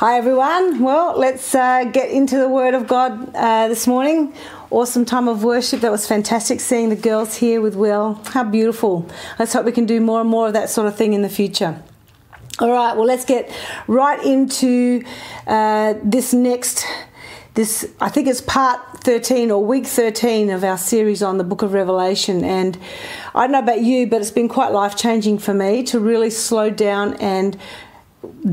Hi, 0.00 0.16
everyone. 0.16 0.80
Well, 0.80 1.18
let's 1.18 1.54
uh, 1.54 1.84
get 1.84 2.10
into 2.10 2.38
the 2.38 2.48
Word 2.48 2.72
of 2.72 2.86
God 2.86 3.34
uh, 3.34 3.68
this 3.68 3.86
morning. 3.86 4.32
Awesome 4.70 5.04
time 5.04 5.28
of 5.28 5.44
worship. 5.44 5.82
That 5.82 5.92
was 5.92 6.08
fantastic 6.08 6.60
seeing 6.60 6.88
the 6.88 6.96
girls 6.96 7.36
here 7.36 7.60
with 7.60 7.76
Will. 7.76 8.14
How 8.28 8.44
beautiful. 8.44 9.06
Let's 9.38 9.52
hope 9.52 9.66
we 9.66 9.72
can 9.72 9.84
do 9.84 10.00
more 10.00 10.22
and 10.22 10.30
more 10.30 10.46
of 10.46 10.54
that 10.54 10.70
sort 10.70 10.88
of 10.88 10.96
thing 10.96 11.12
in 11.12 11.20
the 11.20 11.28
future. 11.28 11.82
All 12.60 12.70
right, 12.70 12.96
well, 12.96 13.04
let's 13.04 13.26
get 13.26 13.54
right 13.88 14.24
into 14.24 15.04
uh, 15.46 15.92
this 16.02 16.32
next. 16.32 16.86
This, 17.52 17.86
I 18.00 18.08
think 18.08 18.26
it's 18.26 18.40
part 18.40 18.80
13 19.00 19.50
or 19.50 19.62
week 19.62 19.86
13 19.86 20.48
of 20.48 20.64
our 20.64 20.78
series 20.78 21.22
on 21.22 21.36
the 21.36 21.44
book 21.44 21.60
of 21.60 21.74
Revelation. 21.74 22.42
And 22.42 22.78
I 23.34 23.42
don't 23.42 23.52
know 23.52 23.58
about 23.58 23.82
you, 23.82 24.06
but 24.06 24.22
it's 24.22 24.30
been 24.30 24.48
quite 24.48 24.72
life 24.72 24.96
changing 24.96 25.40
for 25.40 25.52
me 25.52 25.82
to 25.82 26.00
really 26.00 26.30
slow 26.30 26.70
down 26.70 27.16
and 27.16 27.58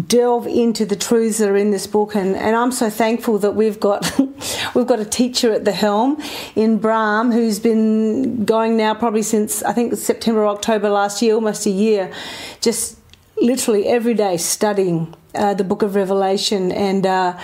delve 0.08 0.48
into 0.48 0.86
the 0.86 0.96
truths 0.96 1.40
that 1.40 1.50
are 1.50 1.58
in 1.58 1.72
this 1.72 1.88
book 1.88 2.16
and, 2.16 2.36
and 2.36 2.56
I'm 2.56 2.72
so 2.72 2.90
thankful 2.90 3.38
that 3.40 3.52
we've 3.52 3.80
got 3.80 4.18
we've 4.76 4.88
got 4.88 5.00
a 5.00 5.06
teacher 5.06 5.52
at 5.52 5.66
the 5.66 5.74
helm 5.74 6.22
in 6.56 6.78
Brahm 6.78 7.32
who's 7.32 7.60
been 7.60 8.46
going 8.46 8.78
now 8.78 8.94
probably 8.94 9.24
since 9.24 9.64
I 9.64 9.74
think 9.74 9.96
September 9.96 10.48
October 10.48 10.90
last 10.90 11.22
year 11.22 11.36
almost 11.36 11.66
a 11.66 11.70
year 11.70 12.14
just 12.62 12.98
literally 13.42 13.88
every 13.88 14.14
day 14.14 14.38
studying 14.38 15.14
uh, 15.36 15.54
the 15.54 15.64
book 15.64 15.82
of 15.82 15.96
Revelation. 15.96 16.72
And 16.72 17.06
uh, 17.06 17.38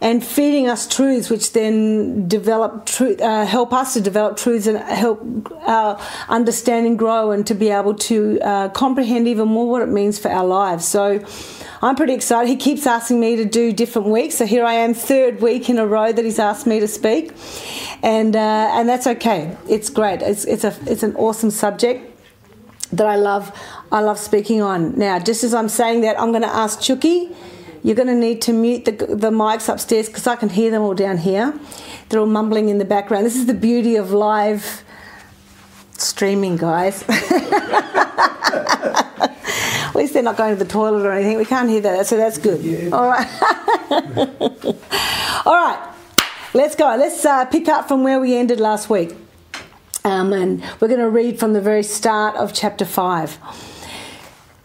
and 0.00 0.24
feeding 0.24 0.68
us 0.68 0.86
truths 0.86 1.30
which 1.30 1.52
then 1.52 2.28
develop 2.28 2.86
truth, 2.86 3.20
uh, 3.20 3.44
help 3.46 3.72
us 3.72 3.94
to 3.94 4.00
develop 4.00 4.36
truths 4.36 4.66
and 4.66 4.78
help 4.78 5.20
our 5.62 5.98
understanding 6.28 6.96
grow 6.96 7.30
and 7.30 7.46
to 7.46 7.54
be 7.54 7.70
able 7.70 7.94
to 7.94 8.38
uh, 8.40 8.68
comprehend 8.70 9.26
even 9.26 9.48
more 9.48 9.70
what 9.70 9.82
it 9.82 9.88
means 9.88 10.18
for 10.18 10.30
our 10.30 10.46
lives. 10.46 10.86
So 10.86 11.24
I'm 11.82 11.94
pretty 11.94 12.14
excited. 12.14 12.48
He 12.48 12.56
keeps 12.56 12.86
asking 12.86 13.20
me 13.20 13.36
to 13.36 13.44
do 13.44 13.72
different 13.72 14.08
weeks, 14.08 14.36
so 14.36 14.46
here 14.46 14.64
I 14.64 14.74
am, 14.74 14.94
third 14.94 15.40
week 15.40 15.68
in 15.68 15.78
a 15.78 15.86
row 15.86 16.12
that 16.12 16.24
he's 16.24 16.38
asked 16.38 16.66
me 16.66 16.80
to 16.80 16.88
speak, 16.88 17.32
and 18.02 18.34
uh, 18.34 18.70
and 18.72 18.88
that's 18.88 19.06
okay. 19.06 19.56
It's 19.68 19.90
great. 19.90 20.22
It's 20.22 20.44
it's 20.44 20.64
a 20.64 20.74
it's 20.86 21.02
an 21.02 21.14
awesome 21.16 21.50
subject 21.50 22.18
that 22.92 23.06
I 23.06 23.16
love. 23.16 23.52
I 23.92 24.00
love 24.00 24.18
speaking 24.18 24.62
on. 24.62 24.98
Now, 24.98 25.18
just 25.18 25.44
as 25.44 25.54
I'm 25.54 25.68
saying 25.68 26.00
that, 26.00 26.18
I'm 26.20 26.30
going 26.30 26.42
to 26.42 26.48
ask 26.48 26.80
Chucky. 26.80 27.34
You're 27.86 27.94
going 27.94 28.08
to 28.08 28.16
need 28.16 28.42
to 28.42 28.52
mute 28.52 28.84
the, 28.84 28.90
the 28.90 29.30
mics 29.30 29.72
upstairs 29.72 30.08
because 30.08 30.26
I 30.26 30.34
can 30.34 30.48
hear 30.48 30.72
them 30.72 30.82
all 30.82 30.94
down 30.94 31.18
here. 31.18 31.56
They're 32.08 32.18
all 32.18 32.26
mumbling 32.26 32.68
in 32.68 32.78
the 32.78 32.84
background. 32.84 33.24
This 33.24 33.36
is 33.36 33.46
the 33.46 33.54
beauty 33.54 33.94
of 33.94 34.10
live 34.10 34.82
streaming, 35.92 36.56
guys. 36.56 37.04
At 37.08 37.14
least 39.94 40.14
they're 40.14 40.24
not 40.24 40.36
going 40.36 40.58
to 40.58 40.64
the 40.64 40.68
toilet 40.68 41.06
or 41.06 41.12
anything. 41.12 41.38
We 41.38 41.44
can't 41.44 41.68
hear 41.68 41.80
that, 41.82 42.08
so 42.08 42.16
that's 42.16 42.38
good. 42.38 42.92
All 42.92 43.08
right. 43.08 43.28
All 45.46 45.54
right. 45.54 45.94
Let's 46.54 46.74
go. 46.74 46.86
Let's 46.98 47.24
uh, 47.24 47.44
pick 47.44 47.68
up 47.68 47.86
from 47.86 48.02
where 48.02 48.18
we 48.18 48.34
ended 48.34 48.58
last 48.58 48.90
week. 48.90 49.14
Um, 50.02 50.32
and 50.32 50.60
we're 50.80 50.88
going 50.88 50.98
to 50.98 51.08
read 51.08 51.38
from 51.38 51.52
the 51.52 51.60
very 51.60 51.84
start 51.84 52.34
of 52.34 52.52
chapter 52.52 52.84
5. 52.84 53.75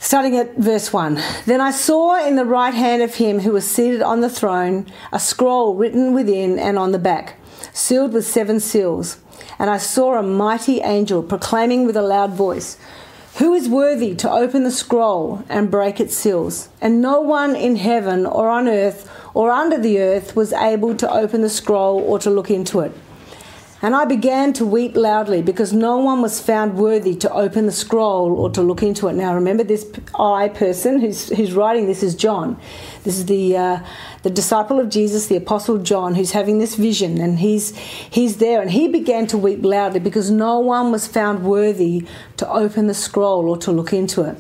Starting 0.04 0.36
at 0.36 0.58
verse 0.58 0.92
1. 0.92 1.22
Then 1.46 1.62
I 1.62 1.70
saw 1.70 2.26
in 2.26 2.36
the 2.36 2.44
right 2.44 2.74
hand 2.74 3.04
of 3.04 3.14
him 3.14 3.42
who 3.42 3.52
was 3.52 3.70
seated 3.70 4.02
on 4.02 4.22
the 4.22 4.32
throne 4.32 4.88
a 5.12 5.20
scroll 5.20 5.76
written 5.76 6.16
within 6.16 6.58
and 6.58 6.80
on 6.80 6.92
the 6.92 6.98
back, 6.98 7.40
sealed 7.72 8.12
with 8.12 8.26
seven 8.26 8.60
seals. 8.60 9.20
And 9.60 9.70
I 9.70 9.78
saw 9.78 10.18
a 10.18 10.24
mighty 10.24 10.82
angel 10.82 11.22
proclaiming 11.22 11.86
with 11.86 11.96
a 11.96 12.02
loud 12.02 12.32
voice, 12.32 12.80
who 13.36 13.54
is 13.54 13.70
worthy 13.70 14.16
to 14.16 14.32
open 14.32 14.64
the 14.64 14.72
scroll 14.72 15.46
and 15.48 15.70
break 15.70 16.00
its 16.00 16.16
seals? 16.16 16.70
And 16.82 17.00
no 17.00 17.22
one 17.22 17.56
in 17.56 17.76
heaven 17.76 18.26
or 18.26 18.50
on 18.50 18.68
earth 18.68 19.08
or 19.36 19.52
under 19.52 19.78
the 19.78 20.00
earth 20.00 20.36
was 20.36 20.52
able 20.52 20.96
to 20.96 21.12
open 21.12 21.42
the 21.42 21.50
scroll 21.50 22.00
or 22.00 22.18
to 22.18 22.32
look 22.32 22.50
into 22.50 22.80
it. 22.80 22.92
And 23.84 23.96
I 23.96 24.06
began 24.06 24.54
to 24.54 24.66
weep 24.66 24.96
loudly 24.96 25.42
because 25.42 25.74
no 25.74 25.98
one 25.98 26.22
was 26.22 26.40
found 26.40 26.76
worthy 26.78 27.16
to 27.16 27.32
open 27.34 27.66
the 27.66 27.72
scroll 27.72 28.32
or 28.32 28.52
to 28.52 28.62
look 28.62 28.84
into 28.84 29.08
it. 29.08 29.14
Now, 29.14 29.34
remember, 29.34 29.64
this 29.64 29.88
I 30.14 30.50
person 30.50 31.00
who's, 31.00 31.30
who's 31.30 31.54
writing 31.54 31.88
this 31.88 32.04
is 32.04 32.14
John. 32.14 32.60
This 33.04 33.18
is 33.18 33.26
the, 33.26 33.58
uh, 33.58 33.80
the 34.22 34.30
disciple 34.30 34.80
of 34.80 34.90
Jesus, 34.90 35.28
the 35.28 35.36
apostle 35.36 35.80
John, 35.80 36.14
who's 36.14 36.32
having 36.32 36.60
this 36.60 36.76
vision, 36.76 37.20
and 37.20 37.40
he's, 37.40 37.76
he's 37.76 38.38
there. 38.38 38.62
And 38.62 38.70
he 38.70 38.88
began 38.88 39.26
to 39.28 39.38
weep 39.38 39.66
loudly 39.66 40.00
because 40.00 40.30
no 40.30 40.60
one 40.60 40.92
was 40.92 41.08
found 41.08 41.44
worthy 41.44 42.06
to 42.38 42.48
open 42.48 42.86
the 42.86 42.94
scroll 42.94 43.50
or 43.50 43.58
to 43.58 43.72
look 43.72 43.94
into 43.94 44.22
it. 44.22 44.38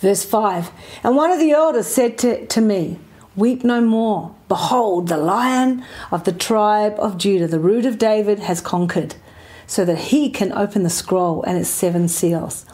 Verse 0.00 0.24
5 0.24 0.72
And 1.04 1.14
one 1.14 1.30
of 1.30 1.38
the 1.38 1.52
elders 1.52 1.86
said 1.86 2.18
to, 2.18 2.46
to 2.46 2.60
me, 2.60 2.98
Weep 3.38 3.62
no 3.62 3.80
more. 3.80 4.34
Behold, 4.48 5.06
the 5.06 5.16
lion 5.16 5.84
of 6.10 6.24
the 6.24 6.32
tribe 6.32 6.96
of 6.98 7.18
Judah, 7.18 7.46
the 7.46 7.60
root 7.60 7.86
of 7.86 7.96
David, 7.96 8.40
has 8.40 8.60
conquered, 8.60 9.14
so 9.64 9.84
that 9.84 10.10
he 10.10 10.28
can 10.28 10.52
open 10.52 10.82
the 10.82 10.90
scroll 10.90 11.44
and 11.44 11.56
its 11.56 11.68
seven 11.68 12.08
seals. 12.08 12.66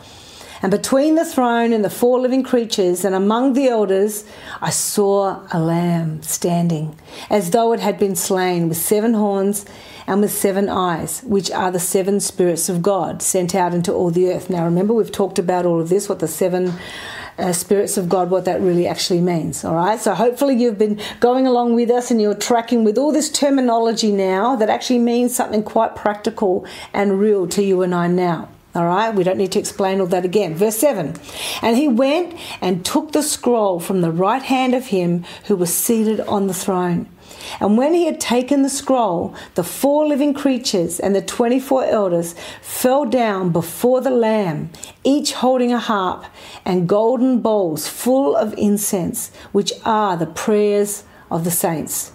And 0.62 0.70
between 0.70 1.16
the 1.16 1.24
throne 1.26 1.74
and 1.74 1.84
the 1.84 1.90
four 1.90 2.18
living 2.18 2.42
creatures, 2.42 3.04
and 3.04 3.14
among 3.14 3.52
the 3.52 3.68
elders, 3.68 4.24
I 4.62 4.70
saw 4.70 5.46
a 5.52 5.60
lamb 5.60 6.22
standing, 6.22 6.98
as 7.28 7.50
though 7.50 7.74
it 7.74 7.80
had 7.80 7.98
been 7.98 8.16
slain, 8.16 8.70
with 8.70 8.78
seven 8.78 9.12
horns 9.12 9.66
and 10.06 10.20
with 10.20 10.32
seven 10.32 10.68
eyes, 10.68 11.20
which 11.22 11.50
are 11.50 11.70
the 11.70 11.80
seven 11.80 12.20
spirits 12.20 12.68
of 12.68 12.82
God 12.82 13.22
sent 13.22 13.54
out 13.54 13.74
into 13.74 13.92
all 13.92 14.10
the 14.10 14.30
earth. 14.30 14.50
Now, 14.50 14.64
remember, 14.64 14.94
we've 14.94 15.12
talked 15.12 15.38
about 15.38 15.66
all 15.66 15.80
of 15.80 15.88
this, 15.88 16.08
what 16.08 16.20
the 16.20 16.28
seven 16.28 16.74
uh, 17.38 17.52
spirits 17.52 17.96
of 17.96 18.08
God, 18.08 18.30
what 18.30 18.44
that 18.44 18.60
really 18.60 18.86
actually 18.86 19.20
means. 19.20 19.64
All 19.64 19.74
right. 19.74 19.98
So 19.98 20.14
hopefully 20.14 20.54
you've 20.54 20.78
been 20.78 21.00
going 21.20 21.46
along 21.46 21.74
with 21.74 21.90
us 21.90 22.10
and 22.10 22.20
you're 22.20 22.34
tracking 22.34 22.84
with 22.84 22.98
all 22.98 23.12
this 23.12 23.30
terminology 23.30 24.12
now 24.12 24.56
that 24.56 24.70
actually 24.70 25.00
means 25.00 25.34
something 25.34 25.62
quite 25.62 25.96
practical 25.96 26.66
and 26.92 27.18
real 27.18 27.48
to 27.48 27.62
you 27.62 27.82
and 27.82 27.94
I 27.94 28.06
now. 28.06 28.48
All 28.74 28.86
right, 28.86 29.14
we 29.14 29.22
don't 29.22 29.38
need 29.38 29.52
to 29.52 29.60
explain 29.60 30.00
all 30.00 30.08
that 30.08 30.24
again. 30.24 30.56
Verse 30.56 30.76
7 30.78 31.14
And 31.62 31.76
he 31.76 31.86
went 31.86 32.36
and 32.60 32.84
took 32.84 33.12
the 33.12 33.22
scroll 33.22 33.78
from 33.78 34.00
the 34.00 34.10
right 34.10 34.42
hand 34.42 34.74
of 34.74 34.86
him 34.86 35.24
who 35.44 35.54
was 35.54 35.72
seated 35.72 36.18
on 36.22 36.48
the 36.48 36.54
throne. 36.54 37.08
And 37.60 37.78
when 37.78 37.94
he 37.94 38.06
had 38.06 38.20
taken 38.20 38.62
the 38.62 38.68
scroll, 38.68 39.34
the 39.54 39.64
four 39.64 40.06
living 40.06 40.34
creatures 40.34 40.98
and 40.98 41.14
the 41.14 41.22
24 41.22 41.84
elders 41.84 42.34
fell 42.60 43.04
down 43.04 43.50
before 43.50 44.00
the 44.00 44.10
Lamb, 44.10 44.70
each 45.02 45.32
holding 45.32 45.72
a 45.72 45.78
harp 45.78 46.24
and 46.64 46.88
golden 46.88 47.40
bowls 47.40 47.88
full 47.88 48.36
of 48.36 48.54
incense, 48.58 49.30
which 49.52 49.72
are 49.84 50.16
the 50.16 50.26
prayers 50.26 51.04
of 51.30 51.44
the 51.44 51.50
saints. 51.50 52.12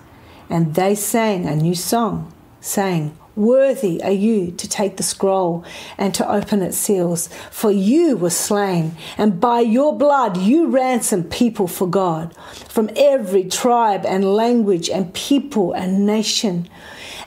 And 0.49 0.75
they 0.75 0.95
sang 0.95 1.45
a 1.45 1.55
new 1.55 1.75
song, 1.75 2.33
saying, 2.59 3.18
Worthy 3.39 4.03
are 4.03 4.11
you 4.11 4.51
to 4.51 4.67
take 4.67 4.97
the 4.97 5.03
scroll 5.03 5.63
and 5.97 6.13
to 6.13 6.29
open 6.29 6.61
its 6.61 6.77
seals, 6.77 7.29
for 7.49 7.71
you 7.71 8.17
were 8.17 8.31
slain, 8.31 8.97
and 9.17 9.39
by 9.39 9.61
your 9.61 9.97
blood 9.97 10.35
you 10.35 10.67
ransomed 10.67 11.31
people 11.31 11.65
for 11.65 11.87
God 11.87 12.35
from 12.67 12.89
every 12.97 13.45
tribe 13.45 14.05
and 14.05 14.25
language 14.35 14.89
and 14.89 15.13
people 15.13 15.71
and 15.71 16.05
nation. 16.05 16.67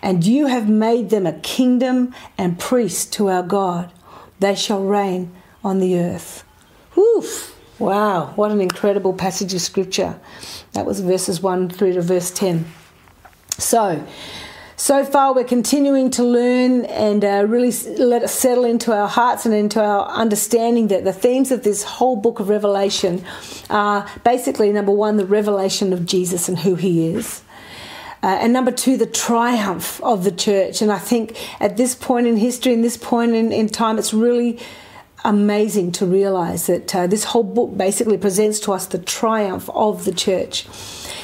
And 0.02 0.22
you 0.22 0.48
have 0.48 0.68
made 0.68 1.08
them 1.08 1.26
a 1.26 1.32
kingdom 1.32 2.14
and 2.36 2.58
priests 2.58 3.06
to 3.12 3.30
our 3.30 3.42
God. 3.42 3.90
They 4.38 4.54
shall 4.54 4.84
reign 4.84 5.32
on 5.64 5.78
the 5.78 5.98
earth. 5.98 6.44
Woof! 6.94 7.58
Wow, 7.78 8.34
what 8.36 8.50
an 8.50 8.60
incredible 8.60 9.14
passage 9.14 9.54
of 9.54 9.62
scripture. 9.62 10.20
That 10.74 10.84
was 10.84 11.00
verses 11.00 11.40
1 11.40 11.70
through 11.70 11.94
to 11.94 12.02
verse 12.02 12.30
10. 12.30 12.66
So, 13.56 14.06
so 14.82 15.04
far, 15.04 15.32
we're 15.32 15.44
continuing 15.44 16.10
to 16.10 16.24
learn 16.24 16.86
and 16.86 17.24
uh, 17.24 17.44
really 17.46 17.70
let 17.70 18.24
it 18.24 18.28
settle 18.28 18.64
into 18.64 18.92
our 18.92 19.06
hearts 19.06 19.46
and 19.46 19.54
into 19.54 19.80
our 19.80 20.08
understanding 20.08 20.88
that 20.88 21.04
the 21.04 21.12
themes 21.12 21.52
of 21.52 21.62
this 21.62 21.84
whole 21.84 22.16
book 22.16 22.40
of 22.40 22.48
Revelation 22.48 23.24
are 23.70 24.10
basically 24.24 24.72
number 24.72 24.90
one, 24.90 25.18
the 25.18 25.24
revelation 25.24 25.92
of 25.92 26.04
Jesus 26.04 26.48
and 26.48 26.58
who 26.58 26.74
he 26.74 27.14
is. 27.14 27.42
Uh, 28.24 28.38
and 28.40 28.52
number 28.52 28.72
two, 28.72 28.96
the 28.96 29.06
triumph 29.06 30.02
of 30.02 30.24
the 30.24 30.32
church. 30.32 30.82
And 30.82 30.90
I 30.90 30.98
think 30.98 31.38
at 31.60 31.76
this 31.76 31.94
point 31.94 32.26
in 32.26 32.36
history, 32.36 32.72
in 32.72 32.82
this 32.82 32.96
point 32.96 33.36
in, 33.36 33.52
in 33.52 33.68
time, 33.68 34.00
it's 34.00 34.12
really 34.12 34.58
amazing 35.24 35.92
to 35.92 36.06
realize 36.06 36.66
that 36.66 36.92
uh, 36.92 37.06
this 37.06 37.22
whole 37.22 37.44
book 37.44 37.78
basically 37.78 38.18
presents 38.18 38.58
to 38.58 38.72
us 38.72 38.86
the 38.86 38.98
triumph 38.98 39.70
of 39.70 40.04
the 40.04 40.12
church. 40.12 40.66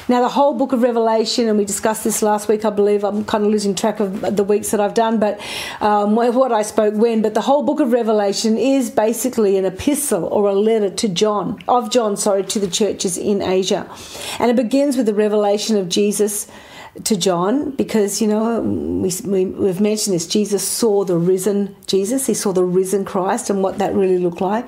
Now, 0.09 0.21
the 0.21 0.29
whole 0.29 0.55
book 0.55 0.73
of 0.73 0.81
Revelation, 0.81 1.47
and 1.47 1.55
we 1.55 1.65
discussed 1.65 2.03
this 2.03 2.23
last 2.23 2.47
week, 2.47 2.65
I 2.65 2.71
believe. 2.71 3.03
I'm 3.03 3.23
kind 3.25 3.45
of 3.45 3.51
losing 3.51 3.75
track 3.75 3.99
of 3.99 4.35
the 4.35 4.43
weeks 4.43 4.71
that 4.71 4.79
I've 4.79 4.95
done, 4.95 5.19
but 5.19 5.39
um, 5.81 6.15
what 6.15 6.51
I 6.51 6.63
spoke 6.63 6.95
when. 6.95 7.21
But 7.21 7.35
the 7.35 7.41
whole 7.41 7.61
book 7.61 7.79
of 7.79 7.91
Revelation 7.91 8.57
is 8.57 8.89
basically 8.89 9.55
an 9.55 9.65
epistle 9.65 10.25
or 10.25 10.49
a 10.49 10.53
letter 10.53 10.89
to 10.89 11.09
John, 11.09 11.59
of 11.67 11.91
John, 11.91 12.17
sorry, 12.17 12.43
to 12.45 12.59
the 12.59 12.67
churches 12.67 13.19
in 13.19 13.43
Asia. 13.43 13.87
And 14.39 14.49
it 14.49 14.55
begins 14.55 14.97
with 14.97 15.05
the 15.05 15.13
revelation 15.13 15.77
of 15.77 15.89
Jesus 15.89 16.47
to 17.03 17.15
John 17.15 17.69
because, 17.69 18.19
you 18.19 18.27
know, 18.27 18.61
we, 18.61 19.11
we, 19.45 19.67
have 19.67 19.79
mentioned 19.79 20.15
this. 20.15 20.25
Jesus 20.25 20.67
saw 20.67 21.03
the 21.03 21.17
risen 21.17 21.75
Jesus, 21.85 22.25
he 22.25 22.33
saw 22.33 22.51
the 22.51 22.65
risen 22.65 23.05
Christ 23.05 23.51
and 23.51 23.61
what 23.61 23.77
that 23.77 23.93
really 23.93 24.17
looked 24.17 24.41
like. 24.41 24.65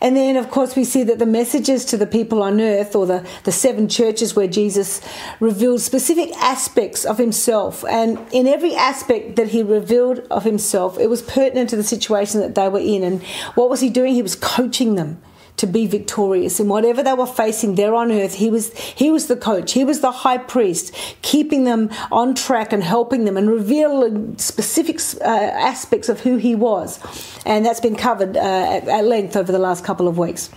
And 0.00 0.16
then, 0.16 0.36
of 0.36 0.50
course, 0.50 0.76
we 0.76 0.84
see 0.84 1.02
that 1.04 1.18
the 1.18 1.26
messages 1.26 1.84
to 1.86 1.96
the 1.96 2.06
people 2.06 2.42
on 2.42 2.60
earth, 2.60 2.94
or 2.94 3.06
the, 3.06 3.26
the 3.44 3.52
seven 3.52 3.88
churches 3.88 4.36
where 4.36 4.46
Jesus 4.46 5.00
revealed 5.40 5.80
specific 5.80 6.30
aspects 6.36 7.04
of 7.04 7.18
himself. 7.18 7.84
And 7.84 8.18
in 8.32 8.46
every 8.46 8.74
aspect 8.74 9.36
that 9.36 9.48
he 9.48 9.62
revealed 9.62 10.26
of 10.30 10.44
himself, 10.44 10.98
it 10.98 11.08
was 11.08 11.22
pertinent 11.22 11.70
to 11.70 11.76
the 11.76 11.84
situation 11.84 12.40
that 12.40 12.54
they 12.54 12.68
were 12.68 12.78
in. 12.78 13.02
And 13.02 13.22
what 13.54 13.70
was 13.70 13.80
he 13.80 13.90
doing? 13.90 14.14
He 14.14 14.22
was 14.22 14.36
coaching 14.36 14.96
them 14.96 15.22
to 15.56 15.66
be 15.66 15.86
victorious 15.86 16.60
in 16.60 16.68
whatever 16.68 17.02
they 17.02 17.14
were 17.14 17.26
facing 17.26 17.74
there 17.74 17.94
on 17.94 18.12
earth. 18.12 18.34
He 18.34 18.50
was 18.50 18.76
he 18.76 19.10
was 19.10 19.26
the 19.26 19.36
coach. 19.36 19.72
He 19.72 19.84
was 19.84 20.00
the 20.00 20.12
high 20.12 20.38
priest, 20.38 20.94
keeping 21.22 21.64
them 21.64 21.90
on 22.12 22.34
track 22.34 22.72
and 22.72 22.82
helping 22.82 23.24
them 23.24 23.36
and 23.36 23.50
revealing 23.50 24.36
specific 24.38 25.00
uh, 25.20 25.24
aspects 25.24 26.08
of 26.08 26.20
who 26.20 26.36
he 26.36 26.54
was. 26.54 27.00
And 27.44 27.64
that's 27.64 27.80
been 27.80 27.96
covered 27.96 28.36
uh, 28.36 28.40
at, 28.40 28.88
at 28.88 29.04
length 29.04 29.36
over 29.36 29.50
the 29.50 29.58
last 29.58 29.84
couple 29.84 30.08
of 30.08 30.18
weeks. 30.18 30.50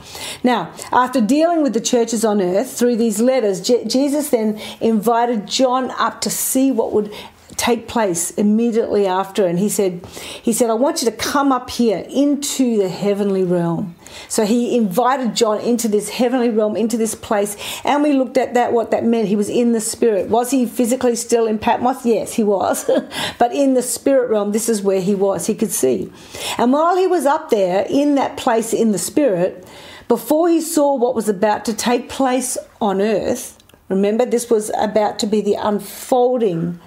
Now, 0.44 0.74
after 0.92 1.22
dealing 1.22 1.64
with 1.64 1.74
the 1.74 1.82
churches 1.82 2.26
on 2.26 2.42
earth 2.42 2.78
through 2.78 2.98
these 2.98 3.22
letters, 3.22 3.62
Je- 3.62 3.86
Jesus 3.86 4.30
then 4.30 4.60
invited 4.82 5.48
John 5.48 5.92
up 5.92 6.22
to 6.22 6.30
see 6.30 6.72
what 6.72 6.92
would 6.92 7.14
take 7.60 7.90
place 7.90 8.32
immediately 8.32 9.06
after 9.06 9.46
and 9.46 9.60
he 9.60 9.68
said 9.68 10.06
he 10.06 10.54
said 10.54 10.70
I 10.70 10.76
want 10.76 11.02
you 11.02 11.12
to 11.12 11.16
come 11.18 11.52
up 11.52 11.70
here 11.70 12.06
into 12.10 12.78
the 12.78 12.88
heavenly 12.88 13.44
realm 13.44 13.96
so 14.28 14.46
he 14.46 14.76
invited 14.76 15.36
John 15.36 15.60
into 15.60 15.88
this 15.88 16.10
heavenly 16.10 16.50
realm, 16.50 16.76
into 16.76 16.98
this 16.98 17.16
place, 17.16 17.56
and 17.84 18.04
we 18.04 18.14
looked 18.14 18.38
at 18.38 18.54
that, 18.54 18.74
what 18.74 18.92
that 18.92 19.04
meant. 19.04 19.28
He 19.28 19.36
was 19.36 19.50
in 19.50 19.72
the 19.72 19.82
spirit. 19.82 20.30
Was 20.30 20.52
he 20.52 20.66
physically 20.66 21.16
still 21.16 21.48
in 21.48 21.60
Patmos? 21.60 22.06
Yes, 22.06 22.34
he 22.34 22.44
was. 22.44 22.90
but 23.40 23.54
in 23.54 23.74
the 23.74 23.82
spirit 23.82 24.30
realm, 24.30 24.52
this 24.52 24.70
is 24.70 24.82
where 24.82 25.02
he 25.02 25.16
was. 25.16 25.48
He 25.48 25.56
could 25.56 25.72
see. 25.72 26.12
And 26.58 26.72
while 26.72 26.98
he 26.98 27.08
was 27.08 27.26
up 27.26 27.50
there 27.50 27.86
in 27.90 28.16
that 28.16 28.38
place 28.38 28.74
in 28.74 28.92
the 28.92 28.98
spirit, 28.98 29.68
before 30.08 30.50
he 30.50 30.62
saw 30.62 30.96
what 30.96 31.16
was 31.16 31.30
about 31.30 31.66
to 31.66 31.74
take 31.74 32.10
place 32.10 32.58
on 32.82 33.02
earth, 33.02 33.58
remember 33.90 34.26
this 34.26 34.50
was 34.50 34.72
about 34.78 35.20
to 35.20 35.28
be 35.28 35.42
the 35.42 35.54
unfolding 35.54 36.80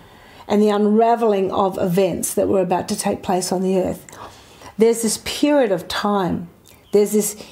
and 0.49 0.61
the 0.61 0.71
unraveling 0.71 1.51
of 1.53 1.79
events 1.79 2.35
that 2.35 2.49
were 2.49 2.61
about 2.61 2.89
to 2.89 2.97
take 2.97 3.23
place 3.23 3.53
on 3.53 3.63
the 3.63 3.79
earth. 3.79 4.07
There's 4.77 5.03
this 5.03 5.19
period 5.25 5.71
of 5.71 5.87
time 5.87 6.49
there's 6.93 7.13
this 7.13 7.43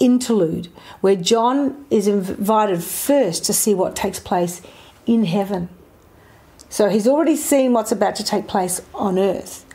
interlude 0.00 0.68
where 1.00 1.16
John 1.16 1.84
is 1.90 2.06
invited 2.06 2.82
first 2.82 3.44
to 3.44 3.52
see 3.52 3.74
what 3.74 3.94
takes 3.94 4.18
place 4.18 4.62
in 5.06 5.24
heaven. 5.24 5.68
So 6.68 6.88
he's 6.88 7.08
already 7.08 7.36
seen 7.36 7.72
what's 7.72 7.92
about 7.92 8.16
to 8.16 8.24
take 8.24 8.46
place 8.46 8.80
on 8.94 9.18
earth. 9.18 9.66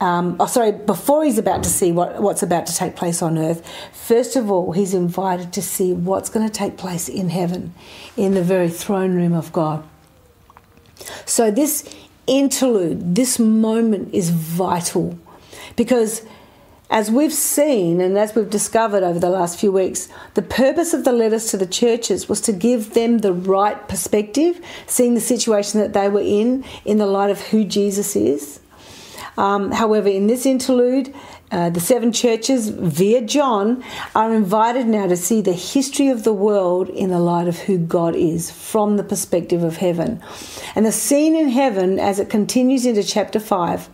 Um, 0.00 0.36
oh, 0.38 0.46
sorry, 0.46 0.70
before 0.70 1.24
he's 1.24 1.38
about 1.38 1.64
to 1.64 1.68
see 1.68 1.90
what, 1.90 2.22
what's 2.22 2.42
about 2.42 2.66
to 2.66 2.74
take 2.74 2.94
place 2.94 3.20
on 3.20 3.36
earth, 3.36 3.66
first 3.92 4.36
of 4.36 4.48
all, 4.48 4.70
he's 4.70 4.94
invited 4.94 5.52
to 5.54 5.62
see 5.62 5.92
what's 5.92 6.30
going 6.30 6.46
to 6.46 6.52
take 6.52 6.76
place 6.76 7.08
in 7.08 7.30
heaven, 7.30 7.74
in 8.16 8.34
the 8.34 8.42
very 8.42 8.68
throne 8.68 9.14
room 9.14 9.32
of 9.32 9.52
God. 9.52 9.82
So, 11.26 11.50
this 11.50 11.92
interlude, 12.28 13.16
this 13.16 13.40
moment 13.40 14.14
is 14.14 14.30
vital 14.30 15.18
because 15.74 16.22
as 16.90 17.10
we've 17.10 17.32
seen 17.32 18.00
and 18.00 18.16
as 18.16 18.34
we've 18.34 18.48
discovered 18.48 19.02
over 19.02 19.18
the 19.18 19.28
last 19.28 19.58
few 19.60 19.70
weeks, 19.70 20.08
the 20.34 20.42
purpose 20.42 20.94
of 20.94 21.04
the 21.04 21.12
letters 21.12 21.50
to 21.50 21.56
the 21.56 21.66
churches 21.66 22.28
was 22.28 22.40
to 22.42 22.52
give 22.52 22.94
them 22.94 23.18
the 23.18 23.32
right 23.32 23.88
perspective, 23.88 24.60
seeing 24.86 25.14
the 25.14 25.20
situation 25.20 25.80
that 25.80 25.92
they 25.92 26.08
were 26.08 26.20
in 26.20 26.64
in 26.84 26.98
the 26.98 27.06
light 27.06 27.30
of 27.30 27.40
who 27.48 27.64
Jesus 27.64 28.16
is. 28.16 28.60
Um, 29.36 29.70
however, 29.70 30.08
in 30.08 30.26
this 30.26 30.46
interlude, 30.46 31.14
uh, 31.50 31.70
the 31.70 31.80
seven 31.80 32.12
churches, 32.12 32.68
via 32.68 33.22
John, 33.22 33.84
are 34.14 34.34
invited 34.34 34.86
now 34.86 35.06
to 35.06 35.16
see 35.16 35.40
the 35.40 35.52
history 35.52 36.08
of 36.08 36.24
the 36.24 36.32
world 36.32 36.88
in 36.88 37.10
the 37.10 37.20
light 37.20 37.48
of 37.48 37.58
who 37.60 37.78
God 37.78 38.16
is 38.16 38.50
from 38.50 38.96
the 38.96 39.04
perspective 39.04 39.62
of 39.62 39.76
heaven. 39.76 40.20
And 40.74 40.84
the 40.84 40.92
scene 40.92 41.36
in 41.36 41.48
heaven, 41.50 41.98
as 41.98 42.18
it 42.18 42.28
continues 42.28 42.84
into 42.84 43.02
chapter 43.02 43.38
5, 43.38 43.88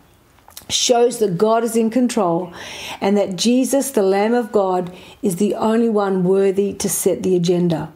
shows 0.74 1.18
that 1.18 1.38
God 1.38 1.64
is 1.64 1.76
in 1.76 1.90
control 1.90 2.52
and 3.00 3.16
that 3.16 3.36
Jesus, 3.36 3.90
the 3.90 4.02
Lamb 4.02 4.34
of 4.34 4.52
God, 4.52 4.94
is 5.22 5.36
the 5.36 5.54
only 5.54 5.88
one 5.88 6.24
worthy 6.24 6.72
to 6.74 6.88
set 6.88 7.22
the 7.22 7.36
agenda. 7.36 7.92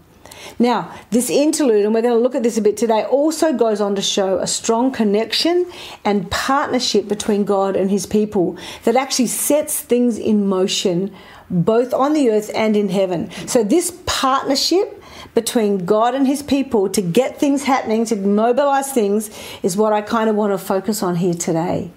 Now, 0.59 0.93
this 1.11 1.31
interlude, 1.31 1.85
and 1.85 1.95
we're 1.95 2.03
going 2.03 2.15
to 2.15 2.21
look 2.21 2.35
at 2.35 2.43
this 2.43 2.57
a 2.57 2.63
bit 2.63 2.77
today, 2.77 3.05
also 3.05 3.53
goes 3.53 3.81
on 3.81 3.95
to 3.97 4.03
show 4.03 4.39
a 4.39 4.47
strong 4.47 4.93
connection 4.93 5.71
and 6.05 6.31
partnership 6.31 7.09
between 7.09 7.45
God 7.45 7.77
and 7.77 7.91
his 7.91 8.07
people 8.07 8.57
that 8.85 8.97
actually 8.97 9.27
sets 9.27 9.81
things 9.81 10.19
in 10.19 10.47
motion 10.47 11.15
both 11.51 11.95
on 11.95 12.13
the 12.13 12.31
earth 12.31 12.51
and 12.55 12.77
in 12.77 12.89
heaven. 12.89 13.31
So, 13.47 13.65
this 13.65 13.97
partnership 14.07 15.03
between 15.35 15.85
God 15.85 16.15
and 16.15 16.27
his 16.27 16.43
people 16.43 16.89
to 16.91 17.01
get 17.01 17.39
things 17.39 17.65
happening, 17.65 18.05
to 18.07 18.17
mobilize 18.17 18.93
things, 18.93 19.31
is 19.63 19.77
what 19.77 19.93
I 19.93 20.03
kind 20.03 20.29
of 20.29 20.37
want 20.37 20.53
to 20.53 20.59
focus 20.59 21.03
on 21.03 21.17
here 21.17 21.35
today. 21.35 21.91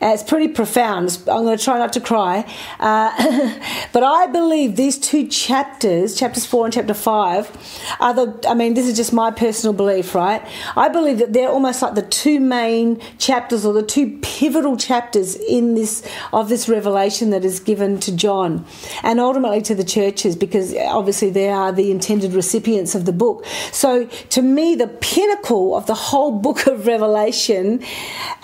Uh, 0.00 0.12
it's 0.14 0.22
pretty 0.22 0.48
profound. 0.48 1.18
I'm 1.26 1.44
going 1.44 1.58
to 1.58 1.62
try 1.62 1.78
not 1.78 1.92
to 1.94 2.00
cry. 2.00 2.44
Uh, 2.78 3.58
but 3.92 4.02
I 4.04 4.26
believe 4.26 4.76
these 4.76 4.98
two 4.98 5.26
chapters, 5.26 6.14
chapters 6.14 6.46
four 6.46 6.64
and 6.64 6.72
chapter 6.72 6.94
five, 6.94 7.50
are 7.98 8.14
the, 8.14 8.48
I 8.48 8.54
mean, 8.54 8.74
this 8.74 8.86
is 8.86 8.96
just 8.96 9.12
my 9.12 9.30
personal 9.30 9.72
belief, 9.72 10.14
right? 10.14 10.46
I 10.76 10.88
believe 10.88 11.18
that 11.18 11.32
they're 11.32 11.48
almost 11.48 11.82
like 11.82 11.94
the 11.94 12.02
two 12.02 12.38
main 12.38 13.00
chapters 13.18 13.64
or 13.64 13.72
the 13.72 13.82
two 13.82 14.18
pivotal 14.22 14.76
chapters 14.76 15.34
in 15.34 15.74
this, 15.74 16.08
of 16.32 16.48
this 16.48 16.68
revelation 16.68 17.30
that 17.30 17.44
is 17.44 17.58
given 17.58 17.98
to 18.00 18.14
John 18.14 18.64
and 19.02 19.18
ultimately 19.18 19.62
to 19.62 19.74
the 19.74 19.84
churches 19.84 20.36
because 20.36 20.74
obviously 20.76 21.30
they 21.30 21.48
are 21.48 21.72
the 21.72 21.90
intended 21.90 22.34
recipients 22.34 22.94
of 22.94 23.04
the 23.04 23.12
book. 23.12 23.44
So 23.72 24.06
to 24.06 24.42
me, 24.42 24.76
the 24.76 24.86
pinnacle 24.88 25.76
of 25.76 25.86
the 25.86 25.94
whole 25.94 26.30
book 26.38 26.66
of 26.66 26.86
Revelation 26.98 27.82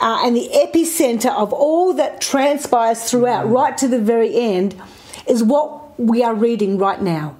uh, 0.00 0.22
and 0.24 0.36
the 0.36 0.48
epicenter 0.52 1.30
of 1.30 1.43
all 1.52 1.94
that 1.94 2.20
transpires 2.20 3.04
throughout, 3.04 3.44
mm-hmm. 3.44 3.54
right 3.54 3.78
to 3.78 3.88
the 3.88 3.98
very 3.98 4.34
end, 4.34 4.80
is 5.26 5.42
what 5.42 5.98
we 5.98 6.22
are 6.22 6.34
reading 6.34 6.78
right 6.78 7.00
now. 7.00 7.36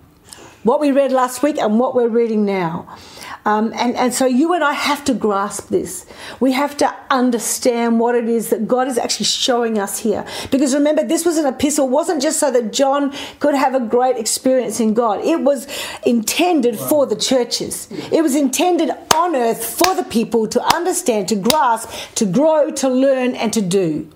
What 0.63 0.81
we 0.81 0.93
read 0.93 1.13
last 1.13 1.43
week 1.43 1.59
and 1.59 1.79
what 1.79 1.95
we're 1.95 2.09
reading 2.09 2.45
now. 2.45 2.97
Um, 3.45 3.73
and, 3.75 3.95
and 3.97 4.15
so 4.15 4.27
you 4.27 4.55
and 4.55 4.65
I 4.65 4.73
have 4.73 5.05
to 5.05 5.15
grasp 5.15 5.69
this. 5.69 6.07
We 6.41 6.53
have 6.53 6.77
to 6.79 6.95
understand 7.11 8.01
what 8.01 8.15
it 8.15 8.29
is 8.29 8.51
that 8.51 8.67
God 8.67 8.89
is 8.89 8.97
actually 8.97 9.27
showing 9.27 9.79
us 9.79 9.99
here. 9.99 10.25
Because 10.51 10.75
remember, 10.75 11.05
this 11.05 11.25
was 11.25 11.37
an 11.37 11.47
epistle, 11.47 11.87
it 11.87 11.91
wasn't 11.91 12.23
just 12.23 12.41
so 12.41 12.51
that 12.51 12.73
John 12.73 13.13
could 13.41 13.55
have 13.55 13.75
a 13.75 13.81
great 13.81 14.17
experience 14.17 14.81
in 14.81 14.95
God. 14.95 15.21
It 15.25 15.41
was 15.41 15.67
intended 16.07 16.79
for 16.79 17.07
the 17.07 17.17
churches. 17.17 17.89
It 18.11 18.23
was 18.23 18.35
intended 18.35 18.91
on 19.15 19.37
earth 19.37 19.65
for 19.65 19.95
the 19.95 20.05
people 20.05 20.47
to 20.49 20.63
understand, 20.75 21.29
to 21.29 21.37
grasp, 21.37 21.91
to 22.15 22.25
grow, 22.25 22.71
to 22.71 22.89
learn, 22.89 23.35
and 23.35 23.53
to 23.53 23.61
do. 23.61 24.11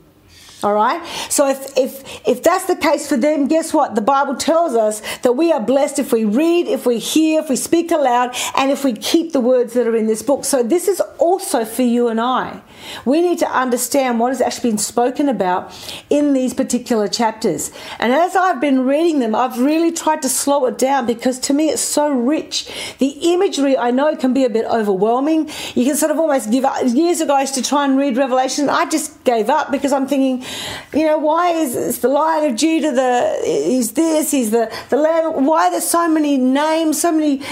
All 0.62 0.74
right. 0.74 1.04
So 1.30 1.48
if 1.48 1.76
if 1.76 2.26
if 2.26 2.42
that's 2.42 2.64
the 2.64 2.74
case 2.74 3.08
for 3.08 3.16
them, 3.16 3.46
guess 3.46 3.72
what? 3.72 3.94
The 3.94 4.00
Bible 4.00 4.34
tells 4.34 4.74
us 4.74 5.00
that 5.18 5.32
we 5.32 5.52
are 5.52 5.60
blessed 5.60 6.00
if 6.00 6.12
we 6.12 6.24
read, 6.24 6.66
if 6.66 6.84
we 6.84 6.98
hear, 6.98 7.40
if 7.40 7.48
we 7.48 7.54
speak 7.54 7.92
aloud, 7.92 8.34
and 8.56 8.72
if 8.72 8.82
we 8.82 8.92
keep 8.92 9.32
the 9.32 9.40
words 9.40 9.74
that 9.74 9.86
are 9.86 9.94
in 9.94 10.06
this 10.08 10.22
book. 10.22 10.44
So 10.44 10.64
this 10.64 10.88
is 10.88 11.00
also 11.18 11.64
for 11.64 11.82
you 11.82 12.08
and 12.08 12.20
I. 12.20 12.62
We 13.04 13.20
need 13.20 13.38
to 13.40 13.50
understand 13.50 14.20
what 14.20 14.28
has 14.28 14.40
actually 14.40 14.70
been 14.70 14.78
spoken 14.78 15.28
about 15.28 15.72
in 16.10 16.32
these 16.32 16.54
particular 16.54 17.08
chapters. 17.08 17.70
And 17.98 18.12
as 18.12 18.37
I've 18.37 18.60
been 18.60 18.87
reading 18.87 19.18
them, 19.18 19.34
I've 19.34 19.58
really 19.58 19.92
tried 19.92 20.22
to 20.22 20.28
slow 20.28 20.66
it 20.66 20.78
down 20.78 21.06
because 21.06 21.38
to 21.40 21.54
me 21.54 21.68
it's 21.70 21.82
so 21.82 22.08
rich. 22.10 22.70
The 22.98 23.08
imagery 23.34 23.76
I 23.76 23.90
know 23.90 24.14
can 24.16 24.32
be 24.32 24.44
a 24.44 24.50
bit 24.50 24.64
overwhelming. 24.66 25.50
You 25.75 25.84
can 25.84 25.96
sort 25.96 26.12
of 26.12 26.18
almost 26.18 26.50
give 26.50 26.64
up. 26.64 26.76
Years 26.87 27.20
ago, 27.20 27.34
I 27.34 27.42
used 27.42 27.54
to 27.54 27.62
try 27.62 27.84
and 27.84 27.98
read 27.98 28.16
Revelation. 28.16 28.68
I 28.68 28.87
just 28.87 29.22
gave 29.25 29.50
up 29.50 29.70
because 29.70 29.92
I'm 29.92 30.06
thinking, 30.06 30.44
you 30.92 31.04
know, 31.04 31.18
why 31.18 31.50
is 31.50 31.98
the 32.00 32.08
Lion 32.08 32.50
of 32.50 32.56
Judah? 32.56 32.92
The 32.92 33.40
is 33.44 33.92
this? 33.92 34.30
He's 34.30 34.50
the 34.50 34.72
the 34.90 34.96
Lamb. 34.96 35.46
Why 35.46 35.68
are 35.68 35.70
there 35.70 35.80
so 35.80 36.08
many 36.08 36.37
names, 36.37 37.00
so 37.00 37.12
many 37.12 37.42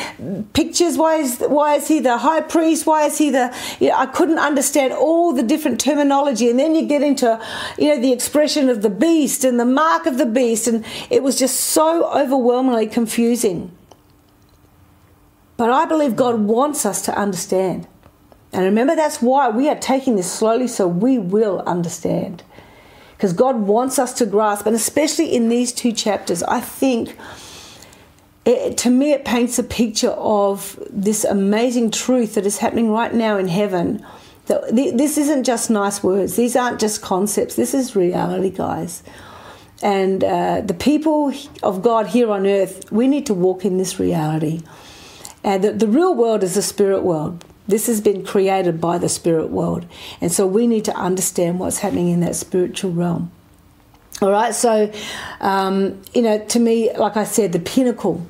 pictures? 0.52 0.96
Why 0.96 1.16
is 1.16 1.40
why 1.40 1.76
is 1.76 1.88
he 1.88 2.00
the 2.00 2.18
High 2.18 2.40
Priest? 2.40 2.87
Why 2.87 3.06
is 3.06 3.18
he 3.18 3.30
the? 3.30 3.55
You 3.80 3.88
know, 3.88 3.96
I 3.96 4.06
couldn't 4.06 4.38
understand 4.38 4.92
all 4.92 5.32
the 5.32 5.42
different 5.42 5.80
terminology, 5.80 6.50
and 6.50 6.58
then 6.58 6.75
you 6.75 6.86
get 6.86 7.02
into, 7.02 7.40
you 7.78 7.88
know, 7.88 8.00
the 8.00 8.12
expression 8.12 8.68
of 8.68 8.82
the 8.82 8.90
beast 8.90 9.44
and 9.44 9.58
the 9.58 9.64
mark 9.64 10.06
of 10.06 10.18
the 10.18 10.26
beast, 10.26 10.66
and 10.66 10.84
it 11.10 11.22
was 11.22 11.38
just 11.38 11.58
so 11.58 12.10
overwhelmingly 12.12 12.86
confusing. 12.86 13.70
But 15.56 15.70
I 15.70 15.86
believe 15.86 16.16
God 16.16 16.40
wants 16.40 16.84
us 16.84 17.02
to 17.02 17.16
understand. 17.16 17.86
And 18.52 18.64
remember, 18.64 18.94
that's 18.94 19.20
why 19.20 19.48
we 19.48 19.68
are 19.68 19.76
taking 19.78 20.16
this 20.16 20.30
slowly 20.30 20.68
so 20.68 20.86
we 20.86 21.18
will 21.18 21.60
understand 21.66 22.42
because 23.16 23.32
God 23.32 23.56
wants 23.56 23.98
us 23.98 24.12
to 24.14 24.26
grasp, 24.26 24.66
and 24.66 24.76
especially 24.76 25.34
in 25.34 25.48
these 25.48 25.72
two 25.72 25.92
chapters, 25.92 26.42
I 26.42 26.60
think. 26.60 27.16
It, 28.46 28.78
to 28.78 28.90
me, 28.90 29.12
it 29.12 29.24
paints 29.24 29.58
a 29.58 29.64
picture 29.64 30.10
of 30.12 30.78
this 30.88 31.24
amazing 31.24 31.90
truth 31.90 32.34
that 32.36 32.46
is 32.46 32.58
happening 32.58 32.90
right 32.90 33.12
now 33.12 33.36
in 33.36 33.48
heaven. 33.48 34.06
That 34.46 34.74
this 34.74 35.18
isn't 35.18 35.42
just 35.44 35.68
nice 35.68 36.02
words; 36.02 36.36
these 36.36 36.54
aren't 36.54 36.80
just 36.80 37.02
concepts. 37.02 37.56
This 37.56 37.74
is 37.74 37.96
reality, 37.96 38.50
guys. 38.50 39.02
and 39.82 40.24
uh, 40.24 40.60
the 40.62 40.74
people 40.74 41.32
of 41.62 41.82
God 41.82 42.08
here 42.08 42.30
on 42.30 42.46
earth, 42.46 42.90
we 42.90 43.06
need 43.08 43.26
to 43.26 43.34
walk 43.34 43.64
in 43.64 43.78
this 43.78 43.98
reality. 44.00 44.62
And 45.44 45.62
the, 45.62 45.72
the 45.72 45.86
real 45.86 46.14
world 46.14 46.42
is 46.42 46.54
the 46.54 46.62
spirit 46.62 47.02
world. 47.02 47.44
This 47.68 47.86
has 47.88 48.00
been 48.00 48.24
created 48.24 48.80
by 48.80 48.98
the 48.98 49.08
spirit 49.08 49.50
world. 49.50 49.86
And 50.20 50.32
so 50.32 50.46
we 50.46 50.66
need 50.66 50.84
to 50.86 50.94
understand 50.96 51.58
what's 51.60 51.78
happening 51.78 52.08
in 52.08 52.20
that 52.20 52.36
spiritual 52.36 52.92
realm. 52.92 53.30
All 54.22 54.30
right, 54.30 54.54
so, 54.54 54.90
um, 55.40 56.00
you 56.14 56.22
know, 56.22 56.42
to 56.46 56.58
me, 56.58 56.90
like 56.96 57.18
I 57.18 57.24
said, 57.24 57.52
the 57.52 57.58
pinnacle 57.58 58.26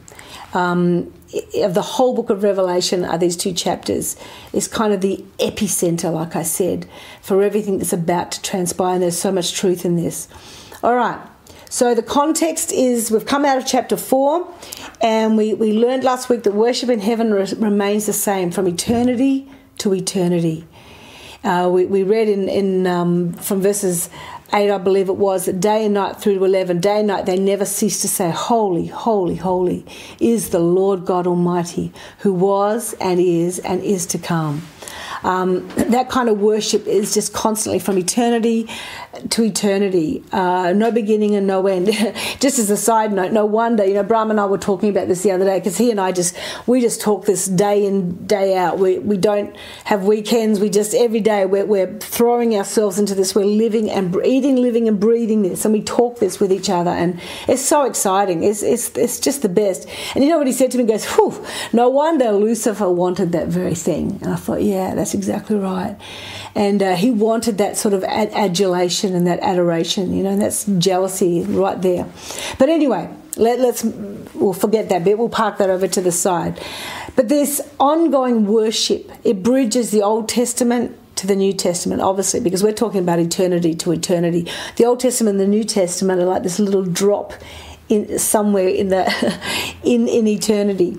um, 0.57 1.13
of 1.57 1.75
the 1.75 1.83
whole 1.83 2.15
book 2.15 2.31
of 2.31 2.43
Revelation 2.43 3.05
are 3.05 3.19
these 3.19 3.37
two 3.37 3.53
chapters. 3.53 4.17
It's 4.55 4.67
kind 4.67 4.95
of 4.95 5.03
the 5.03 5.23
epicenter, 5.39 6.13
like 6.13 6.35
I 6.35 6.43
said, 6.43 6.89
for 7.21 7.43
everything 7.43 7.77
that's 7.79 7.93
about 7.93 8.33
to 8.33 8.43
transpire. 8.43 8.95
And 8.95 9.03
there's 9.03 9.19
so 9.19 9.31
much 9.31 9.53
truth 9.53 9.85
in 9.85 9.97
this. 9.97 10.29
All 10.83 10.95
right, 10.95 11.21
so 11.69 11.95
the 11.95 12.03
context 12.03 12.73
is 12.73 13.11
we've 13.11 13.27
come 13.27 13.45
out 13.45 13.59
of 13.59 13.67
chapter 13.67 13.99
4 13.99 14.49
and 15.03 15.37
we, 15.37 15.53
we 15.53 15.73
learned 15.73 16.05
last 16.05 16.31
week 16.31 16.45
that 16.45 16.55
worship 16.55 16.89
in 16.89 17.01
heaven 17.01 17.35
re- 17.35 17.53
remains 17.59 18.07
the 18.07 18.15
same 18.15 18.51
from 18.51 18.67
eternity 18.67 19.51
to 19.79 19.93
eternity. 19.93 20.67
Uh, 21.45 21.69
we, 21.71 21.85
we 21.85 22.03
read 22.03 22.29
in, 22.29 22.49
in 22.49 22.87
um, 22.87 23.33
from 23.35 23.61
verses 23.61 24.09
8, 24.53 24.71
I 24.71 24.79
believe 24.79 25.09
it 25.09 25.17
was, 25.17 25.47
day 25.47 25.85
and 25.85 25.95
night 25.95 26.19
through 26.19 26.39
to 26.39 26.45
11, 26.45 26.81
day 26.81 26.99
and 26.99 27.09
night, 27.09 27.27
they 27.27 27.39
never 27.39 27.65
ceased 27.65 28.03
to 28.03 28.09
say, 28.09 28.31
Holy, 28.31 28.87
holy, 28.87 29.37
holy 29.37 29.85
is 30.21 30.51
the 30.51 30.61
Lord 30.61 31.05
God 31.05 31.27
Almighty, 31.27 31.93
who 32.19 32.33
was 32.33 32.95
and 33.01 33.19
is 33.19 33.59
and 33.59 33.83
is 33.83 34.07
to 34.07 34.19
come. 34.19 34.63
Um, 35.27 35.69
that 35.77 36.09
kind 36.09 36.29
of 36.29 36.41
worship 36.41 36.87
is 36.87 37.13
just 37.13 37.33
constantly 37.33 37.81
from 37.81 37.99
eternity 37.99 38.69
to 39.31 39.43
eternity, 39.43 40.23
uh, 40.33 40.73
no 40.75 40.91
beginning 40.91 41.35
and 41.35 41.47
no 41.47 41.67
end. 41.67 41.87
just 42.41 42.59
as 42.59 42.71
a 42.71 42.77
side 42.77 43.13
note, 43.13 43.33
no 43.33 43.45
wonder, 43.45 43.85
you 43.85 43.95
know, 43.95 44.03
Brahm 44.03 44.31
and 44.31 44.41
I 44.41 44.47
were 44.47 44.59
talking 44.59 44.89
about 44.89 45.09
this 45.09 45.23
the 45.23 45.33
other 45.33 45.45
day 45.45 45.59
because 45.59 45.77
he 45.77 45.91
and 45.91 46.01
I 46.01 46.13
just, 46.13 46.37
we 46.67 46.81
just 46.81 47.01
talk 47.01 47.25
this 47.27 47.47
day 47.47 47.87
in, 47.87 48.27
day 48.27 48.57
out. 48.57 48.79
We, 48.79 48.99
we 48.99 49.17
don't 49.17 49.57
have 49.85 50.05
weekends. 50.05 50.61
We 50.61 50.71
just, 50.71 50.95
every 50.95 51.21
day, 51.21 51.47
we're, 51.47 51.67
we're 51.67 51.99
throwing 51.99 52.57
ourselves 52.57 52.99
into 52.99 53.15
this. 53.15 53.35
We're 53.35 53.47
living 53.47 53.91
and 53.91 54.17
eating, 54.25 54.57
living 54.57 54.89
and 54.89 55.01
breathing 55.01 55.43
this. 55.43 55.65
And 55.65 55.75
we 55.75 55.83
talk 55.83 56.19
this 56.19 56.41
with 56.41 56.53
each 56.53 56.71
other. 56.71 56.91
And 56.91 57.21
it's 57.49 57.63
so 57.63 57.85
exciting. 57.85 58.43
It's, 58.43 58.63
it's, 58.63 58.97
it's 58.97 59.21
just 59.21 59.43
the 59.43 59.49
best. 59.49 59.89
And 60.15 60.25
you 60.25 60.31
know 60.31 60.39
what 60.39 60.47
he 60.47 60.53
said 60.53 60.71
to 60.73 60.79
me? 60.79 60.85
He 60.85 60.89
goes, 60.89 61.05
whew, 61.15 61.45
no 61.73 61.89
wonder 61.89 62.33
Lucifer 62.33 62.91
wanted 62.91 63.33
that 63.33 63.49
very 63.49 63.75
thing. 63.75 64.19
And 64.23 64.33
I 64.33 64.37
thought, 64.37 64.63
yeah, 64.63 64.95
that's 64.95 65.15
exactly 65.17 65.57
right. 65.57 65.97
And 66.55 66.83
uh, 66.83 66.95
he 66.95 67.11
wanted 67.11 67.59
that 67.59 67.77
sort 67.77 67.95
of 67.95 68.05
ad- 68.05 68.33
adulation 68.33 69.15
and 69.15 69.27
that 69.27 69.41
adoration, 69.41 70.13
you 70.13 70.23
know, 70.23 70.31
and 70.31 70.41
that's 70.41 70.65
jealousy 70.79 71.43
right 71.43 71.81
there. 71.83 72.07
But 72.59 72.69
anyway, 72.69 73.13
let, 73.37 73.59
us 73.61 73.85
we'll 74.35 74.53
forget 74.53 74.89
that 74.91 75.05
bit. 75.05 75.19
We'll 75.19 75.29
park 75.29 75.59
that 75.59 75.71
over 75.71 75.89
to 75.89 76.01
the 76.01 76.13
side. 76.13 76.61
But 77.17 77.29
this 77.29 77.61
ongoing 77.81 78.47
worship, 78.47 79.11
it 79.25 79.43
bridges 79.43 79.91
the 79.91 80.03
Old 80.03 80.29
Testament 80.29 80.97
to 81.17 81.27
the 81.27 81.37
New 81.37 81.53
Testament, 81.53 82.03
obviously, 82.03 82.41
because 82.41 82.63
we're 82.63 82.73
talking 82.73 83.01
about 83.01 83.19
eternity 83.19 83.75
to 83.75 83.93
eternity. 83.93 84.51
The 84.77 84.85
Old 84.85 85.01
Testament 85.01 85.41
and 85.41 85.41
the 85.41 85.51
New 85.51 85.65
Testament 85.65 86.21
are 86.21 86.27
like 86.27 86.43
this 86.43 86.59
little 86.59 86.85
drop 86.85 87.33
in 87.89 88.19
somewhere 88.19 88.69
in 88.69 88.89
the 88.89 89.05
in 89.83 90.09
in 90.09 90.27
eternity. 90.27 90.99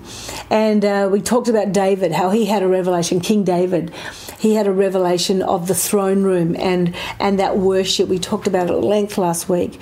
And 0.50 0.84
uh, 0.84 1.08
we 1.10 1.20
talked 1.20 1.48
about 1.48 1.72
David, 1.72 2.12
how 2.12 2.30
he 2.30 2.46
had 2.46 2.62
a 2.62 2.68
revelation. 2.68 3.20
King 3.20 3.44
David, 3.44 3.92
he 4.38 4.54
had 4.54 4.66
a 4.66 4.72
revelation 4.72 5.42
of 5.42 5.68
the 5.68 5.74
throne 5.74 6.22
room 6.22 6.56
and 6.56 6.94
and 7.18 7.38
that 7.38 7.56
worship. 7.58 8.08
We 8.08 8.18
talked 8.18 8.46
about 8.46 8.70
it 8.70 8.72
at 8.72 8.84
length 8.84 9.18
last 9.18 9.48
week. 9.48 9.80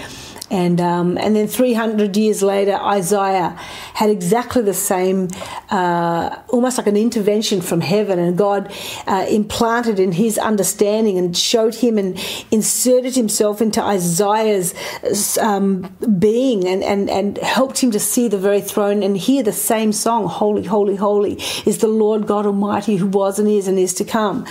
And, 0.50 0.80
um, 0.80 1.18
and 1.18 1.34
then 1.34 1.48
300 1.48 2.16
years 2.16 2.40
later, 2.40 2.74
Isaiah 2.74 3.58
had 3.94 4.10
exactly 4.10 4.62
the 4.62 4.74
same, 4.74 5.28
uh, 5.70 6.38
almost 6.48 6.78
like 6.78 6.86
an 6.86 6.96
intervention 6.96 7.60
from 7.60 7.80
heaven, 7.80 8.20
and 8.20 8.38
God 8.38 8.72
uh, 9.08 9.26
implanted 9.28 9.98
in 9.98 10.12
his 10.12 10.38
understanding 10.38 11.18
and 11.18 11.36
showed 11.36 11.74
him 11.74 11.98
and 11.98 12.16
inserted 12.52 13.16
himself 13.16 13.60
into 13.60 13.82
Isaiah's 13.82 14.72
um, 15.38 15.92
being 16.18 16.66
and, 16.66 16.84
and, 16.84 17.10
and 17.10 17.38
helped 17.38 17.78
him 17.80 17.90
to 17.90 17.98
see 17.98 18.28
the 18.28 18.38
very 18.38 18.60
throne 18.60 19.02
and 19.02 19.16
hear 19.16 19.42
the 19.42 19.52
same 19.52 19.92
song 19.92 20.28
Holy, 20.28 20.64
Holy, 20.64 20.94
Holy 20.94 21.34
is 21.64 21.78
the 21.78 21.88
Lord 21.88 22.26
God 22.26 22.46
Almighty 22.46 22.96
who 22.96 23.06
was 23.06 23.38
and 23.38 23.48
is 23.48 23.66
and 23.66 23.78
is 23.78 23.94
to 23.94 24.04
come. 24.04 24.46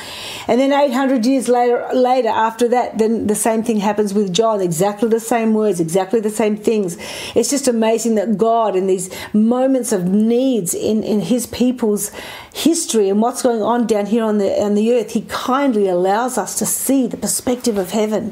And 0.48 0.60
then 0.60 0.74
800 0.74 1.26
years 1.26 1.48
later, 1.48 1.88
later 1.94 2.30
after 2.30 2.68
that, 2.70 2.98
then 2.98 3.28
the 3.28 3.36
same 3.36 3.64
thing 3.64 3.78
happens 3.78 4.14
with 4.14 4.34
John, 4.34 4.62
exactly 4.62 5.08
the 5.08 5.20
same 5.20 5.54
words 5.54 5.80
exactly 5.86 6.20
the 6.20 6.36
same 6.44 6.56
things. 6.70 6.98
It's 7.38 7.52
just 7.56 7.68
amazing 7.68 8.16
that 8.16 8.30
God, 8.38 8.72
in 8.76 8.86
these 8.88 9.08
moments 9.34 9.92
of 9.92 10.02
needs 10.06 10.74
in, 10.74 11.04
in 11.04 11.20
His 11.34 11.44
people's 11.62 12.12
history 12.54 13.10
and 13.10 13.22
what's 13.22 13.42
going 13.42 13.62
on 13.62 13.86
down 13.86 14.06
here 14.06 14.24
on 14.24 14.38
the 14.42 14.50
on 14.66 14.76
the 14.76 14.88
earth, 14.96 15.12
He 15.12 15.24
kindly 15.28 15.88
allows 15.88 16.38
us 16.44 16.52
to 16.60 16.66
see 16.66 17.02
the 17.08 17.18
perspective 17.18 17.78
of 17.78 17.92
heaven, 17.92 18.24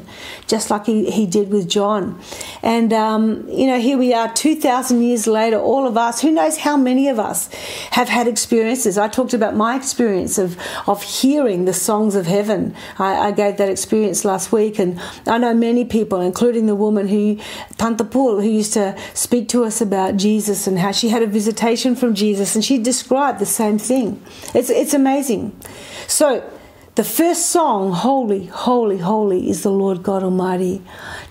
just 0.52 0.66
like 0.72 0.84
He, 0.86 1.10
he 1.10 1.26
did 1.26 1.50
with 1.50 1.66
John. 1.76 2.20
And 2.62 2.92
um, 2.92 3.48
you 3.60 3.66
know, 3.66 3.80
here 3.88 3.98
we 3.98 4.14
are, 4.14 4.28
two 4.32 4.56
thousand 4.56 5.02
years 5.02 5.26
later. 5.26 5.58
All 5.58 5.86
of 5.86 5.96
us, 5.96 6.20
who 6.22 6.30
knows 6.30 6.56
how 6.66 6.76
many 6.76 7.08
of 7.08 7.18
us, 7.18 7.52
have 7.98 8.08
had 8.08 8.26
experiences. 8.26 8.98
I 8.98 9.08
talked 9.08 9.34
about 9.34 9.54
my 9.54 9.76
experience 9.76 10.38
of 10.38 10.56
of 10.86 11.02
hearing 11.02 11.66
the 11.66 11.74
songs 11.88 12.14
of 12.16 12.26
heaven. 12.26 12.74
I, 12.98 13.28
I 13.28 13.30
gave 13.30 13.56
that 13.58 13.68
experience 13.68 14.24
last 14.24 14.52
week, 14.52 14.78
and 14.82 14.98
I 15.26 15.38
know 15.38 15.54
many 15.54 15.84
people, 15.84 16.20
including 16.20 16.66
the 16.66 16.74
woman 16.86 17.08
who 17.08 17.38
Pantapul, 17.76 18.42
who 18.42 18.48
used 18.48 18.72
to 18.74 18.96
speak 19.14 19.48
to 19.48 19.64
us 19.64 19.80
about 19.80 20.16
Jesus 20.16 20.66
and 20.66 20.78
how 20.78 20.92
she 20.92 21.08
had 21.08 21.22
a 21.22 21.26
visitation 21.26 21.96
from 21.96 22.14
Jesus, 22.14 22.54
and 22.54 22.64
she 22.64 22.78
described 22.78 23.38
the 23.38 23.46
same 23.46 23.78
thing. 23.78 24.22
It's, 24.54 24.70
it's 24.70 24.94
amazing. 24.94 25.58
So, 26.06 26.48
the 26.94 27.04
first 27.04 27.46
song, 27.46 27.92
Holy, 27.92 28.46
Holy, 28.46 28.98
Holy, 28.98 29.50
is 29.50 29.64
the 29.64 29.70
Lord 29.70 30.04
God 30.04 30.22
Almighty, 30.22 30.80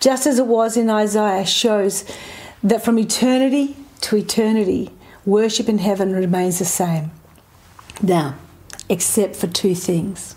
just 0.02 0.28
as 0.28 0.38
it 0.38 0.46
was 0.46 0.76
in 0.76 0.90
Isaiah, 0.90 1.46
shows 1.46 2.04
that 2.64 2.84
from 2.84 3.00
eternity 3.00 3.76
to 4.02 4.18
eternity, 4.18 4.90
worship 5.26 5.70
in 5.70 5.78
heaven 5.78 6.14
remains 6.14 6.60
the 6.60 6.66
same. 6.66 7.12
Now, 8.02 8.36
except 8.90 9.38
for 9.38 9.48
two 9.48 9.76
things. 9.76 10.36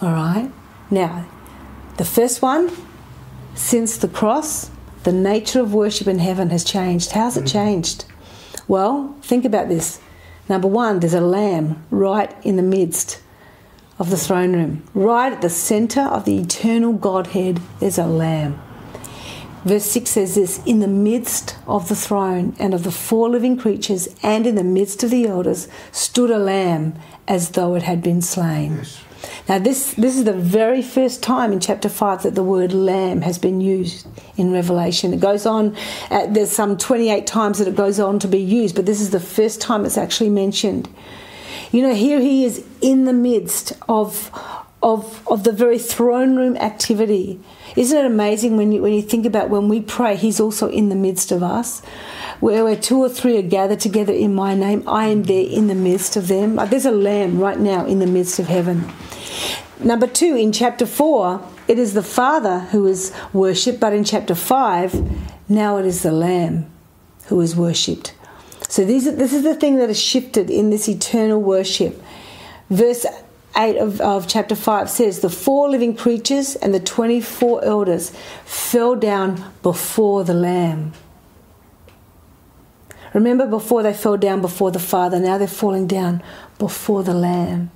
All 0.00 0.12
right? 0.12 0.50
Now, 0.90 1.26
the 1.98 2.04
first 2.04 2.40
one, 2.40 2.70
since 3.54 3.96
the 3.96 4.08
cross, 4.08 4.70
the 5.04 5.12
nature 5.12 5.60
of 5.60 5.74
worship 5.74 6.06
in 6.06 6.18
heaven 6.18 6.50
has 6.50 6.64
changed. 6.64 7.12
How's 7.12 7.36
it 7.36 7.44
mm. 7.44 7.52
changed? 7.52 8.04
Well, 8.66 9.16
think 9.22 9.44
about 9.44 9.68
this. 9.68 10.00
Number 10.48 10.68
one, 10.68 11.00
there's 11.00 11.14
a 11.14 11.20
lamb 11.20 11.84
right 11.90 12.34
in 12.44 12.56
the 12.56 12.62
midst 12.62 13.20
of 13.98 14.10
the 14.10 14.16
throne 14.16 14.52
room. 14.52 14.82
Right 14.94 15.32
at 15.32 15.42
the 15.42 15.50
center 15.50 16.02
of 16.02 16.24
the 16.24 16.38
eternal 16.38 16.92
Godhead, 16.92 17.60
there's 17.80 17.98
a 17.98 18.06
lamb. 18.06 18.60
Verse 19.64 19.84
6 19.84 20.10
says 20.10 20.34
this 20.34 20.62
In 20.66 20.80
the 20.80 20.88
midst 20.88 21.56
of 21.66 21.88
the 21.88 21.96
throne 21.96 22.54
and 22.58 22.74
of 22.74 22.84
the 22.84 22.90
four 22.90 23.30
living 23.30 23.56
creatures 23.56 24.08
and 24.22 24.46
in 24.46 24.56
the 24.56 24.64
midst 24.64 25.02
of 25.02 25.10
the 25.10 25.26
elders 25.26 25.68
stood 25.90 26.30
a 26.30 26.38
lamb 26.38 26.94
as 27.26 27.50
though 27.50 27.74
it 27.74 27.82
had 27.82 28.02
been 28.02 28.20
slain. 28.20 28.76
Yes. 28.76 29.03
Now, 29.48 29.58
this, 29.58 29.94
this 29.94 30.16
is 30.16 30.24
the 30.24 30.32
very 30.32 30.82
first 30.82 31.22
time 31.22 31.52
in 31.52 31.60
chapter 31.60 31.88
5 31.88 32.22
that 32.22 32.34
the 32.34 32.42
word 32.42 32.72
lamb 32.72 33.20
has 33.22 33.38
been 33.38 33.60
used 33.60 34.06
in 34.36 34.52
Revelation. 34.52 35.12
It 35.12 35.20
goes 35.20 35.44
on, 35.46 35.76
uh, 36.10 36.26
there's 36.26 36.50
some 36.50 36.78
28 36.78 37.26
times 37.26 37.58
that 37.58 37.68
it 37.68 37.76
goes 37.76 38.00
on 38.00 38.18
to 38.20 38.28
be 38.28 38.40
used, 38.40 38.74
but 38.74 38.86
this 38.86 39.00
is 39.00 39.10
the 39.10 39.20
first 39.20 39.60
time 39.60 39.84
it's 39.84 39.98
actually 39.98 40.30
mentioned. 40.30 40.88
You 41.72 41.82
know, 41.82 41.94
here 41.94 42.20
he 42.20 42.44
is 42.44 42.64
in 42.80 43.04
the 43.04 43.12
midst 43.12 43.72
of, 43.88 44.30
of, 44.82 45.26
of 45.26 45.44
the 45.44 45.52
very 45.52 45.78
throne 45.78 46.36
room 46.36 46.56
activity. 46.56 47.40
Isn't 47.76 47.98
it 47.98 48.06
amazing 48.06 48.56
when 48.56 48.70
you, 48.70 48.80
when 48.80 48.92
you 48.92 49.02
think 49.02 49.26
about 49.26 49.50
when 49.50 49.68
we 49.68 49.80
pray, 49.80 50.16
he's 50.16 50.38
also 50.38 50.68
in 50.68 50.88
the 50.88 50.94
midst 50.94 51.32
of 51.32 51.42
us? 51.42 51.80
Where, 52.40 52.64
where 52.64 52.76
two 52.76 52.98
or 52.98 53.08
three 53.08 53.36
are 53.38 53.42
gathered 53.42 53.80
together 53.80 54.12
in 54.12 54.34
my 54.34 54.54
name, 54.54 54.84
I 54.86 55.06
am 55.06 55.24
there 55.24 55.44
in 55.44 55.66
the 55.66 55.74
midst 55.74 56.16
of 56.16 56.28
them. 56.28 56.56
There's 56.56 56.86
a 56.86 56.90
lamb 56.90 57.38
right 57.38 57.58
now 57.58 57.84
in 57.86 57.98
the 57.98 58.06
midst 58.06 58.38
of 58.38 58.46
heaven. 58.46 58.92
Number 59.80 60.06
two, 60.06 60.36
in 60.36 60.52
chapter 60.52 60.86
4, 60.86 61.46
it 61.68 61.78
is 61.78 61.94
the 61.94 62.02
Father 62.02 62.60
who 62.60 62.86
is 62.86 63.12
worshipped, 63.32 63.80
but 63.80 63.92
in 63.92 64.04
chapter 64.04 64.34
5, 64.34 65.48
now 65.48 65.78
it 65.78 65.86
is 65.86 66.02
the 66.02 66.12
Lamb 66.12 66.70
who 67.26 67.40
is 67.40 67.56
worshipped. 67.56 68.14
So 68.68 68.84
these, 68.84 69.04
this 69.16 69.32
is 69.32 69.42
the 69.42 69.54
thing 69.54 69.76
that 69.76 69.90
is 69.90 70.00
shifted 70.00 70.50
in 70.50 70.70
this 70.70 70.88
eternal 70.88 71.40
worship. 71.40 72.02
Verse 72.70 73.04
8 73.56 73.76
of, 73.76 74.00
of 74.00 74.26
chapter 74.26 74.54
5 74.54 74.90
says, 74.90 75.20
The 75.20 75.30
four 75.30 75.68
living 75.68 75.96
creatures 75.96 76.56
and 76.56 76.74
the 76.74 76.80
24 76.80 77.64
elders 77.64 78.10
fell 78.44 78.96
down 78.96 79.52
before 79.62 80.24
the 80.24 80.34
Lamb. 80.34 80.92
Remember, 83.12 83.46
before 83.46 83.84
they 83.84 83.94
fell 83.94 84.16
down 84.16 84.40
before 84.40 84.72
the 84.72 84.80
Father, 84.80 85.20
now 85.20 85.38
they're 85.38 85.46
falling 85.46 85.86
down 85.86 86.20
before 86.58 87.04
the 87.04 87.14
Lamb 87.14 87.70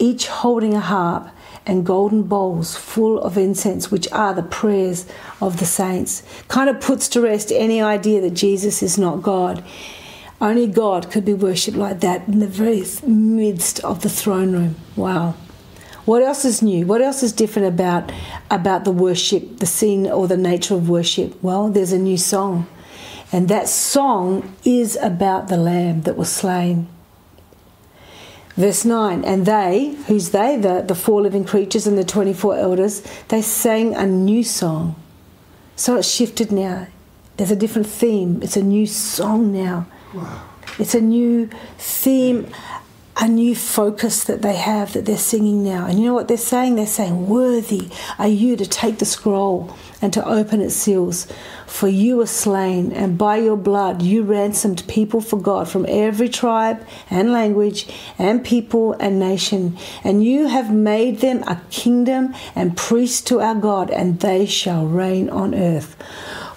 each 0.00 0.26
holding 0.26 0.74
a 0.74 0.80
harp 0.80 1.28
and 1.66 1.86
golden 1.86 2.22
bowls 2.22 2.74
full 2.74 3.20
of 3.20 3.38
incense, 3.38 3.90
which 3.90 4.10
are 4.10 4.34
the 4.34 4.42
prayers 4.42 5.06
of 5.40 5.58
the 5.58 5.66
saints. 5.66 6.22
Kind 6.48 6.70
of 6.70 6.80
puts 6.80 7.08
to 7.10 7.20
rest 7.20 7.52
any 7.52 7.80
idea 7.80 8.20
that 8.22 8.30
Jesus 8.30 8.82
is 8.82 8.98
not 8.98 9.22
God. 9.22 9.62
Only 10.40 10.66
God 10.66 11.10
could 11.10 11.24
be 11.24 11.34
worshipped 11.34 11.76
like 11.76 12.00
that 12.00 12.26
in 12.26 12.38
the 12.38 12.46
very 12.46 12.82
midst 13.06 13.78
of 13.84 14.02
the 14.02 14.08
throne 14.08 14.52
room. 14.52 14.76
Wow. 14.96 15.34
What 16.06 16.22
else 16.22 16.46
is 16.46 16.62
new? 16.62 16.86
What 16.86 17.02
else 17.02 17.22
is 17.22 17.32
different 17.32 17.68
about 17.68 18.10
about 18.50 18.84
the 18.84 18.90
worship, 18.90 19.58
the 19.58 19.66
scene 19.66 20.06
or 20.06 20.26
the 20.26 20.36
nature 20.36 20.74
of 20.74 20.88
worship? 20.88 21.40
Well, 21.42 21.68
there's 21.68 21.92
a 21.92 21.98
new 21.98 22.16
song. 22.16 22.66
And 23.30 23.48
that 23.48 23.68
song 23.68 24.56
is 24.64 24.96
about 24.96 25.48
the 25.48 25.56
lamb 25.56 26.02
that 26.02 26.16
was 26.16 26.32
slain. 26.32 26.88
Verse 28.60 28.84
9, 28.84 29.24
and 29.24 29.46
they, 29.46 29.96
who's 30.06 30.32
they? 30.32 30.58
The, 30.58 30.82
the 30.82 30.94
four 30.94 31.22
living 31.22 31.46
creatures 31.46 31.86
and 31.86 31.96
the 31.96 32.04
24 32.04 32.58
elders, 32.58 33.02
they 33.28 33.40
sang 33.40 33.94
a 33.94 34.06
new 34.06 34.44
song. 34.44 34.96
So 35.76 35.96
it's 35.96 36.06
shifted 36.06 36.52
now. 36.52 36.86
There's 37.38 37.50
a 37.50 37.56
different 37.56 37.86
theme. 37.86 38.42
It's 38.42 38.58
a 38.58 38.62
new 38.62 38.86
song 38.86 39.50
now. 39.50 39.86
Wow. 40.12 40.42
It's 40.78 40.94
a 40.94 41.00
new 41.00 41.48
theme, 41.78 42.52
a 43.20 43.28
new 43.28 43.54
focus 43.54 44.24
that 44.24 44.40
they 44.40 44.56
have 44.56 44.94
that 44.94 45.04
they're 45.04 45.18
singing 45.18 45.62
now. 45.62 45.84
And 45.84 46.00
you 46.00 46.06
know 46.06 46.14
what 46.14 46.26
they're 46.26 46.38
saying? 46.38 46.76
They're 46.76 46.86
saying, 46.86 47.28
Worthy 47.28 47.90
are 48.18 48.26
you 48.26 48.56
to 48.56 48.64
take 48.64 48.98
the 48.98 49.04
scroll 49.04 49.76
and 50.00 50.10
to 50.14 50.26
open 50.26 50.62
its 50.62 50.74
seals. 50.74 51.26
For 51.66 51.86
you 51.86 52.16
were 52.16 52.26
slain, 52.26 52.92
and 52.92 53.18
by 53.18 53.36
your 53.36 53.58
blood 53.58 54.00
you 54.00 54.22
ransomed 54.22 54.88
people 54.88 55.20
for 55.20 55.38
God 55.38 55.68
from 55.68 55.84
every 55.86 56.30
tribe 56.30 56.84
and 57.10 57.30
language 57.30 57.86
and 58.18 58.42
people 58.42 58.94
and 58.94 59.18
nation. 59.18 59.76
And 60.02 60.24
you 60.24 60.46
have 60.46 60.72
made 60.72 61.18
them 61.18 61.42
a 61.42 61.60
kingdom 61.68 62.34
and 62.54 62.76
priests 62.76 63.20
to 63.22 63.40
our 63.40 63.54
God, 63.54 63.90
and 63.90 64.18
they 64.20 64.46
shall 64.46 64.86
reign 64.86 65.28
on 65.28 65.54
earth. 65.54 65.94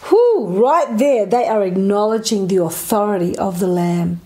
Whew, 0.10 0.48
right 0.48 0.98
there, 0.98 1.25
they 1.25 1.46
are 1.46 1.63
acknowledging 1.63 2.48
the 2.48 2.63
authority 2.63 3.38
of 3.38 3.60
the 3.60 3.67
Lamb. 3.67 4.22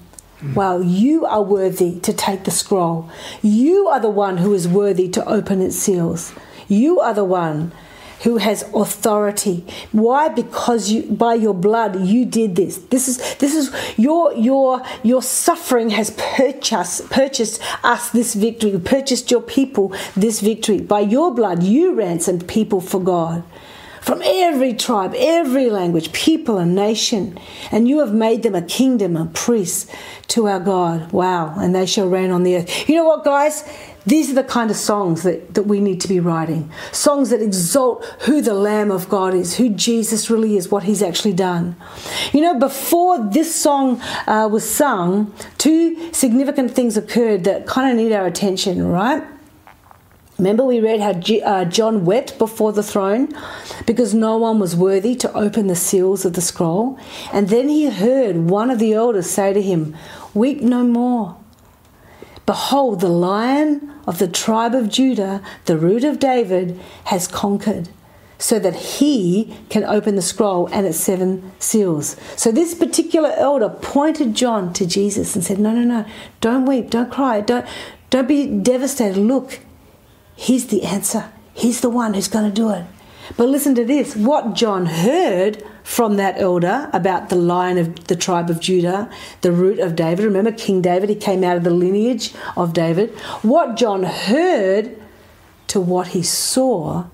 Well, 0.53 0.83
you 0.83 1.25
are 1.25 1.41
worthy 1.41 1.99
to 2.01 2.13
take 2.13 2.43
the 2.43 2.51
scroll. 2.51 3.09
You 3.41 3.87
are 3.87 3.99
the 3.99 4.09
one 4.09 4.37
who 4.37 4.53
is 4.53 4.67
worthy 4.67 5.09
to 5.09 5.25
open 5.27 5.61
its 5.61 5.75
seals. 5.75 6.31
You 6.67 6.99
are 6.99 7.13
the 7.13 7.23
one 7.23 7.71
who 8.23 8.37
has 8.37 8.63
authority. 8.73 9.65
Why? 9.91 10.29
Because 10.29 10.91
you 10.91 11.03
by 11.03 11.35
your 11.35 11.53
blood 11.53 12.01
you 12.01 12.25
did 12.25 12.55
this. 12.55 12.77
This 12.77 13.07
is 13.07 13.35
this 13.35 13.55
is 13.55 13.73
your 13.97 14.33
your 14.33 14.81
your 15.03 15.21
suffering 15.21 15.91
has 15.91 16.11
purchased 16.11 17.09
purchased 17.09 17.61
us 17.83 18.09
this 18.09 18.33
victory, 18.33 18.71
You 18.71 18.79
purchased 18.79 19.29
your 19.31 19.41
people 19.41 19.93
this 20.15 20.39
victory. 20.39 20.81
By 20.81 21.01
your 21.01 21.33
blood 21.33 21.63
you 21.63 21.93
ransomed 21.93 22.47
people 22.47 22.81
for 22.81 22.99
God. 22.99 23.43
From 24.07 24.21
every 24.23 24.73
tribe, 24.73 25.13
every 25.17 25.69
language, 25.69 26.13
people, 26.13 26.59
and 26.59 26.73
nation. 26.73 27.37
And 27.73 27.89
you 27.89 27.99
have 27.99 28.13
made 28.13 28.41
them 28.41 28.55
a 28.55 28.61
kingdom, 28.61 29.17
a 29.17 29.25
priest 29.25 29.91
to 30.29 30.47
our 30.47 30.61
God. 30.61 31.11
Wow. 31.11 31.53
And 31.59 31.75
they 31.75 31.85
shall 31.85 32.07
reign 32.07 32.31
on 32.31 32.43
the 32.43 32.55
earth. 32.55 32.87
You 32.87 32.95
know 32.95 33.03
what, 33.03 33.25
guys? 33.25 33.69
These 34.05 34.31
are 34.31 34.35
the 34.35 34.45
kind 34.45 34.71
of 34.71 34.77
songs 34.77 35.23
that, 35.23 35.55
that 35.55 35.63
we 35.63 35.81
need 35.81 35.99
to 35.99 36.07
be 36.07 36.21
writing. 36.21 36.71
Songs 36.93 37.31
that 37.31 37.41
exalt 37.41 38.05
who 38.21 38.41
the 38.41 38.53
Lamb 38.53 38.91
of 38.91 39.09
God 39.09 39.33
is, 39.33 39.57
who 39.57 39.67
Jesus 39.67 40.29
really 40.29 40.55
is, 40.55 40.71
what 40.71 40.83
he's 40.83 41.01
actually 41.01 41.33
done. 41.33 41.75
You 42.31 42.39
know, 42.39 42.57
before 42.57 43.29
this 43.29 43.53
song 43.53 43.99
uh, 44.25 44.47
was 44.49 44.63
sung, 44.63 45.33
two 45.57 46.13
significant 46.13 46.71
things 46.71 46.95
occurred 46.95 47.43
that 47.43 47.67
kind 47.67 47.91
of 47.91 47.97
need 48.01 48.13
our 48.13 48.25
attention, 48.25 48.87
right? 48.87 49.21
Remember, 50.37 50.63
we 50.63 50.79
read 50.79 50.99
how 50.99 51.13
G- 51.13 51.41
uh, 51.41 51.65
John 51.65 52.05
wept 52.05 52.37
before 52.37 52.71
the 52.71 52.83
throne 52.83 53.33
because 53.87 54.13
no 54.13 54.37
one 54.37 54.59
was 54.59 54.75
worthy 54.75 55.15
to 55.15 55.33
open 55.33 55.65
the 55.67 55.75
seals 55.75 56.25
of 56.25 56.33
the 56.33 56.41
scroll. 56.41 56.99
And 57.33 57.49
then 57.49 57.69
he 57.69 57.89
heard 57.89 58.49
one 58.49 58.69
of 58.69 58.77
the 58.77 58.93
elders 58.93 59.29
say 59.29 59.53
to 59.53 59.61
him, 59.61 59.95
Weep 60.35 60.61
no 60.61 60.83
more. 60.83 61.37
Behold, 62.45 63.01
the 63.01 63.09
lion 63.09 63.91
of 64.05 64.19
the 64.19 64.27
tribe 64.27 64.75
of 64.75 64.89
Judah, 64.89 65.41
the 65.65 65.77
root 65.77 66.03
of 66.03 66.19
David, 66.19 66.79
has 67.05 67.27
conquered, 67.27 67.89
so 68.37 68.59
that 68.59 68.75
he 68.75 69.57
can 69.69 69.83
open 69.83 70.15
the 70.15 70.21
scroll 70.21 70.67
and 70.71 70.85
its 70.85 70.97
seven 70.97 71.51
seals. 71.59 72.15
So 72.35 72.51
this 72.51 72.75
particular 72.75 73.33
elder 73.35 73.69
pointed 73.69 74.35
John 74.35 74.71
to 74.73 74.85
Jesus 74.85 75.35
and 75.35 75.43
said, 75.43 75.59
No, 75.59 75.71
no, 75.73 75.81
no, 75.81 76.05
don't 76.39 76.65
weep, 76.65 76.89
don't 76.91 77.11
cry, 77.11 77.41
don't, 77.41 77.65
don't 78.11 78.27
be 78.27 78.47
devastated. 78.47 79.17
Look, 79.17 79.59
he's 80.37 80.67
the 80.67 80.83
answer. 80.83 81.29
He's 81.53 81.81
the 81.81 81.89
one 81.89 82.13
who's 82.13 82.29
going 82.29 82.45
to 82.45 82.55
do 82.55 82.69
it. 82.69 82.85
But 83.35 83.49
listen 83.49 83.75
to 83.75 83.83
this 83.83 84.15
what 84.15 84.53
John 84.53 84.85
heard 84.85 85.61
from 85.83 86.15
that 86.15 86.39
elder 86.39 86.89
about 86.93 87.29
the 87.29 87.35
lion 87.35 87.77
of 87.77 88.07
the 88.07 88.15
tribe 88.15 88.49
of 88.49 88.59
Judah, 88.59 89.09
the 89.41 89.51
root 89.51 89.79
of 89.79 89.95
David. 89.95 90.23
Remember 90.23 90.51
King 90.51 90.81
David, 90.81 91.09
he 91.09 91.15
came 91.15 91.43
out 91.43 91.57
of 91.57 91.63
the 91.63 91.71
lineage 91.71 92.33
of 92.55 92.73
David. 92.73 93.09
What 93.41 93.75
John 93.75 94.03
heard 94.03 94.97
to 95.67 95.81
what 95.81 96.07
he 96.09 96.23
saw 96.23 97.05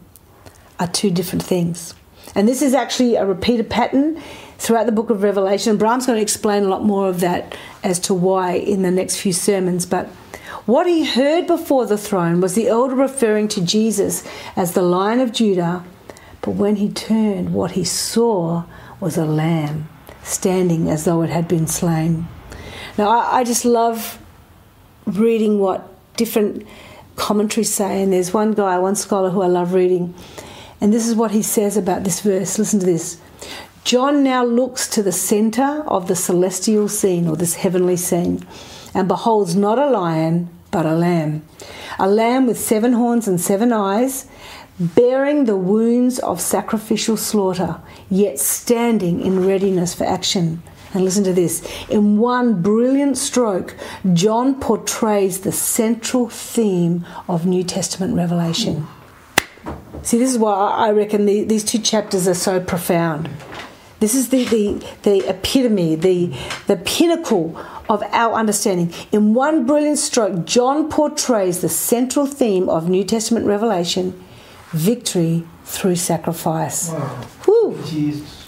are 0.79 0.87
two 0.87 1.09
different 1.09 1.43
things. 1.43 1.95
And 2.35 2.47
this 2.47 2.61
is 2.61 2.73
actually 2.73 3.15
a 3.15 3.25
repeated 3.25 3.69
pattern 3.69 4.21
throughout 4.57 4.85
the 4.85 4.91
book 4.91 5.09
of 5.09 5.23
Revelation. 5.23 5.77
Bram's 5.77 6.05
going 6.05 6.17
to 6.17 6.21
explain 6.21 6.63
a 6.63 6.67
lot 6.67 6.83
more 6.83 7.09
of 7.09 7.19
that 7.19 7.55
as 7.83 7.99
to 8.01 8.13
why 8.13 8.53
in 8.53 8.81
the 8.81 8.91
next 8.91 9.17
few 9.17 9.33
sermons. 9.33 9.85
But 9.85 10.09
what 10.65 10.87
he 10.87 11.05
heard 11.05 11.47
before 11.47 11.85
the 11.85 11.97
throne 11.97 12.41
was 12.41 12.55
the 12.55 12.67
elder 12.67 12.95
referring 12.95 13.47
to 13.49 13.63
Jesus 13.63 14.25
as 14.55 14.73
the 14.73 14.81
Lion 14.81 15.19
of 15.19 15.31
Judah 15.31 15.83
but 16.43 16.51
when 16.51 16.75
he 16.75 16.89
turned, 16.89 17.53
what 17.53 17.71
he 17.71 17.85
saw 17.85 18.65
was 18.99 19.17
a 19.17 19.25
lamb 19.25 19.87
standing 20.23 20.89
as 20.89 21.05
though 21.05 21.21
it 21.21 21.29
had 21.29 21.47
been 21.47 21.67
slain. 21.67 22.27
Now, 22.97 23.07
I, 23.09 23.39
I 23.39 23.43
just 23.45 23.63
love 23.63 24.19
reading 25.05 25.59
what 25.59 25.89
different 26.17 26.67
commentaries 27.15 27.73
say, 27.73 28.03
and 28.03 28.11
there's 28.11 28.33
one 28.33 28.51
guy, 28.51 28.77
one 28.77 28.95
scholar 28.95 29.29
who 29.29 29.41
I 29.41 29.47
love 29.47 29.73
reading, 29.73 30.13
and 30.81 30.91
this 30.91 31.07
is 31.07 31.15
what 31.15 31.31
he 31.31 31.41
says 31.41 31.77
about 31.77 32.03
this 32.03 32.19
verse. 32.19 32.59
Listen 32.59 32.81
to 32.81 32.85
this. 32.85 33.21
John 33.85 34.21
now 34.21 34.43
looks 34.43 34.89
to 34.89 35.01
the 35.01 35.13
center 35.13 35.83
of 35.87 36.09
the 36.09 36.15
celestial 36.15 36.89
scene 36.89 37.25
or 37.25 37.37
this 37.37 37.55
heavenly 37.55 37.95
scene 37.95 38.45
and 38.93 39.07
beholds 39.07 39.55
not 39.55 39.79
a 39.79 39.89
lion 39.89 40.49
but 40.71 40.85
a 40.85 40.95
lamb. 40.95 41.43
A 41.99 42.07
lamb 42.07 42.47
with 42.47 42.59
seven 42.59 42.93
horns 42.93 43.27
and 43.27 43.39
seven 43.39 43.71
eyes, 43.71 44.27
bearing 44.79 45.45
the 45.45 45.55
wounds 45.55 46.17
of 46.19 46.41
sacrificial 46.41 47.15
slaughter, 47.15 47.79
yet 48.09 48.39
standing 48.39 49.21
in 49.21 49.45
readiness 49.45 49.93
for 49.93 50.03
action. 50.05 50.63
And 50.93 51.05
listen 51.05 51.23
to 51.23 51.33
this. 51.33 51.63
In 51.89 52.17
one 52.17 52.61
brilliant 52.61 53.17
stroke, 53.17 53.75
John 54.13 54.59
portrays 54.59 55.41
the 55.41 55.51
central 55.51 56.29
theme 56.29 57.05
of 57.27 57.45
New 57.45 57.63
Testament 57.63 58.15
revelation. 58.15 58.87
See, 60.01 60.17
this 60.17 60.31
is 60.31 60.37
why 60.37 60.53
I 60.53 60.91
reckon 60.91 61.25
the, 61.25 61.43
these 61.43 61.63
two 61.63 61.79
chapters 61.79 62.27
are 62.27 62.33
so 62.33 62.59
profound. 62.59 63.29
This 63.99 64.15
is 64.15 64.29
the, 64.29 64.43
the, 64.43 64.85
the 65.03 65.29
epitome, 65.29 65.95
the, 65.95 66.35
the 66.67 66.75
pinnacle 66.75 67.57
of 67.89 68.01
our 68.03 68.33
understanding. 68.33 68.93
In 69.11 69.33
one 69.33 69.65
brilliant 69.65 69.99
stroke, 69.99 70.45
John 70.45 70.89
portrays 70.89 71.61
the 71.61 71.69
central 71.69 72.25
theme 72.25 72.69
of 72.69 72.89
New 72.89 73.03
Testament 73.03 73.45
revelation 73.45 74.23
victory 74.71 75.45
through 75.65 75.95
sacrifice. 75.95 76.89
Wow. 76.89 77.27
Woo. 77.47 77.71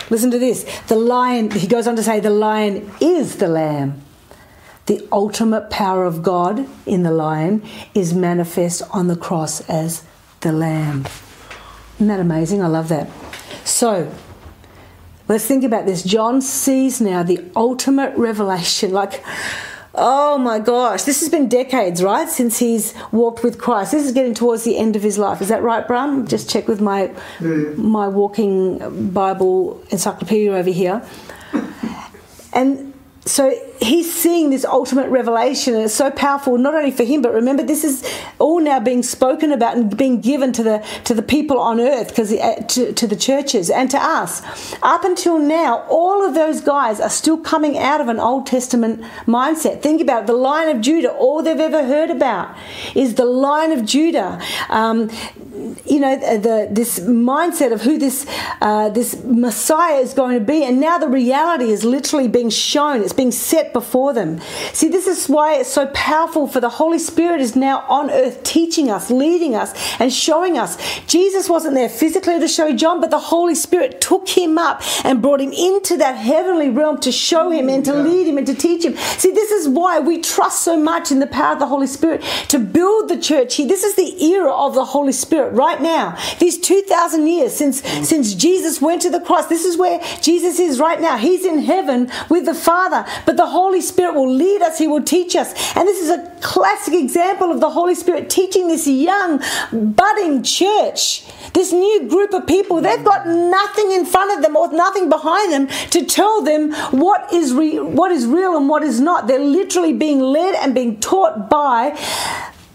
Listen 0.09 0.31
to 0.31 0.39
this. 0.39 0.63
The 0.87 0.95
lion, 0.95 1.51
he 1.51 1.67
goes 1.67 1.87
on 1.87 1.95
to 1.95 2.03
say, 2.03 2.19
the 2.19 2.29
lion 2.29 2.91
is 3.01 3.37
the 3.37 3.47
lamb. 3.47 4.01
The 4.85 5.07
ultimate 5.11 5.71
power 5.71 6.05
of 6.05 6.21
God 6.21 6.67
in 6.85 7.03
the 7.03 7.11
lion 7.11 7.63
is 7.95 8.13
manifest 8.13 8.83
on 8.91 9.07
the 9.07 9.15
cross 9.15 9.61
as 9.67 10.03
the 10.41 10.51
lamb. 10.51 11.07
Isn't 11.95 12.07
that 12.07 12.19
amazing? 12.19 12.61
I 12.61 12.67
love 12.67 12.89
that. 12.89 13.09
So, 13.63 14.11
let's 15.27 15.45
think 15.45 15.63
about 15.63 15.85
this. 15.85 16.03
John 16.03 16.41
sees 16.41 17.01
now 17.01 17.23
the 17.23 17.43
ultimate 17.55 18.15
revelation. 18.17 18.91
Like, 18.91 19.23
Oh 19.97 20.37
my 20.37 20.59
gosh, 20.59 21.03
this 21.03 21.21
has 21.21 21.29
been 21.29 21.47
decades, 21.47 22.03
right, 22.03 22.27
since 22.27 22.59
he's 22.59 22.93
walked 23.13 23.43
with 23.43 23.57
Christ. 23.57 23.93
This 23.93 24.05
is 24.05 24.11
getting 24.11 24.33
towards 24.33 24.65
the 24.65 24.77
end 24.77 24.97
of 24.97 25.01
his 25.01 25.17
life. 25.17 25.41
Is 25.41 25.47
that 25.47 25.63
right, 25.63 25.87
Bram? 25.87 26.27
Just 26.27 26.49
check 26.49 26.67
with 26.67 26.81
my 26.81 27.11
my 27.77 28.07
walking 28.09 29.11
Bible 29.11 29.81
encyclopedia 29.91 30.51
over 30.51 30.69
here. 30.69 31.01
And 32.51 32.93
so 33.25 33.53
he's 33.81 34.13
seeing 34.13 34.49
this 34.49 34.65
ultimate 34.65 35.09
revelation 35.09 35.73
and 35.73 35.83
it's 35.83 35.93
so 35.93 36.09
powerful 36.11 36.57
not 36.57 36.73
only 36.73 36.91
for 36.91 37.03
him 37.03 37.21
but 37.21 37.33
remember 37.33 37.63
this 37.63 37.83
is 37.83 38.07
all 38.39 38.59
now 38.59 38.79
being 38.79 39.03
spoken 39.03 39.51
about 39.51 39.75
and 39.75 39.95
being 39.97 40.21
given 40.21 40.51
to 40.53 40.63
the 40.63 40.85
to 41.03 41.13
the 41.13 41.21
people 41.21 41.59
on 41.59 41.79
earth 41.79 42.09
because 42.09 42.31
uh, 42.31 42.55
to, 42.67 42.93
to 42.93 43.07
the 43.07 43.15
churches 43.15 43.69
and 43.69 43.91
to 43.91 43.97
us. 43.97 44.41
Up 44.81 45.03
until 45.03 45.37
now 45.37 45.85
all 45.89 46.25
of 46.25 46.33
those 46.33 46.61
guys 46.61 46.99
are 46.99 47.09
still 47.09 47.37
coming 47.37 47.77
out 47.77 48.01
of 48.01 48.07
an 48.07 48.19
old 48.19 48.47
testament 48.47 49.01
mindset. 49.25 49.81
Think 49.81 50.01
about 50.01 50.23
it, 50.23 50.27
the 50.27 50.33
lion 50.33 50.75
of 50.75 50.81
judah 50.81 51.11
all 51.11 51.43
they've 51.43 51.59
ever 51.59 51.85
heard 51.85 52.09
about 52.09 52.55
is 52.95 53.15
the 53.15 53.25
lion 53.25 53.71
of 53.71 53.85
judah. 53.85 54.41
Um, 54.69 55.09
you 55.85 55.99
know 55.99 56.17
the, 56.17 56.67
this 56.69 56.99
mindset 56.99 57.71
of 57.71 57.81
who 57.81 57.97
this 57.97 58.25
uh, 58.61 58.89
this 58.89 59.23
Messiah 59.23 59.99
is 59.99 60.13
going 60.13 60.37
to 60.37 60.43
be, 60.43 60.63
and 60.63 60.79
now 60.79 60.97
the 60.97 61.07
reality 61.07 61.71
is 61.71 61.83
literally 61.83 62.27
being 62.27 62.49
shown. 62.49 63.01
It's 63.01 63.13
being 63.13 63.31
set 63.31 63.64
before 63.73 64.13
them. 64.13 64.39
See, 64.73 64.89
this 64.89 65.07
is 65.07 65.27
why 65.27 65.55
it's 65.55 65.71
so 65.71 65.87
powerful. 65.87 66.47
For 66.47 66.59
the 66.59 66.69
Holy 66.69 66.99
Spirit 66.99 67.41
is 67.41 67.55
now 67.55 67.85
on 67.89 68.09
earth, 68.09 68.43
teaching 68.43 68.89
us, 68.89 69.09
leading 69.09 69.55
us, 69.55 69.73
and 69.99 70.11
showing 70.11 70.57
us. 70.57 70.77
Jesus 71.07 71.49
wasn't 71.49 71.75
there 71.75 71.89
physically 71.89 72.39
to 72.39 72.47
show 72.47 72.75
John, 72.75 73.01
but 73.01 73.11
the 73.11 73.19
Holy 73.19 73.55
Spirit 73.55 74.01
took 74.01 74.27
him 74.29 74.57
up 74.57 74.81
and 75.03 75.21
brought 75.21 75.41
him 75.41 75.51
into 75.51 75.97
that 75.97 76.13
heavenly 76.13 76.69
realm 76.69 76.99
to 77.01 77.11
show 77.11 77.49
him 77.49 77.69
and 77.69 77.83
to 77.85 77.91
yeah. 77.91 78.01
lead 78.01 78.27
him 78.27 78.37
and 78.37 78.47
to 78.47 78.53
teach 78.53 78.85
him. 78.85 78.95
See, 78.95 79.31
this 79.31 79.51
is 79.51 79.67
why 79.67 79.99
we 79.99 80.21
trust 80.21 80.61
so 80.61 80.77
much 80.77 81.11
in 81.11 81.19
the 81.19 81.27
power 81.27 81.53
of 81.53 81.59
the 81.59 81.67
Holy 81.67 81.87
Spirit 81.87 82.21
to 82.49 82.59
build 82.59 83.09
the 83.09 83.17
church 83.17 83.55
here. 83.55 83.67
This 83.67 83.83
is 83.83 83.95
the 83.95 84.23
era 84.25 84.51
of 84.51 84.75
the 84.75 84.85
Holy 84.85 85.11
Spirit 85.11 85.53
right 85.53 85.81
now. 85.81 86.17
These 86.39 86.59
2,000 86.59 87.27
years 87.27 87.55
since, 87.55 87.81
since 88.07 88.33
Jesus 88.33 88.81
went 88.81 89.01
to 89.03 89.09
the 89.09 89.19
cross, 89.19 89.47
this 89.47 89.65
is 89.65 89.77
where 89.77 90.01
Jesus 90.21 90.59
is 90.59 90.79
right 90.79 90.99
now. 90.99 91.17
He's 91.17 91.45
in 91.45 91.59
heaven 91.59 92.11
with 92.29 92.45
the 92.45 92.53
Father, 92.53 93.05
but 93.25 93.37
the 93.37 93.47
Holy 93.55 93.81
Spirit 93.81 94.15
will 94.15 94.31
lead 94.31 94.61
us, 94.61 94.77
He 94.77 94.87
will 94.87 95.01
teach 95.01 95.35
us. 95.35 95.53
And 95.75 95.87
this 95.87 96.01
is 96.01 96.09
a 96.09 96.29
classic 96.41 96.93
example 96.93 97.51
of 97.51 97.59
the 97.61 97.69
Holy 97.69 97.95
Spirit 97.95 98.29
teaching 98.29 98.67
this 98.67 98.85
young, 98.85 99.41
budding 99.71 100.43
church, 100.43 101.23
this 101.53 101.71
new 101.71 102.07
group 102.09 102.33
of 102.33 102.45
people. 102.45 102.81
They've 102.81 103.03
got 103.03 103.25
nothing 103.27 103.93
in 103.93 104.05
front 104.05 104.35
of 104.35 104.43
them 104.43 104.57
or 104.57 104.71
nothing 104.73 105.09
behind 105.09 105.53
them 105.53 105.67
to 105.91 106.05
tell 106.05 106.41
them 106.41 106.73
what 106.91 107.31
is, 107.31 107.53
re- 107.53 107.79
what 107.79 108.11
is 108.11 108.25
real 108.25 108.57
and 108.57 108.67
what 108.67 108.83
is 108.83 108.99
not. 108.99 109.27
They're 109.27 109.39
literally 109.39 109.93
being 109.93 110.19
led 110.19 110.55
and 110.55 110.75
being 110.75 110.99
taught 110.99 111.49
by 111.49 111.97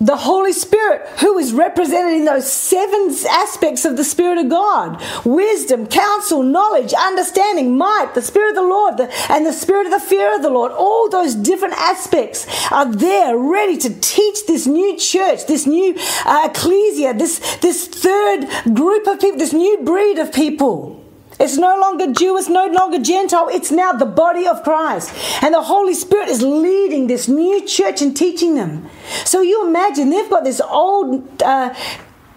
the 0.01 0.17
Holy 0.17 0.53
Spirit, 0.53 1.07
who 1.21 1.39
is 1.39 1.53
represented 1.53 2.15
in 2.15 2.25
those 2.25 2.51
seven 2.51 3.15
aspects 3.29 3.85
of 3.85 3.97
the 3.97 4.05
Spirit 4.05 4.39
of 4.39 4.49
God 4.49 5.03
wisdom, 5.25 5.87
counsel, 5.87 6.43
knowledge, 6.43 6.95
understanding, 6.95 7.77
might, 7.77 8.15
the 8.15 8.23
Spirit 8.23 8.51
of 8.51 8.57
the 8.57 8.63
Lord, 8.63 8.97
the, 8.97 9.13
and 9.31 9.45
the 9.45 9.53
Spirit 9.53 9.87
of 9.87 9.93
the 9.93 10.01
fear 10.01 10.35
of 10.35 10.43
the 10.43 10.51
Lord. 10.51 10.73
All 10.73 11.09
those 11.09 11.35
different 11.35 11.75
aspects 11.75 12.47
are 12.73 12.91
there 12.91 13.37
ready 13.37 13.77
to 13.79 14.01
teach 14.01 14.47
this 14.47 14.67
new 14.67 14.97
church, 14.97 15.47
this 15.47 15.67
new 15.67 15.95
uh, 16.25 16.49
ecclesia, 16.51 17.15
this, 17.15 17.39
this 17.57 17.87
third 17.87 18.49
group 18.75 19.07
of 19.07 19.21
people, 19.21 19.39
this 19.39 19.53
new 19.53 19.79
breed 19.85 20.19
of 20.19 20.33
people. 20.33 21.00
It's 21.41 21.57
no 21.57 21.75
longer 21.81 22.13
Jew, 22.13 22.37
it's 22.37 22.51
no 22.51 22.67
longer 22.67 22.99
Gentile, 22.99 23.49
it's 23.51 23.71
now 23.71 23.93
the 23.93 24.05
body 24.05 24.47
of 24.47 24.63
Christ. 24.63 25.11
And 25.43 25.55
the 25.55 25.63
Holy 25.63 25.95
Spirit 25.95 26.29
is 26.29 26.43
leading 26.43 27.07
this 27.07 27.29
new 27.29 27.67
church 27.67 28.03
and 28.03 28.15
teaching 28.15 28.57
them. 28.57 28.87
So 29.25 29.41
you 29.41 29.67
imagine 29.67 30.11
they've 30.11 30.29
got 30.29 30.45
this 30.45 30.61
old 30.61 31.43
uh, 31.43 31.75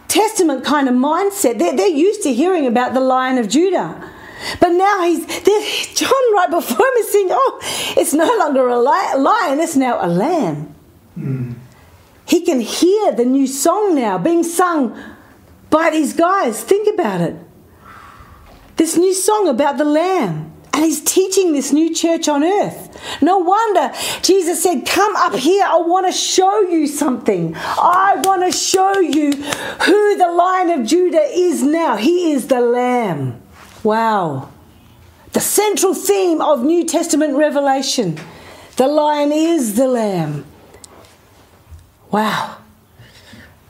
Testament 0.08 0.64
kind 0.64 0.88
of 0.88 0.96
mindset. 0.96 1.60
They're, 1.60 1.76
they're 1.76 1.88
used 1.88 2.24
to 2.24 2.34
hearing 2.34 2.66
about 2.66 2.94
the 2.94 3.02
Lion 3.02 3.38
of 3.38 3.50
Judah. 3.50 4.10
But 4.60 4.70
now 4.70 5.04
he's 5.04 5.26
John 5.96 6.34
right 6.34 6.50
before 6.50 6.86
him 6.86 6.94
is 7.00 7.12
saying, 7.12 7.30
"Oh, 7.32 7.60
it's 7.98 8.14
no 8.14 8.26
longer 8.38 8.68
a 8.68 8.78
lion; 8.78 9.60
it's 9.60 9.76
now 9.76 10.06
a 10.06 10.08
lamb." 10.08 10.76
Mm. 11.18 11.56
He 12.26 12.42
can 12.42 12.60
hear 12.60 13.14
the 13.14 13.26
new 13.26 13.48
song 13.48 13.96
now 13.96 14.18
being 14.18 14.44
sung 14.44 15.02
by 15.70 15.90
these 15.90 16.14
guys. 16.14 16.62
Think 16.62 16.94
about 16.94 17.22
it 17.22 17.36
this 18.76 18.98
new 18.98 19.14
song 19.14 19.48
about 19.48 19.78
the 19.78 19.86
Lamb. 19.86 20.52
And 20.74 20.84
he's 20.84 21.02
teaching 21.02 21.54
this 21.54 21.72
new 21.72 21.94
church 21.94 22.28
on 22.28 22.44
earth. 22.44 23.00
No 23.22 23.38
wonder 23.38 23.94
Jesus 24.24 24.64
said, 24.64 24.88
Come 24.88 25.16
up 25.16 25.36
here. 25.36 25.64
I 25.64 25.78
want 25.78 26.08
to 26.08 26.12
show 26.12 26.62
you 26.62 26.88
something. 26.88 27.56
I 27.56 28.20
want 28.24 28.42
to 28.44 28.52
show 28.52 29.00
you 29.00 29.34
who 29.34 30.18
the 30.18 30.32
Lion 30.32 30.82
of 30.82 30.88
Judah 30.88 31.28
is 31.32 31.62
now. 31.62 31.96
He 31.96 32.32
is 32.32 32.48
the 32.48 32.60
Lamb. 32.60 33.40
Wow. 33.84 34.50
The 35.34 35.42
central 35.42 35.94
theme 35.94 36.42
of 36.42 36.64
New 36.64 36.86
Testament 36.86 37.36
revelation 37.36 38.20
the 38.76 38.88
Lion 38.88 39.32
is 39.32 39.76
the 39.76 39.88
Lamb. 39.88 40.46
Wow. 42.10 42.58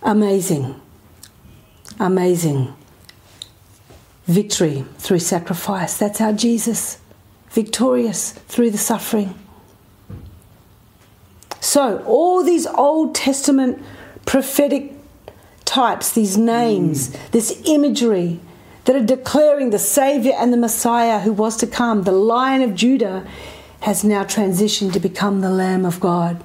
Amazing. 0.02 0.80
Amazing 2.00 2.74
victory 4.26 4.86
through 4.98 5.20
sacrifice. 5.20 5.98
That's 5.98 6.20
how 6.20 6.32
Jesus, 6.32 7.00
victorious 7.50 8.32
through 8.32 8.72
the 8.72 8.78
suffering. 8.78 9.36
So, 11.60 12.04
all 12.06 12.44
these 12.44 12.68
Old 12.68 13.16
Testament 13.16 13.82
prophetic 14.26 14.94
types, 15.66 16.12
these 16.12 16.38
names, 16.38 17.10
mm. 17.10 17.32
this 17.32 17.62
imagery 17.66 18.40
that 18.86 18.96
are 18.96 19.06
declaring 19.06 19.70
the 19.70 19.80
Savior 19.80 20.34
and 20.38 20.52
the 20.52 20.58
Messiah 20.58 21.20
who 21.20 21.32
was 21.32 21.56
to 21.58 21.68
come, 21.68 22.04
the 22.04 22.12
Lion 22.12 22.62
of 22.62 22.76
Judah, 22.76 23.26
has 23.82 24.04
now 24.04 24.24
transitioned 24.24 24.94
to 24.94 25.00
become 25.00 25.42
the 25.42 25.50
Lamb 25.50 25.86
of 25.86 26.00
God. 26.00 26.44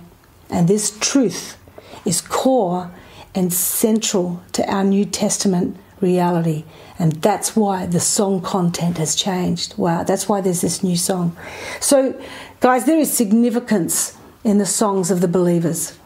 And 0.50 0.66
this 0.66 0.96
truth 0.98 1.56
is 2.04 2.20
core 2.20 2.90
and 3.34 3.52
central 3.52 4.42
to 4.52 4.68
our 4.72 4.84
New 4.84 5.04
Testament 5.04 5.76
reality. 6.00 6.64
And 6.98 7.12
that's 7.22 7.54
why 7.54 7.87
the 7.87 8.00
song 8.00 8.40
content 8.40 8.98
has 8.98 9.14
changed. 9.14 9.76
Wow, 9.76 10.02
that's 10.02 10.28
why 10.28 10.40
there's 10.40 10.61
this 10.61 10.82
new 10.82 10.96
song. 10.96 11.37
So, 11.80 12.20
guys, 12.61 12.84
there 12.87 12.98
is 12.98 13.12
significance 13.12 14.16
in 14.44 14.58
the 14.58 14.66
songs 14.66 15.11
of 15.11 15.20
the 15.20 15.28
believers. 15.28 15.98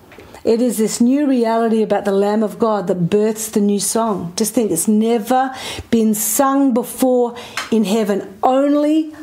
It 0.44 0.60
is 0.60 0.76
this 0.76 1.00
new 1.00 1.26
reality 1.26 1.82
about 1.82 2.04
the 2.04 2.12
Lamb 2.12 2.42
of 2.42 2.58
God 2.58 2.88
that 2.88 3.08
births 3.08 3.48
the 3.50 3.60
new 3.60 3.78
song. 3.78 4.32
Just 4.36 4.54
think, 4.54 4.72
it's 4.72 4.88
never 4.88 5.54
been 5.90 6.14
sung 6.14 6.74
before 6.74 7.36
in 7.70 7.84
heaven, 7.84 8.38
only 8.42 9.14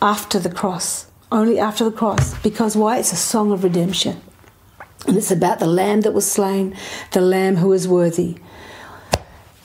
after 0.00 0.38
the 0.38 0.50
cross. 0.50 1.06
Only 1.30 1.58
after 1.58 1.84
the 1.84 1.92
cross. 1.92 2.38
Because 2.42 2.76
why? 2.76 2.98
It's 2.98 3.12
a 3.12 3.16
song 3.16 3.52
of 3.52 3.64
redemption. 3.64 4.20
And 5.06 5.16
it's 5.16 5.30
about 5.30 5.58
the 5.58 5.66
Lamb 5.66 6.02
that 6.02 6.12
was 6.12 6.30
slain, 6.30 6.76
the 7.10 7.20
Lamb 7.20 7.56
who 7.56 7.72
is 7.72 7.86
worthy. 7.88 8.36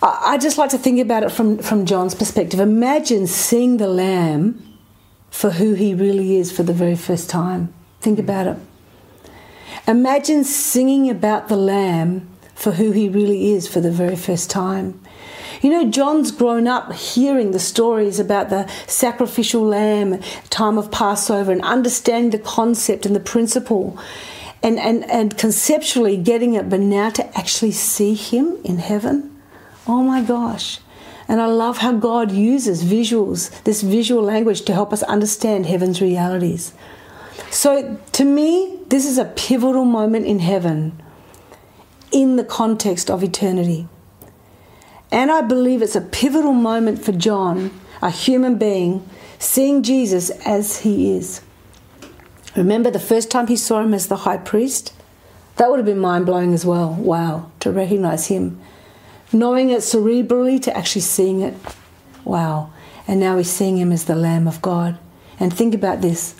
I 0.01 0.37
just 0.37 0.59
like 0.59 0.69
to 0.71 0.77
think 0.77 0.99
about 0.99 1.23
it 1.23 1.31
from, 1.31 1.57
from 1.57 1.85
John's 1.85 2.13
perspective. 2.13 2.59
Imagine 2.59 3.25
seeing 3.25 3.77
the 3.77 3.87
Lamb 3.87 4.77
for 5.31 5.51
who 5.51 5.73
he 5.73 5.95
really 5.95 6.37
is 6.37 6.51
for 6.51 6.63
the 6.63 6.73
very 6.73 6.95
first 6.95 7.29
time. 7.29 7.73
Think 7.99 8.19
about 8.19 8.47
it. 8.47 8.57
Imagine 9.87 10.43
singing 10.43 11.09
about 11.09 11.47
the 11.47 11.55
Lamb 11.55 12.29
for 12.53 12.73
who 12.73 12.91
he 12.91 13.09
really 13.09 13.53
is 13.53 13.67
for 13.67 13.81
the 13.81 13.91
very 13.91 14.15
first 14.15 14.51
time. 14.51 14.99
You 15.61 15.71
know, 15.71 15.89
John's 15.89 16.31
grown 16.31 16.67
up 16.67 16.93
hearing 16.93 17.49
the 17.49 17.59
stories 17.59 18.19
about 18.19 18.49
the 18.49 18.67
sacrificial 18.85 19.63
lamb, 19.63 20.21
time 20.51 20.77
of 20.77 20.91
Passover, 20.91 21.51
and 21.51 21.63
understanding 21.63 22.29
the 22.29 22.39
concept 22.39 23.07
and 23.07 23.15
the 23.15 23.19
principle 23.19 23.97
and, 24.61 24.77
and, 24.77 25.09
and 25.09 25.37
conceptually 25.37 26.17
getting 26.17 26.53
it, 26.53 26.69
but 26.69 26.79
now 26.79 27.09
to 27.09 27.37
actually 27.37 27.71
see 27.71 28.13
him 28.13 28.57
in 28.63 28.77
heaven 28.77 29.36
Oh 29.87 30.03
my 30.03 30.21
gosh. 30.21 30.79
And 31.27 31.41
I 31.41 31.45
love 31.45 31.79
how 31.79 31.93
God 31.93 32.31
uses 32.31 32.83
visuals, 32.83 33.63
this 33.63 33.81
visual 33.81 34.23
language, 34.23 34.61
to 34.63 34.73
help 34.73 34.93
us 34.93 35.03
understand 35.03 35.65
heaven's 35.65 36.01
realities. 36.01 36.73
So, 37.49 37.99
to 38.13 38.23
me, 38.23 38.79
this 38.87 39.05
is 39.05 39.17
a 39.17 39.25
pivotal 39.25 39.85
moment 39.85 40.25
in 40.25 40.39
heaven 40.39 41.01
in 42.11 42.37
the 42.37 42.43
context 42.43 43.09
of 43.09 43.23
eternity. 43.23 43.87
And 45.11 45.31
I 45.31 45.41
believe 45.41 45.81
it's 45.81 45.95
a 45.95 46.01
pivotal 46.01 46.53
moment 46.53 47.03
for 47.03 47.11
John, 47.11 47.71
a 48.01 48.09
human 48.09 48.57
being, 48.57 49.07
seeing 49.39 49.83
Jesus 49.83 50.29
as 50.45 50.79
he 50.79 51.15
is. 51.15 51.41
Remember 52.55 52.89
the 52.89 52.99
first 52.99 53.29
time 53.29 53.47
he 53.47 53.55
saw 53.55 53.81
him 53.81 53.93
as 53.93 54.07
the 54.07 54.17
high 54.17 54.37
priest? 54.37 54.93
That 55.57 55.69
would 55.69 55.79
have 55.79 55.85
been 55.85 55.99
mind 55.99 56.25
blowing 56.25 56.53
as 56.53 56.65
well. 56.65 56.93
Wow, 56.93 57.51
to 57.59 57.71
recognize 57.71 58.27
him 58.27 58.59
knowing 59.31 59.69
it 59.69 59.79
cerebrally 59.79 60.61
to 60.63 60.75
actually 60.75 61.01
seeing 61.01 61.41
it. 61.41 61.55
Wow. 62.23 62.71
And 63.07 63.19
now 63.19 63.35
we're 63.35 63.43
seeing 63.43 63.77
him 63.77 63.91
as 63.91 64.05
the 64.05 64.15
Lamb 64.15 64.47
of 64.47 64.61
God. 64.61 64.97
And 65.39 65.53
think 65.53 65.73
about 65.73 66.01
this 66.01 66.35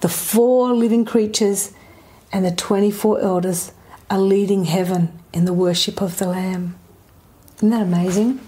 the 0.00 0.08
four 0.08 0.72
living 0.72 1.04
creatures 1.04 1.72
and 2.32 2.44
the 2.44 2.52
24 2.52 3.20
elders 3.20 3.72
are 4.10 4.18
leading 4.18 4.64
heaven 4.64 5.18
in 5.32 5.44
the 5.44 5.52
worship 5.52 6.00
of 6.00 6.18
the 6.18 6.28
Lamb. 6.28 6.78
Isn't 7.56 7.70
that 7.70 7.82
amazing? 7.82 8.40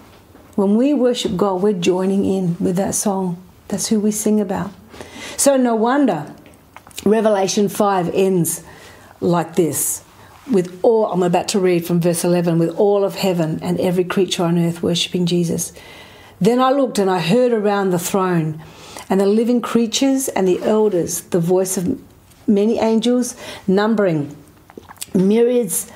When 0.55 0.77
we 0.77 0.95
worship 0.95 1.37
God, 1.37 1.63
we're 1.63 1.73
joining 1.73 2.25
in 2.25 2.57
with 2.61 2.77
that 2.77 2.95
song. 2.95 3.43
That's 3.69 3.89
who 3.89 4.01
we 4.01 4.11
sing 4.11 4.41
about. 4.41 4.71
So, 5.37 5.57
no 5.57 5.75
wonder 5.75 6.35
Revelation 7.05 7.69
5 7.69 8.11
ends 8.15 8.63
like 9.21 9.57
this 9.57 10.05
with 10.51 10.79
all, 10.83 11.07
I'm 11.07 11.23
about 11.23 11.49
to 11.49 11.61
read 11.61 11.87
from 11.87 12.01
verse 12.01 12.25
11, 12.25 12.59
with 12.59 12.71
all 12.77 13.05
of 13.05 13.17
heaven 13.17 13.59
and 13.63 13.79
every 13.81 14.05
creature 14.05 14.45
on 14.45 14.59
earth 14.59 14.83
worshipping 14.83 15.27
Jesus. 15.27 15.73
Then 16.41 16.61
I 16.61 16.71
looked 16.71 16.99
and 16.99 17.11
I 17.11 17.21
heard 17.21 17.53
around 17.53 17.91
the 17.91 17.99
throne 17.99 18.63
and 19.09 19.21
the 19.21 19.27
living 19.27 19.61
creatures 19.61 20.29
and 20.29 20.47
the 20.47 20.63
elders 20.63 21.23
the 21.23 21.41
voice 21.41 21.77
of 21.77 22.01
many 22.47 22.79
angels, 22.79 23.37
numbering 23.67 24.37
myriads 25.15 25.91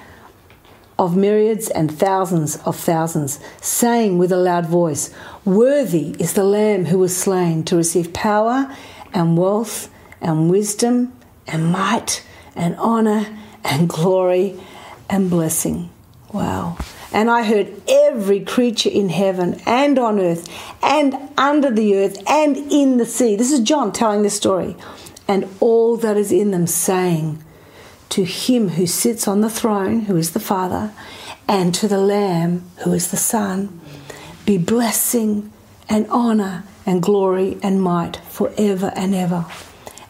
of 0.98 1.16
myriads 1.16 1.68
and 1.70 1.96
thousands 1.96 2.56
of 2.58 2.76
thousands, 2.76 3.40
saying 3.60 4.18
with 4.18 4.30
a 4.30 4.36
loud 4.36 4.66
voice, 4.66 5.12
Worthy 5.44 6.14
is 6.18 6.34
the 6.34 6.44
Lamb 6.44 6.86
who 6.86 6.98
was 6.98 7.16
slain 7.16 7.64
to 7.64 7.76
receive 7.76 8.12
power 8.12 8.74
and 9.12 9.36
wealth 9.36 9.90
and 10.20 10.50
wisdom 10.50 11.12
and 11.46 11.66
might 11.66 12.24
and 12.54 12.76
honor 12.76 13.26
and 13.64 13.88
glory 13.88 14.60
and 15.08 15.30
blessing. 15.30 15.90
Wow. 16.32 16.76
And 17.12 17.30
I 17.30 17.44
heard 17.44 17.80
every 17.88 18.40
creature 18.40 18.90
in 18.90 19.08
heaven 19.08 19.60
and 19.66 19.98
on 19.98 20.18
earth 20.18 20.48
and 20.82 21.14
under 21.38 21.70
the 21.70 21.96
earth 21.96 22.18
and 22.28 22.56
in 22.56 22.96
the 22.96 23.06
sea. 23.06 23.36
This 23.36 23.52
is 23.52 23.60
John 23.60 23.92
telling 23.92 24.22
this 24.22 24.36
story. 24.36 24.76
And 25.28 25.48
all 25.60 25.96
that 25.98 26.16
is 26.16 26.32
in 26.32 26.50
them 26.50 26.66
saying, 26.66 27.42
To 28.10 28.24
him 28.24 28.70
who 28.70 28.86
sits 28.86 29.26
on 29.28 29.40
the 29.40 29.48
throne, 29.48 30.00
who 30.02 30.16
is 30.16 30.32
the 30.32 30.40
Father, 30.40 30.92
and 31.46 31.74
to 31.76 31.88
the 31.88 31.98
Lamb, 31.98 32.68
who 32.82 32.92
is 32.92 33.10
the 33.10 33.16
Son, 33.16 33.80
be 34.44 34.58
blessing 34.58 35.52
and 35.88 36.06
honor 36.10 36.64
and 36.84 37.02
glory 37.02 37.58
and 37.62 37.80
might 37.80 38.16
forever 38.28 38.92
and 38.96 39.14
ever. 39.14 39.46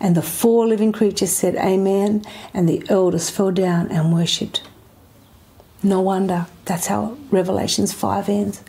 And 0.05 0.15
the 0.15 0.21
four 0.21 0.67
living 0.67 0.93
creatures 0.93 1.33
said, 1.33 1.57
Amen. 1.57 2.27
And 2.53 2.69
the 2.69 2.85
elders 2.91 3.31
fell 3.31 3.51
down 3.51 3.91
and 3.91 4.13
worshipped. 4.13 4.63
No 5.83 6.03
wonder. 6.03 6.47
That's 6.67 6.89
how 6.89 7.17
Revelations 7.31 7.95
5 7.95 8.29
ends. 8.29 8.63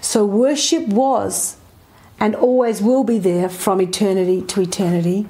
So 0.00 0.26
worship 0.26 0.88
was 0.88 1.58
and 2.18 2.34
always 2.34 2.82
will 2.82 3.04
be 3.04 3.20
there 3.20 3.48
from 3.48 3.80
eternity 3.80 4.42
to 4.42 4.62
eternity. 4.62 5.28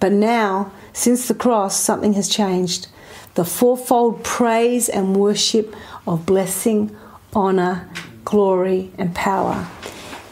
But 0.00 0.12
now, 0.12 0.72
since 0.94 1.28
the 1.28 1.34
cross, 1.34 1.78
something 1.78 2.14
has 2.14 2.26
changed. 2.26 2.86
The 3.34 3.44
fourfold 3.44 4.24
praise 4.24 4.88
and 4.88 5.14
worship 5.14 5.76
of 6.06 6.24
blessing, 6.24 6.96
honor, 7.34 7.90
glory, 8.24 8.90
and 8.96 9.14
power 9.14 9.68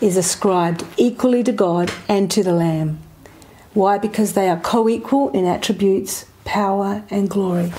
is 0.01 0.17
ascribed 0.17 0.87
equally 0.97 1.43
to 1.43 1.53
God 1.53 1.93
and 2.09 2.31
to 2.31 2.43
the 2.43 2.55
Lamb. 2.55 3.02
Why? 3.75 3.99
Because 3.99 4.35
they 4.35 4.49
are 4.49 4.61
co 4.61 4.89
equal 4.89 5.31
in 5.31 5.47
attributes, 5.47 6.27
power, 6.45 7.05
and 7.11 7.29
glory. 7.29 7.73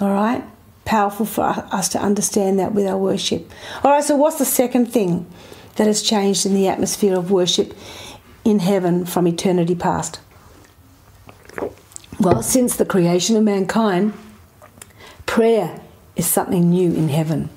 All 0.00 0.12
right? 0.12 0.44
Powerful 0.84 1.26
for 1.26 1.42
us 1.42 1.88
to 1.90 2.00
understand 2.00 2.58
that 2.58 2.72
with 2.72 2.86
our 2.86 2.96
worship. 2.96 3.50
All 3.82 3.90
right, 3.90 4.04
so 4.04 4.16
what's 4.16 4.38
the 4.38 4.44
second 4.44 4.86
thing 4.86 5.26
that 5.76 5.86
has 5.86 6.02
changed 6.02 6.46
in 6.46 6.54
the 6.54 6.68
atmosphere 6.68 7.16
of 7.16 7.30
worship 7.30 7.76
in 8.44 8.60
heaven 8.60 9.04
from 9.04 9.26
eternity 9.26 9.74
past? 9.74 10.20
Well, 12.20 12.42
since 12.42 12.76
the 12.76 12.84
creation 12.84 13.36
of 13.36 13.44
mankind, 13.44 14.12
prayer 15.26 15.80
is 16.16 16.26
something 16.26 16.70
new 16.70 16.92
in 16.92 17.08
heaven. 17.08 17.50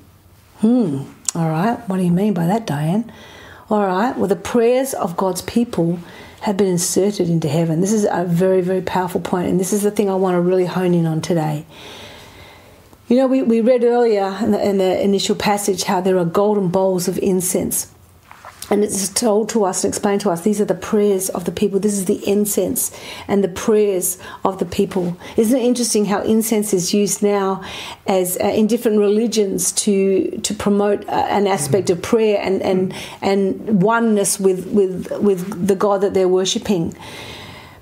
Hmm, 0.58 1.04
all 1.34 1.48
right, 1.48 1.78
what 1.88 1.96
do 1.96 2.02
you 2.02 2.12
mean 2.12 2.34
by 2.34 2.46
that, 2.46 2.66
Diane? 2.66 3.10
All 3.70 3.86
right, 3.86 4.16
well, 4.16 4.28
the 4.28 4.36
prayers 4.36 4.92
of 4.92 5.16
God's 5.16 5.42
people 5.42 5.98
have 6.42 6.56
been 6.56 6.66
inserted 6.66 7.30
into 7.30 7.48
heaven. 7.48 7.80
This 7.80 7.92
is 7.92 8.04
a 8.10 8.24
very, 8.24 8.62
very 8.62 8.82
powerful 8.82 9.20
point, 9.20 9.48
and 9.48 9.60
this 9.60 9.72
is 9.72 9.82
the 9.82 9.92
thing 9.92 10.10
I 10.10 10.16
want 10.16 10.34
to 10.34 10.40
really 10.40 10.66
hone 10.66 10.92
in 10.92 11.06
on 11.06 11.20
today. 11.20 11.64
You 13.06 13.16
know, 13.16 13.28
we, 13.28 13.42
we 13.42 13.60
read 13.60 13.84
earlier 13.84 14.36
in 14.42 14.50
the, 14.50 14.68
in 14.68 14.78
the 14.78 15.00
initial 15.00 15.36
passage 15.36 15.84
how 15.84 16.00
there 16.00 16.18
are 16.18 16.24
golden 16.24 16.66
bowls 16.68 17.06
of 17.06 17.16
incense. 17.18 17.92
And 18.72 18.82
it's 18.82 19.10
told 19.10 19.50
to 19.50 19.64
us 19.64 19.84
and 19.84 19.90
explained 19.92 20.22
to 20.22 20.30
us 20.30 20.40
these 20.40 20.58
are 20.58 20.64
the 20.64 20.74
prayers 20.74 21.28
of 21.28 21.44
the 21.44 21.52
people. 21.52 21.78
This 21.78 21.92
is 21.92 22.06
the 22.06 22.26
incense 22.26 22.90
and 23.28 23.44
the 23.44 23.48
prayers 23.48 24.16
of 24.46 24.60
the 24.60 24.64
people. 24.64 25.14
Isn't 25.36 25.60
it 25.60 25.62
interesting 25.62 26.06
how 26.06 26.22
incense 26.22 26.72
is 26.72 26.94
used 26.94 27.22
now 27.22 27.62
as 28.06 28.38
uh, 28.38 28.44
in 28.44 28.66
different 28.66 28.98
religions 28.98 29.72
to 29.72 30.38
to 30.38 30.54
promote 30.54 31.06
uh, 31.06 31.26
an 31.28 31.46
aspect 31.46 31.90
of 31.90 32.00
prayer 32.00 32.40
and 32.40 32.62
and 32.62 32.94
and 33.20 33.82
oneness 33.82 34.40
with 34.40 34.66
with 34.68 35.12
with 35.20 35.68
the 35.68 35.76
God 35.76 36.00
that 36.00 36.14
they're 36.14 36.26
worshiping. 36.26 36.96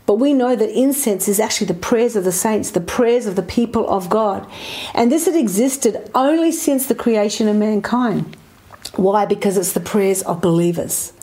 But 0.06 0.16
we 0.16 0.32
know 0.32 0.56
that 0.56 0.76
incense 0.76 1.28
is 1.28 1.38
actually 1.38 1.68
the 1.68 1.74
prayers 1.74 2.16
of 2.16 2.24
the 2.24 2.32
saints, 2.32 2.72
the 2.72 2.80
prayers 2.80 3.26
of 3.26 3.36
the 3.36 3.44
people 3.44 3.88
of 3.88 4.10
God. 4.10 4.44
And 4.92 5.12
this 5.12 5.26
had 5.26 5.36
existed 5.36 6.10
only 6.16 6.50
since 6.50 6.86
the 6.86 6.96
creation 6.96 7.46
of 7.46 7.54
mankind. 7.54 8.36
Why? 9.00 9.24
Because 9.24 9.56
it's 9.56 9.72
the 9.72 9.80
prayers 9.80 10.20
of 10.22 10.42
believers. 10.42 11.14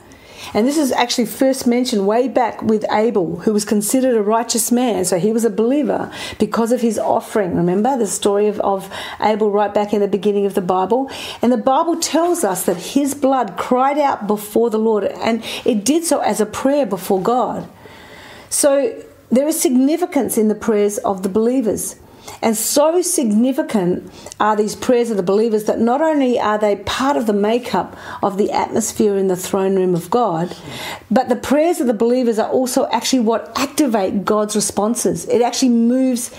And 0.56 0.68
this 0.68 0.80
is 0.80 0.92
actually 0.92 1.28
first 1.28 1.68
mentioned 1.68 2.08
way 2.08 2.28
back 2.28 2.64
with 2.64 2.84
Abel, 2.90 3.42
who 3.42 3.54
was 3.54 3.66
considered 3.66 4.16
a 4.16 4.22
righteous 4.24 4.72
man. 4.72 5.06
So 5.06 5.20
he 5.20 5.32
was 5.32 5.46
a 5.46 5.50
believer 5.52 6.12
because 6.40 6.72
of 6.72 6.82
his 6.82 6.98
offering. 6.98 7.56
Remember 7.56 7.96
the 7.96 8.08
story 8.08 8.48
of, 8.48 8.60
of 8.62 8.92
Abel 9.22 9.52
right 9.52 9.72
back 9.72 9.94
in 9.94 10.02
the 10.02 10.08
beginning 10.08 10.48
of 10.48 10.56
the 10.56 10.62
Bible? 10.62 11.12
And 11.44 11.52
the 11.52 11.58
Bible 11.58 12.00
tells 12.00 12.44
us 12.44 12.66
that 12.66 12.78
his 12.78 13.14
blood 13.14 13.58
cried 13.58 14.00
out 14.00 14.26
before 14.26 14.72
the 14.72 14.80
Lord, 14.80 15.04
and 15.04 15.44
it 15.64 15.86
did 15.86 16.04
so 16.04 16.20
as 16.22 16.42
a 16.42 16.48
prayer 16.48 16.88
before 16.88 17.22
God. 17.22 17.70
So 18.50 19.04
there 19.30 19.48
is 19.48 19.62
significance 19.62 20.36
in 20.36 20.48
the 20.48 20.56
prayers 20.56 20.98
of 21.00 21.22
the 21.22 21.30
believers. 21.30 21.96
And 22.42 22.56
so 22.56 23.02
significant 23.02 24.12
are 24.40 24.56
these 24.56 24.76
prayers 24.76 25.10
of 25.10 25.18
the 25.18 25.24
believers 25.24 25.66
that 25.66 25.80
not 25.80 26.02
only 26.02 26.40
are 26.40 26.58
they 26.58 26.78
part 26.78 27.18
of 27.18 27.26
the 27.26 27.34
makeup 27.34 27.98
of 28.22 28.38
the 28.38 28.52
atmosphere 28.52 29.18
in 29.18 29.28
the 29.28 29.36
throne 29.36 29.76
room 29.76 29.96
of 29.96 30.10
God, 30.10 30.56
but 31.10 31.30
the 31.30 31.36
prayers 31.36 31.80
of 31.80 31.88
the 31.88 31.94
believers 31.94 32.40
are 32.40 32.50
also 32.50 32.88
actually 32.90 33.22
what 33.22 33.52
activate 33.58 34.26
God's 34.26 34.56
responses. 34.56 35.26
It 35.26 35.42
actually 35.42 35.70
moves 35.70 36.34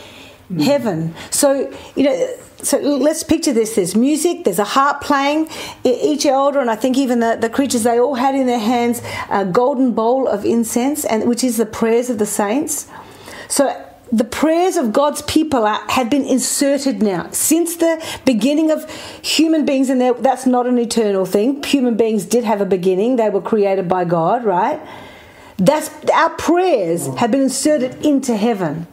mm. 0.50 0.62
heaven. 0.62 1.14
So, 1.30 1.72
you 1.96 2.04
know, 2.04 2.34
so 2.62 2.78
let's 2.78 3.22
picture 3.22 3.52
this 3.52 3.76
there's 3.76 3.94
music 3.94 4.42
there's 4.42 4.58
a 4.58 4.64
harp 4.64 5.00
playing 5.00 5.48
each 5.84 6.26
elder 6.26 6.58
and 6.58 6.68
i 6.68 6.74
think 6.74 6.96
even 6.96 7.20
the, 7.20 7.38
the 7.40 7.48
creatures 7.48 7.84
they 7.84 8.00
all 8.00 8.16
had 8.16 8.34
in 8.34 8.46
their 8.46 8.58
hands 8.58 9.00
a 9.30 9.44
golden 9.44 9.92
bowl 9.92 10.26
of 10.26 10.44
incense 10.44 11.04
and 11.04 11.28
which 11.28 11.44
is 11.44 11.56
the 11.56 11.64
prayers 11.64 12.10
of 12.10 12.18
the 12.18 12.26
saints 12.26 12.88
so 13.48 13.87
the 14.10 14.24
prayers 14.24 14.76
of 14.76 14.92
God's 14.92 15.22
people 15.22 15.64
are, 15.66 15.80
have 15.90 16.08
been 16.08 16.24
inserted 16.24 17.02
now 17.02 17.28
since 17.30 17.76
the 17.76 18.02
beginning 18.24 18.70
of 18.70 18.88
human 19.22 19.64
beings, 19.64 19.90
and 19.90 20.00
that's 20.22 20.46
not 20.46 20.66
an 20.66 20.78
eternal 20.78 21.26
thing. 21.26 21.62
Human 21.62 21.96
beings 21.96 22.24
did 22.24 22.44
have 22.44 22.60
a 22.60 22.66
beginning; 22.66 23.16
they 23.16 23.28
were 23.28 23.42
created 23.42 23.88
by 23.88 24.04
God, 24.04 24.44
right? 24.44 24.80
That's 25.58 25.90
our 26.10 26.30
prayers 26.30 27.08
have 27.16 27.30
been 27.30 27.42
inserted 27.42 28.04
into 28.04 28.36
heaven, 28.36 28.86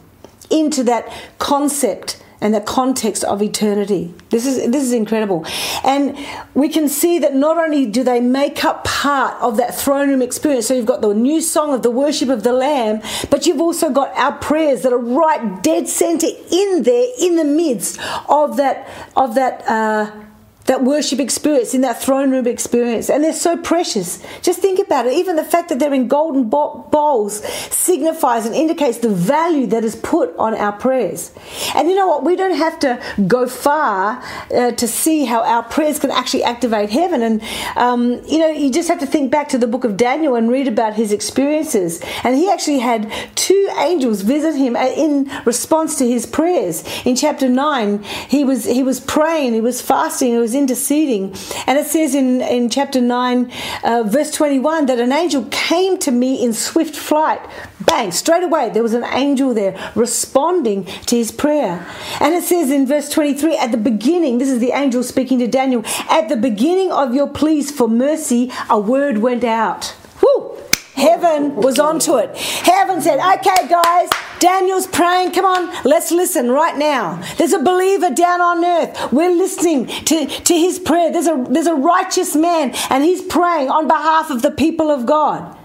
into 0.50 0.84
that 0.86 1.12
concept 1.38 2.22
and 2.42 2.54
the 2.54 2.62
context 2.62 3.24
of 3.24 3.42
eternity. 3.42 4.14
This 4.30 4.46
is 4.46 4.72
this 4.72 4.84
is 4.84 4.94
incredible. 4.94 5.46
And 5.84 6.18
we 6.54 6.70
can 6.70 6.90
see 6.90 7.20
that 7.20 7.34
not 7.36 7.58
only 7.58 7.86
do 7.86 8.04
they 8.04 8.20
make 8.20 8.64
up 8.66 8.84
part 8.84 9.42
of 9.42 9.58
that 9.58 9.76
throne 9.76 10.10
room 10.10 10.22
experience, 10.22 10.68
so 10.68 10.74
you've 10.74 10.86
got 10.86 11.02
the 11.02 11.14
new 11.14 11.42
song 11.42 11.74
of 11.74 11.84
the 11.84 11.92
worship 11.92 12.30
of 12.30 12.44
the 12.44 12.54
Lamb, 12.54 13.02
but 13.30 13.46
you've 13.46 13.62
also 13.62 13.90
got 13.90 14.16
our 14.18 14.34
prayers 14.34 14.82
that 14.84 14.94
are 14.94 14.98
right 14.98 15.64
dead 15.64 15.88
center 15.88 16.28
in 16.52 16.84
there, 16.84 17.08
in 17.20 17.36
the 17.36 17.46
midst 17.46 18.00
of 18.30 18.58
that 18.58 18.88
of 19.16 19.36
that 19.36 19.68
uh, 19.68 20.12
that 20.66 20.84
worship 20.84 21.20
experience, 21.20 21.74
in 21.74 21.82
that 21.82 22.02
throne 22.02 22.32
room 22.32 22.48
experience. 22.48 23.10
And 23.10 23.24
they're 23.24 23.34
so 23.34 23.56
precious. 23.56 24.22
Just 24.42 24.60
think 24.60 24.80
about 24.80 25.06
it. 25.06 25.14
Even 25.14 25.36
the 25.36 25.44
fact 25.44 25.70
that 25.70 25.80
they're 25.80 25.94
in 25.94 26.08
golden 26.08 26.50
bowls 26.50 27.46
signifies 27.72 28.46
and 28.46 28.56
indicates 28.56 28.98
the 28.98 29.10
value 29.10 29.68
that 29.68 29.84
is 29.84 29.96
put 29.96 30.36
on 30.38 30.56
our 30.56 30.72
prayers. 30.72 31.32
And 31.76 31.88
you 31.88 31.96
know 31.96 32.08
what? 32.08 32.24
We 32.24 32.36
don't 32.36 32.58
have 32.58 32.80
to 32.80 33.02
go 33.28 33.48
far 33.48 34.24
uh, 34.54 34.72
to 34.72 34.88
see 34.88 35.26
how 35.26 35.44
our 35.44 35.62
prayers 35.62 36.00
can 36.00 36.10
actually 36.10 36.44
activate 36.44 36.90
heaven. 36.90 37.22
And, 37.22 37.42
um, 37.76 38.22
you 38.26 38.40
know, 38.40 38.50
you 38.50 38.72
just 38.72 38.90
have 38.90 39.00
to 39.00 39.06
think 39.06 39.32
back 39.32 39.50
to 39.50 39.60
the 39.60 39.68
book 39.68 39.84
of 39.84 39.98
Daniel 39.98 40.36
and 40.36 40.50
read 40.50 40.68
about 40.68 40.96
his 40.96 41.12
experiences. 41.12 42.02
And 42.24 42.36
he 42.36 42.50
actually 42.52 42.80
had 42.80 43.12
two 43.36 43.70
angels 43.78 44.22
visit 44.22 44.56
him 44.56 44.76
uh, 44.76 44.88
in 44.88 45.32
response 45.46 45.98
to 46.00 46.08
his 46.08 46.26
prayers. 46.26 46.84
In 47.06 47.16
chapter 47.16 47.48
9, 47.48 48.02
he 48.04 48.44
was, 48.44 48.66
he 48.66 48.82
was 48.82 49.00
praying, 49.00 49.54
he 49.54 49.62
was 49.62 49.80
fasting, 49.82 50.32
he 50.32 50.38
was 50.38 50.55
interceding. 50.56 51.36
And 51.68 51.78
it 51.78 51.88
says 51.88 52.16
in, 52.16 52.42
in 52.42 52.70
chapter 52.70 53.02
9, 53.02 53.52
uh, 53.84 54.04
verse 54.06 54.32
21, 54.32 54.88
that 54.88 55.00
an 55.00 55.12
angel 55.12 55.48
came 55.52 55.98
to 56.00 56.12
me 56.12 56.44
in 56.44 56.54
swift 56.54 56.96
flight. 56.96 57.42
Bang, 57.82 58.12
straight 58.12 58.44
away, 58.44 58.70
there 58.70 58.84
was 58.84 58.94
an 58.94 59.04
angel 59.04 59.54
there 59.54 59.92
responding 59.96 60.86
to 60.86 61.16
his 61.16 61.32
prayer. 61.32 61.86
And 62.20 62.34
it 62.34 62.44
says 62.44 62.72
in 62.72 62.88
verse 62.88 63.10
23, 63.10 63.58
at 63.58 63.72
the 63.72 63.78
beginning, 63.78 64.38
this 64.38 64.50
is 64.50 64.60
the 64.60 64.72
angel 64.72 65.04
speaking 65.04 65.40
to 65.40 65.48
Daniel, 65.48 65.84
at 66.10 66.30
the 66.30 66.38
beginning 66.38 66.92
of 66.92 67.14
your 67.14 67.28
pleas 67.28 67.70
for 67.70 67.88
mercy, 67.88 68.52
a 68.70 68.80
word 68.80 69.20
went 69.20 69.44
out. 69.44 69.96
Woo! 70.22 70.58
Heaven 70.96 71.56
was 71.58 71.78
onto 71.78 72.16
it. 72.18 72.36
Heaven 72.38 73.02
said, 73.02 73.20
okay, 73.20 73.68
guys, 73.68 74.10
Daniel's 74.40 74.88
praying. 74.88 75.32
Come 75.32 75.46
on, 75.46 75.74
let's 75.84 76.12
listen 76.12 76.52
right 76.52 76.78
now. 76.78 77.22
There's 77.38 77.54
a 77.54 77.60
believer 77.60 78.10
down 78.10 78.42
on 78.42 78.64
earth. 78.64 79.12
We're 79.12 79.36
listening 79.36 79.88
to, 79.88 80.28
to 80.28 80.54
his 80.54 80.80
prayer. 80.80 81.12
There's 81.12 81.28
a, 81.28 81.46
there's 81.50 81.68
a 81.68 81.76
righteous 81.76 82.36
man, 82.36 82.74
and 82.90 83.04
he's 83.04 83.22
praying 83.22 83.70
on 83.70 83.88
behalf 83.88 84.30
of 84.30 84.42
the 84.42 84.52
people 84.52 84.92
of 84.92 85.06
God. 85.06 85.58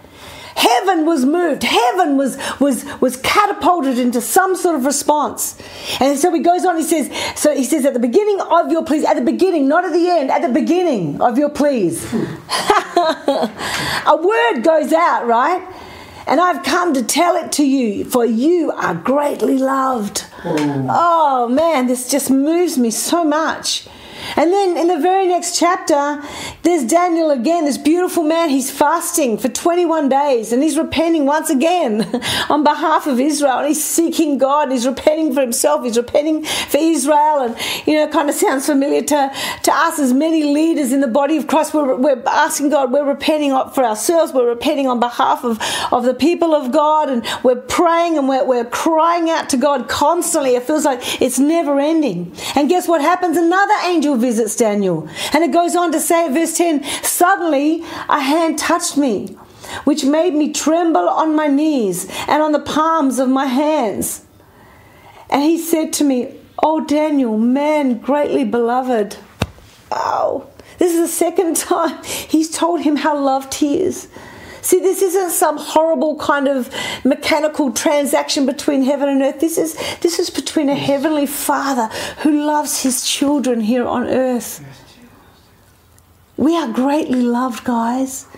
Heaven 0.60 1.06
was 1.06 1.24
moved. 1.24 1.62
Heaven 1.62 2.16
was, 2.16 2.36
was, 2.60 2.84
was 3.00 3.16
catapulted 3.16 3.98
into 3.98 4.20
some 4.20 4.56
sort 4.56 4.76
of 4.76 4.84
response. 4.84 5.56
And 6.00 6.18
so 6.18 6.32
he 6.34 6.40
goes 6.40 6.66
on, 6.66 6.76
he 6.76 6.82
says, 6.82 7.10
so 7.34 7.54
he 7.54 7.64
says, 7.64 7.86
at 7.86 7.94
the 7.94 8.00
beginning 8.00 8.40
of 8.40 8.70
your 8.70 8.84
pleas, 8.84 9.04
at 9.04 9.14
the 9.14 9.22
beginning, 9.22 9.68
not 9.68 9.86
at 9.86 9.92
the 9.92 10.08
end, 10.08 10.30
at 10.30 10.42
the 10.42 10.52
beginning 10.52 11.20
of 11.20 11.38
your 11.38 11.48
pleas. 11.48 12.04
a 12.12 12.18
word 14.22 14.62
goes 14.62 14.92
out, 14.92 15.26
right? 15.26 15.66
And 16.30 16.40
I've 16.40 16.62
come 16.62 16.94
to 16.94 17.02
tell 17.02 17.34
it 17.34 17.50
to 17.52 17.66
you, 17.66 18.04
for 18.04 18.24
you 18.24 18.70
are 18.70 18.94
greatly 18.94 19.58
loved. 19.58 20.24
Oh, 20.44 20.86
oh 20.88 21.48
man, 21.48 21.88
this 21.88 22.08
just 22.08 22.30
moves 22.30 22.78
me 22.78 22.92
so 22.92 23.24
much. 23.24 23.88
And 24.36 24.52
then 24.52 24.76
in 24.76 24.88
the 24.88 24.98
very 24.98 25.26
next 25.26 25.58
chapter, 25.58 26.22
there's 26.62 26.84
Daniel 26.84 27.30
again, 27.30 27.64
this 27.64 27.78
beautiful 27.78 28.22
man. 28.22 28.50
He's 28.50 28.70
fasting 28.70 29.38
for 29.38 29.48
21 29.48 30.08
days 30.08 30.52
and 30.52 30.62
he's 30.62 30.76
repenting 30.76 31.26
once 31.26 31.50
again 31.50 32.02
on 32.48 32.64
behalf 32.64 33.06
of 33.06 33.18
Israel. 33.20 33.64
He's 33.64 33.82
seeking 33.82 34.38
God. 34.38 34.70
He's 34.70 34.86
repenting 34.86 35.34
for 35.34 35.40
himself. 35.40 35.84
He's 35.84 35.96
repenting 35.96 36.44
for 36.44 36.78
Israel. 36.78 37.40
And, 37.40 37.56
you 37.86 37.94
know, 37.94 38.04
it 38.04 38.12
kind 38.12 38.28
of 38.28 38.34
sounds 38.34 38.66
familiar 38.66 39.02
to, 39.02 39.32
to 39.62 39.72
us 39.72 39.98
as 39.98 40.12
many 40.12 40.44
leaders 40.44 40.92
in 40.92 41.00
the 41.00 41.08
body 41.08 41.36
of 41.36 41.46
Christ. 41.46 41.74
We're, 41.74 41.96
we're 41.96 42.22
asking 42.26 42.70
God, 42.70 42.92
we're 42.92 43.04
repenting 43.04 43.50
for 43.74 43.84
ourselves. 43.84 44.32
We're 44.32 44.48
repenting 44.48 44.86
on 44.86 45.00
behalf 45.00 45.44
of, 45.44 45.60
of 45.92 46.04
the 46.04 46.14
people 46.14 46.54
of 46.54 46.72
God. 46.72 47.08
And 47.08 47.24
we're 47.42 47.60
praying 47.60 48.18
and 48.18 48.28
we're, 48.28 48.44
we're 48.44 48.64
crying 48.64 49.30
out 49.30 49.48
to 49.50 49.56
God 49.56 49.88
constantly. 49.88 50.54
It 50.56 50.64
feels 50.64 50.84
like 50.84 51.22
it's 51.22 51.38
never 51.38 51.78
ending. 51.78 52.32
And 52.54 52.68
guess 52.68 52.88
what 52.88 53.00
happens? 53.00 53.36
Another 53.36 53.74
angel 53.86 54.09
visits 54.16 54.56
Daniel. 54.56 55.08
And 55.32 55.44
it 55.44 55.52
goes 55.52 55.76
on 55.76 55.92
to 55.92 56.00
say, 56.00 56.32
verse 56.32 56.56
10 56.56 56.84
Suddenly 57.02 57.82
a 58.08 58.20
hand 58.20 58.58
touched 58.58 58.96
me, 58.96 59.36
which 59.84 60.04
made 60.04 60.34
me 60.34 60.52
tremble 60.52 61.08
on 61.08 61.34
my 61.34 61.46
knees 61.46 62.06
and 62.28 62.42
on 62.42 62.52
the 62.52 62.60
palms 62.60 63.18
of 63.18 63.28
my 63.28 63.46
hands. 63.46 64.24
And 65.28 65.42
he 65.42 65.58
said 65.58 65.92
to 65.94 66.04
me, 66.04 66.36
Oh, 66.62 66.84
Daniel, 66.84 67.38
man 67.38 67.98
greatly 67.98 68.44
beloved. 68.44 69.16
Oh, 69.90 70.46
this 70.78 70.92
is 70.92 71.00
the 71.00 71.08
second 71.08 71.56
time 71.68 72.02
he's 72.04 72.50
told 72.50 72.80
him 72.80 72.96
how 72.96 73.18
loved 73.18 73.54
he 73.54 73.80
is. 73.80 74.08
See, 74.70 74.78
this 74.78 75.02
isn't 75.02 75.30
some 75.30 75.56
horrible 75.56 76.14
kind 76.14 76.46
of 76.46 76.72
mechanical 77.02 77.72
transaction 77.72 78.46
between 78.46 78.84
heaven 78.84 79.08
and 79.08 79.20
earth. 79.20 79.40
This 79.40 79.58
is 79.58 79.74
this 79.98 80.20
is 80.20 80.30
between 80.30 80.68
a 80.68 80.76
heavenly 80.76 81.26
Father 81.26 81.86
who 82.18 82.46
loves 82.46 82.84
his 82.84 83.04
children 83.04 83.62
here 83.62 83.84
on 83.84 84.06
earth. 84.06 84.64
We 86.36 86.56
are 86.56 86.68
greatly 86.68 87.20
loved, 87.20 87.64
guys. 87.64 88.28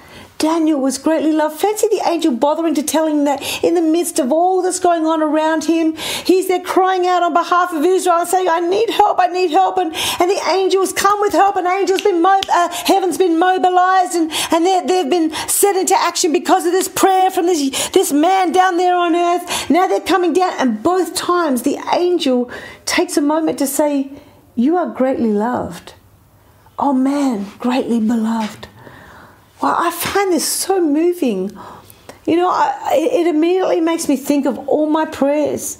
Daniel 0.43 0.81
was 0.81 0.99
greatly 0.99 1.31
loved. 1.31 1.61
Fancy 1.61 1.87
the 1.87 2.03
angel 2.05 2.33
bothering 2.33 2.75
to 2.75 2.83
tell 2.83 3.07
him 3.07 3.27
that 3.27 3.41
in 3.63 3.75
the 3.75 3.81
midst 3.81 4.19
of 4.19 4.33
all 4.33 4.61
that's 4.61 4.81
going 4.81 5.07
on 5.07 5.23
around 5.23 5.63
him, 5.67 5.95
he's 5.95 6.49
there 6.49 6.59
crying 6.59 7.07
out 7.07 7.23
on 7.23 7.33
behalf 7.33 7.73
of 7.73 7.85
Israel 7.85 8.17
and 8.17 8.29
saying, 8.29 8.49
I 8.49 8.59
need 8.59 8.91
help, 8.91 9.21
I 9.21 9.29
need 9.29 9.53
help. 9.53 9.79
And, 9.79 9.95
and 10.19 10.29
the 10.29 10.41
angels 10.51 10.93
come 10.93 11.21
with 11.21 11.33
help, 11.33 11.55
and 11.55 11.65
angels 11.69 12.03
been 12.03 12.21
mo- 12.21 12.41
uh, 12.53 12.69
heaven's 12.87 13.19
been 13.19 13.39
mobilized, 13.39 14.17
and, 14.17 14.33
and 14.51 14.67
they've 14.67 15.09
been 15.09 15.31
set 15.47 15.77
into 15.77 15.95
action 15.95 16.33
because 16.33 16.67
of 16.67 16.73
this 16.73 16.89
prayer 16.89 17.31
from 17.31 17.47
this, 17.47 17.91
this 17.91 18.11
man 18.11 18.51
down 18.51 18.79
there 18.79 18.97
on 18.97 19.15
earth. 19.15 19.71
Now 19.71 19.87
they're 19.87 20.01
coming 20.01 20.33
down, 20.33 20.55
and 20.59 20.83
both 20.83 21.15
times 21.15 21.63
the 21.63 21.79
angel 21.93 22.51
takes 22.85 23.17
a 23.17 23.23
moment 23.23 23.61
to 23.61 23.67
say, 23.69 24.11
You 24.57 24.77
are 24.77 24.89
greatly 24.89 25.33
loved. 25.33 25.95
Oh 26.81 26.93
man, 26.93 27.47
greatly 27.61 28.01
beloved. 28.01 28.67
Well, 29.63 29.77
I 29.79 29.93
find 29.93 30.33
this 30.33 30.47
so 30.47 30.81
moving. 30.81 31.57
You 32.27 32.37
know, 32.37 32.49
I, 32.51 32.95
it 32.95 33.29
immediately 33.29 33.81
makes 33.81 34.09
me 34.09 34.17
think 34.17 34.45
of 34.45 34.59
all 34.69 34.87
my 34.87 35.05
prayers. 35.05 35.79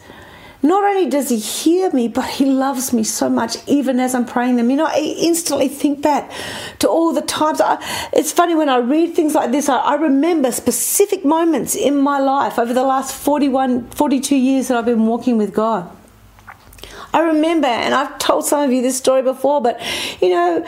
Not 0.63 0.85
only 0.85 1.11
does 1.11 1.31
he 1.31 1.39
hear 1.39 1.91
me, 1.91 2.07
but 2.07 2.25
he 2.31 2.45
loves 2.45 2.93
me 2.93 3.03
so 3.03 3.29
much, 3.29 3.57
even 3.67 3.99
as 3.99 4.15
I'm 4.15 4.25
praying 4.25 4.55
them. 4.55 4.71
You 4.71 4.77
know, 4.77 4.87
I 4.87 5.17
instantly 5.19 5.67
think 5.67 6.01
back 6.01 6.31
to 6.79 6.89
all 6.89 7.13
the 7.13 7.23
times. 7.23 7.61
I, 7.61 7.83
it's 8.13 8.31
funny 8.31 8.55
when 8.55 8.69
I 8.69 8.77
read 8.77 9.17
things 9.17 9.35
like 9.35 9.51
this, 9.51 9.69
I, 9.69 9.79
I 9.79 9.95
remember 9.97 10.53
specific 10.53 11.25
moments 11.25 11.75
in 11.75 11.97
my 11.97 12.21
life 12.21 12.61
over 12.61 12.73
the 12.73 12.85
last 12.85 13.13
41, 13.13 13.91
42 13.91 14.37
years 14.37 14.69
that 14.69 14.77
I've 14.77 14.85
been 14.85 15.07
walking 15.09 15.37
with 15.39 15.53
God. 15.53 15.91
I 17.13 17.21
remember, 17.21 17.67
and 17.67 17.95
I've 17.95 18.19
told 18.19 18.47
some 18.47 18.63
of 18.63 18.73
you 18.73 18.81
this 18.81 18.97
story 18.97 19.23
before, 19.23 19.61
but 19.61 19.79
you 20.23 20.31
know, 20.31 20.65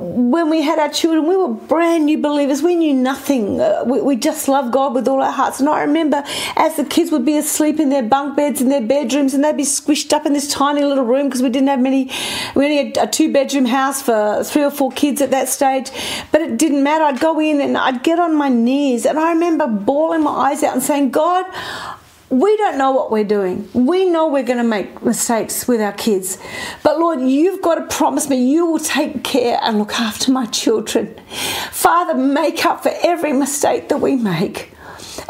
when 0.00 0.50
we 0.50 0.62
had 0.62 0.80
our 0.80 0.88
children, 0.88 1.28
we 1.28 1.36
were 1.36 1.48
brand 1.48 2.06
new 2.06 2.18
believers. 2.18 2.62
We 2.62 2.74
knew 2.74 2.94
nothing. 2.94 3.60
Uh, 3.60 3.84
we, 3.86 4.00
we, 4.00 4.16
just 4.16 4.48
loved 4.48 4.72
God 4.72 4.94
with 4.94 5.06
all 5.06 5.22
our 5.22 5.30
hearts. 5.30 5.60
And 5.60 5.68
I 5.68 5.82
remember 5.82 6.24
as 6.56 6.76
the 6.76 6.84
kids 6.84 7.12
would 7.12 7.24
be 7.24 7.36
asleep 7.36 7.78
in 7.78 7.90
their 7.90 8.02
bunk 8.02 8.36
beds 8.36 8.60
in 8.60 8.68
their 8.68 8.80
bedrooms, 8.80 9.34
and 9.34 9.44
they'd 9.44 9.56
be 9.56 9.62
squished 9.62 10.12
up 10.12 10.26
in 10.26 10.32
this 10.32 10.48
tiny 10.52 10.82
little 10.82 11.04
room 11.04 11.28
because 11.28 11.42
we 11.42 11.48
didn't 11.48 11.68
have 11.68 11.80
many. 11.80 12.10
We 12.56 12.64
only 12.64 12.88
had 12.88 12.96
a 12.96 13.06
two 13.06 13.32
bedroom 13.32 13.66
house 13.66 14.02
for 14.02 14.42
three 14.42 14.64
or 14.64 14.72
four 14.72 14.90
kids 14.90 15.22
at 15.22 15.30
that 15.30 15.48
stage, 15.48 15.90
but 16.32 16.40
it 16.40 16.58
didn't 16.58 16.82
matter. 16.82 17.04
I'd 17.04 17.20
go 17.20 17.38
in 17.38 17.60
and 17.60 17.78
I'd 17.78 18.02
get 18.02 18.18
on 18.18 18.34
my 18.34 18.48
knees, 18.48 19.06
and 19.06 19.16
I 19.16 19.32
remember 19.32 19.68
bawling 19.68 20.24
my 20.24 20.50
eyes 20.50 20.64
out 20.64 20.74
and 20.74 20.82
saying, 20.82 21.10
God, 21.10 21.46
we 22.30 22.56
don't 22.58 22.76
know 22.76 22.90
what 22.90 23.10
we're 23.10 23.24
doing. 23.24 23.68
We 23.72 24.04
know 24.04 24.28
we're 24.28 24.42
going 24.42 24.58
to 24.58 24.64
make 24.64 25.02
mistakes 25.02 25.66
with 25.66 25.80
our 25.80 25.92
kids. 25.92 26.38
But 26.82 26.98
Lord, 26.98 27.20
you've 27.20 27.62
got 27.62 27.76
to 27.76 27.96
promise 27.96 28.28
me 28.28 28.50
you 28.50 28.66
will 28.66 28.78
take 28.78 29.24
care 29.24 29.58
and 29.62 29.78
look 29.78 29.94
after 29.94 30.30
my 30.30 30.46
children. 30.46 31.18
Father, 31.70 32.14
make 32.14 32.66
up 32.66 32.82
for 32.82 32.92
every 33.02 33.32
mistake 33.32 33.88
that 33.88 33.98
we 33.98 34.16
make. 34.16 34.72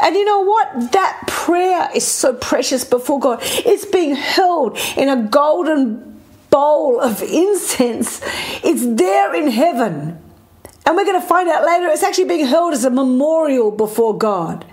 And 0.01 0.15
you 0.15 0.25
know 0.25 0.41
what? 0.41 0.91
That 0.91 1.23
prayer 1.27 1.89
is 1.95 2.05
so 2.05 2.33
precious 2.33 2.83
before 2.83 3.19
God. 3.19 3.39
It's 3.41 3.85
being 3.85 4.15
held 4.15 4.77
in 4.97 5.09
a 5.09 5.23
golden 5.23 6.09
bowl 6.49 6.99
of 6.99 7.21
incense, 7.21 8.21
it's 8.63 8.85
there 8.97 9.35
in 9.35 9.51
heaven. 9.51 10.19
And 10.85 10.95
we're 10.95 11.05
going 11.05 11.21
to 11.21 11.27
find 11.27 11.47
out 11.47 11.63
later 11.63 11.87
it's 11.87 12.01
actually 12.01 12.25
being 12.25 12.47
held 12.47 12.73
as 12.73 12.83
a 12.83 12.89
memorial 12.89 13.69
before 13.69 14.17
God. 14.17 14.65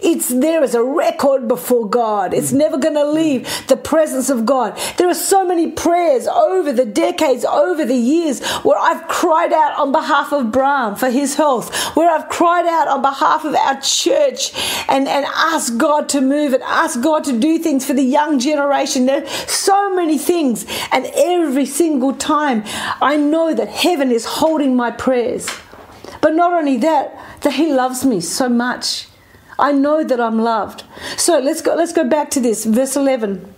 It's 0.00 0.28
there 0.28 0.62
as 0.62 0.74
a 0.74 0.82
record 0.82 1.48
before 1.48 1.88
God. 1.88 2.34
It's 2.34 2.52
mm. 2.52 2.58
never 2.58 2.78
going 2.78 2.94
to 2.94 3.10
leave 3.10 3.48
the 3.68 3.76
presence 3.76 4.30
of 4.30 4.46
God. 4.46 4.78
There 4.96 5.08
are 5.08 5.14
so 5.14 5.46
many 5.46 5.70
prayers 5.70 6.26
over 6.26 6.72
the 6.72 6.84
decades, 6.84 7.44
over 7.44 7.84
the 7.84 7.96
years, 7.96 8.44
where 8.62 8.78
I've 8.78 9.06
cried 9.08 9.52
out 9.52 9.78
on 9.78 9.92
behalf 9.92 10.32
of 10.32 10.50
Bram 10.52 10.96
for 10.96 11.10
his 11.10 11.34
health, 11.36 11.74
where 11.96 12.10
I've 12.10 12.28
cried 12.28 12.66
out 12.66 12.88
on 12.88 13.02
behalf 13.02 13.44
of 13.44 13.54
our 13.54 13.80
church 13.80 14.52
and, 14.88 15.08
and 15.08 15.26
asked 15.26 15.78
God 15.78 16.08
to 16.10 16.20
move 16.20 16.52
and 16.52 16.62
asked 16.62 17.02
God 17.02 17.24
to 17.24 17.38
do 17.38 17.58
things 17.58 17.86
for 17.86 17.92
the 17.92 18.02
young 18.02 18.38
generation. 18.38 19.06
There 19.06 19.22
are 19.22 19.28
so 19.48 19.94
many 19.94 20.18
things. 20.18 20.66
And 20.92 21.06
every 21.14 21.66
single 21.66 22.12
time, 22.12 22.62
I 23.00 23.16
know 23.16 23.54
that 23.54 23.68
heaven 23.68 24.10
is 24.10 24.24
holding 24.24 24.76
my 24.76 24.90
prayers. 24.90 25.48
But 26.20 26.34
not 26.34 26.52
only 26.52 26.76
that, 26.78 27.40
that 27.42 27.54
He 27.54 27.72
loves 27.72 28.04
me 28.04 28.20
so 28.20 28.48
much. 28.48 29.06
I 29.58 29.72
know 29.72 30.04
that 30.04 30.20
I'm 30.20 30.38
loved. 30.38 30.84
So 31.16 31.38
let's 31.38 31.62
go 31.62 31.74
let's 31.74 31.92
go 31.92 32.08
back 32.08 32.30
to 32.30 32.40
this 32.40 32.64
verse 32.64 32.96
11. 32.96 33.54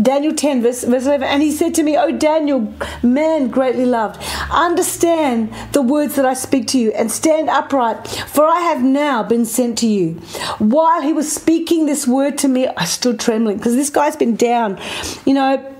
Daniel 0.00 0.34
10, 0.34 0.62
verse, 0.62 0.84
verse 0.84 1.06
11. 1.06 1.26
And 1.26 1.42
he 1.42 1.50
said 1.50 1.74
to 1.76 1.82
me, 1.82 1.96
Oh, 1.96 2.12
Daniel, 2.12 2.74
man 3.02 3.48
greatly 3.48 3.86
loved, 3.86 4.22
understand 4.50 5.52
the 5.72 5.80
words 5.80 6.14
that 6.16 6.26
I 6.26 6.34
speak 6.34 6.66
to 6.68 6.78
you 6.78 6.92
and 6.92 7.10
stand 7.10 7.48
upright, 7.48 8.06
for 8.06 8.46
I 8.46 8.60
have 8.60 8.82
now 8.82 9.22
been 9.22 9.46
sent 9.46 9.78
to 9.78 9.86
you. 9.86 10.14
While 10.58 11.00
he 11.00 11.14
was 11.14 11.32
speaking 11.32 11.86
this 11.86 12.06
word 12.06 12.36
to 12.38 12.48
me, 12.48 12.68
I 12.68 12.84
stood 12.84 13.18
trembling 13.18 13.56
because 13.56 13.76
this 13.76 13.88
guy's 13.88 14.14
been 14.14 14.36
down, 14.36 14.78
you 15.24 15.32
know, 15.32 15.74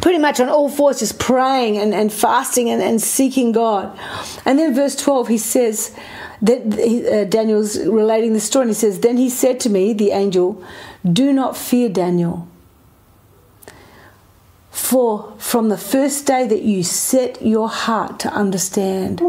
pretty 0.00 0.18
much 0.18 0.40
on 0.40 0.48
all 0.48 0.70
fours, 0.70 1.00
just 1.00 1.18
praying 1.18 1.76
and, 1.76 1.92
and 1.92 2.10
fasting 2.10 2.70
and, 2.70 2.82
and 2.82 3.02
seeking 3.02 3.52
God. 3.52 3.96
And 4.46 4.58
then 4.58 4.74
verse 4.74 4.96
12, 4.96 5.28
he 5.28 5.38
says, 5.38 5.94
that 6.42 6.60
uh, 6.66 7.24
Daniel's 7.24 7.78
relating 7.78 8.32
the 8.32 8.40
story, 8.40 8.64
and 8.64 8.70
he 8.70 8.74
says, 8.74 9.00
Then 9.00 9.16
he 9.16 9.30
said 9.30 9.60
to 9.60 9.70
me, 9.70 9.92
the 9.92 10.10
angel, 10.10 10.62
Do 11.10 11.32
not 11.32 11.56
fear, 11.56 11.88
Daniel. 11.88 12.48
For 14.70 15.34
from 15.38 15.68
the 15.68 15.78
first 15.78 16.26
day 16.26 16.46
that 16.46 16.62
you 16.62 16.82
set 16.82 17.40
your 17.40 17.68
heart 17.68 18.18
to 18.20 18.28
understand, 18.32 19.22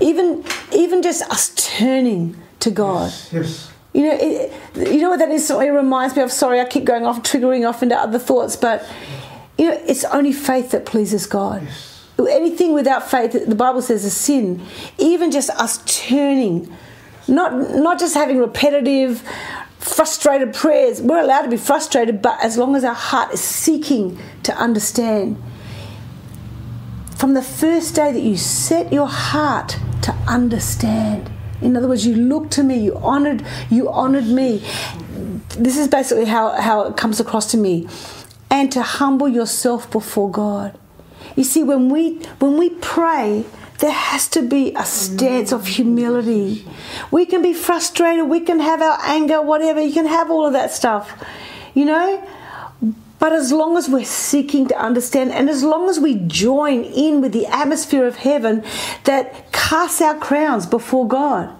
even 0.00 0.44
even 0.72 1.02
just 1.02 1.22
us 1.30 1.52
turning 1.54 2.36
to 2.60 2.70
God. 2.70 3.10
Yes, 3.10 3.32
yes. 3.32 3.72
You 3.92 4.02
know, 4.02 4.18
it, 4.20 4.52
you 4.76 5.00
know 5.00 5.10
what 5.10 5.18
that 5.18 5.30
instantly 5.30 5.68
reminds 5.70 6.16
me 6.16 6.22
of. 6.22 6.32
Sorry, 6.32 6.60
I 6.60 6.64
keep 6.64 6.84
going 6.84 7.04
off, 7.04 7.22
triggering 7.22 7.68
off 7.68 7.82
into 7.82 7.96
other 7.96 8.18
thoughts, 8.18 8.56
but 8.56 8.86
you 9.58 9.68
know, 9.68 9.80
it's 9.86 10.04
only 10.04 10.32
faith 10.32 10.70
that 10.70 10.86
pleases 10.86 11.26
God. 11.26 11.62
Yes 11.62 11.89
anything 12.26 12.72
without 12.72 13.10
faith, 13.10 13.32
the 13.32 13.54
Bible 13.54 13.82
says, 13.82 14.04
is 14.04 14.16
sin. 14.16 14.62
Even 14.98 15.30
just 15.30 15.50
us 15.50 15.82
turning, 15.86 16.72
not 17.28 17.52
not 17.76 17.98
just 17.98 18.14
having 18.14 18.38
repetitive 18.38 19.22
frustrated 19.80 20.52
prayers. 20.54 21.00
We're 21.00 21.20
allowed 21.22 21.42
to 21.42 21.48
be 21.48 21.56
frustrated, 21.56 22.22
but 22.22 22.42
as 22.42 22.56
long 22.58 22.76
as 22.76 22.84
our 22.84 22.94
heart 22.94 23.32
is 23.32 23.40
seeking 23.40 24.18
to 24.42 24.54
understand. 24.56 25.42
From 27.16 27.34
the 27.34 27.42
first 27.42 27.94
day 27.94 28.12
that 28.12 28.20
you 28.20 28.36
set 28.36 28.92
your 28.92 29.08
heart 29.08 29.76
to 30.02 30.12
understand. 30.26 31.30
In 31.60 31.76
other 31.76 31.88
words, 31.88 32.06
you 32.06 32.14
looked 32.14 32.52
to 32.52 32.62
me, 32.62 32.78
you 32.78 32.96
honored, 32.96 33.44
you 33.68 33.90
honored 33.90 34.26
me. 34.26 34.64
This 35.58 35.76
is 35.76 35.88
basically 35.88 36.24
how, 36.24 36.58
how 36.60 36.84
it 36.84 36.96
comes 36.96 37.20
across 37.20 37.50
to 37.50 37.58
me. 37.58 37.86
And 38.50 38.72
to 38.72 38.82
humble 38.82 39.28
yourself 39.28 39.90
before 39.90 40.30
God. 40.30 40.78
You 41.36 41.44
see, 41.44 41.62
when 41.62 41.88
we 41.88 42.16
when 42.38 42.56
we 42.58 42.70
pray, 42.70 43.44
there 43.80 43.90
has 43.90 44.28
to 44.28 44.42
be 44.42 44.74
a 44.74 44.84
stance 44.84 45.52
of 45.52 45.66
humility. 45.66 46.66
We 47.10 47.26
can 47.26 47.42
be 47.42 47.54
frustrated, 47.54 48.28
we 48.28 48.40
can 48.40 48.60
have 48.60 48.82
our 48.82 48.98
anger, 49.02 49.40
whatever, 49.40 49.80
you 49.80 49.92
can 49.92 50.06
have 50.06 50.30
all 50.30 50.46
of 50.46 50.52
that 50.52 50.70
stuff, 50.70 51.24
you 51.74 51.86
know? 51.86 52.26
But 53.18 53.32
as 53.32 53.52
long 53.52 53.76
as 53.76 53.88
we're 53.88 54.04
seeking 54.04 54.68
to 54.68 54.78
understand 54.78 55.32
and 55.32 55.50
as 55.50 55.62
long 55.62 55.88
as 55.90 55.98
we 55.98 56.14
join 56.14 56.84
in 56.84 57.20
with 57.20 57.32
the 57.32 57.46
atmosphere 57.46 58.06
of 58.06 58.16
heaven 58.16 58.64
that 59.04 59.52
casts 59.52 60.00
our 60.00 60.14
crowns 60.14 60.66
before 60.66 61.06
God, 61.06 61.54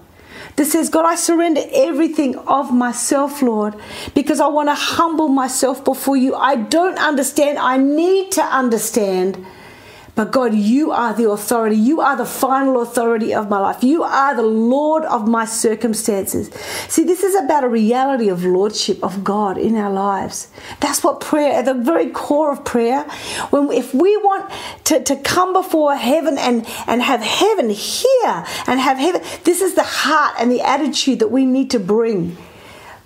that 0.57 0.65
says, 0.65 0.89
God, 0.89 1.05
I 1.05 1.15
surrender 1.15 1.63
everything 1.73 2.37
of 2.37 2.73
myself, 2.73 3.41
Lord, 3.41 3.75
because 4.15 4.41
I 4.41 4.47
want 4.47 4.69
to 4.69 4.75
humble 4.75 5.29
myself 5.29 5.85
before 5.85 6.17
you. 6.17 6.35
I 6.35 6.57
don't 6.57 6.99
understand. 6.99 7.59
I 7.59 7.77
need 7.77 8.33
to 8.33 8.43
understand. 8.43 9.47
But 10.21 10.33
God, 10.33 10.55
you 10.55 10.91
are 10.91 11.15
the 11.15 11.31
authority. 11.31 11.77
You 11.77 12.03
are 12.03 12.15
the 12.15 12.27
final 12.27 12.83
authority 12.83 13.33
of 13.33 13.49
my 13.49 13.59
life. 13.59 13.83
You 13.83 14.03
are 14.03 14.35
the 14.35 14.43
Lord 14.43 15.03
of 15.07 15.27
my 15.27 15.47
circumstances. 15.47 16.53
See, 16.89 17.05
this 17.05 17.23
is 17.23 17.35
about 17.35 17.65
a 17.65 17.69
reality 17.69 18.29
of 18.29 18.45
lordship 18.45 19.03
of 19.03 19.25
God 19.25 19.57
in 19.57 19.77
our 19.77 19.91
lives. 19.91 20.49
That's 20.81 21.03
what 21.03 21.21
prayer, 21.21 21.55
at 21.55 21.65
the 21.65 21.73
very 21.73 22.11
core 22.11 22.53
of 22.53 22.67
prayer, 22.67 23.05
when 23.49 23.73
if 23.73 23.95
we 23.95 24.15
want 24.19 24.53
to, 24.85 25.03
to 25.03 25.17
come 25.17 25.55
before 25.55 25.97
heaven 25.97 26.37
and, 26.37 26.67
and 26.87 27.01
have 27.01 27.23
heaven 27.23 27.71
here 27.71 28.45
and 28.67 28.79
have 28.79 28.99
heaven, 28.99 29.23
this 29.45 29.63
is 29.63 29.73
the 29.73 29.83
heart 29.83 30.35
and 30.39 30.53
the 30.53 30.61
attitude 30.61 31.21
that 31.21 31.31
we 31.31 31.47
need 31.47 31.71
to 31.71 31.81
bring 31.81 32.37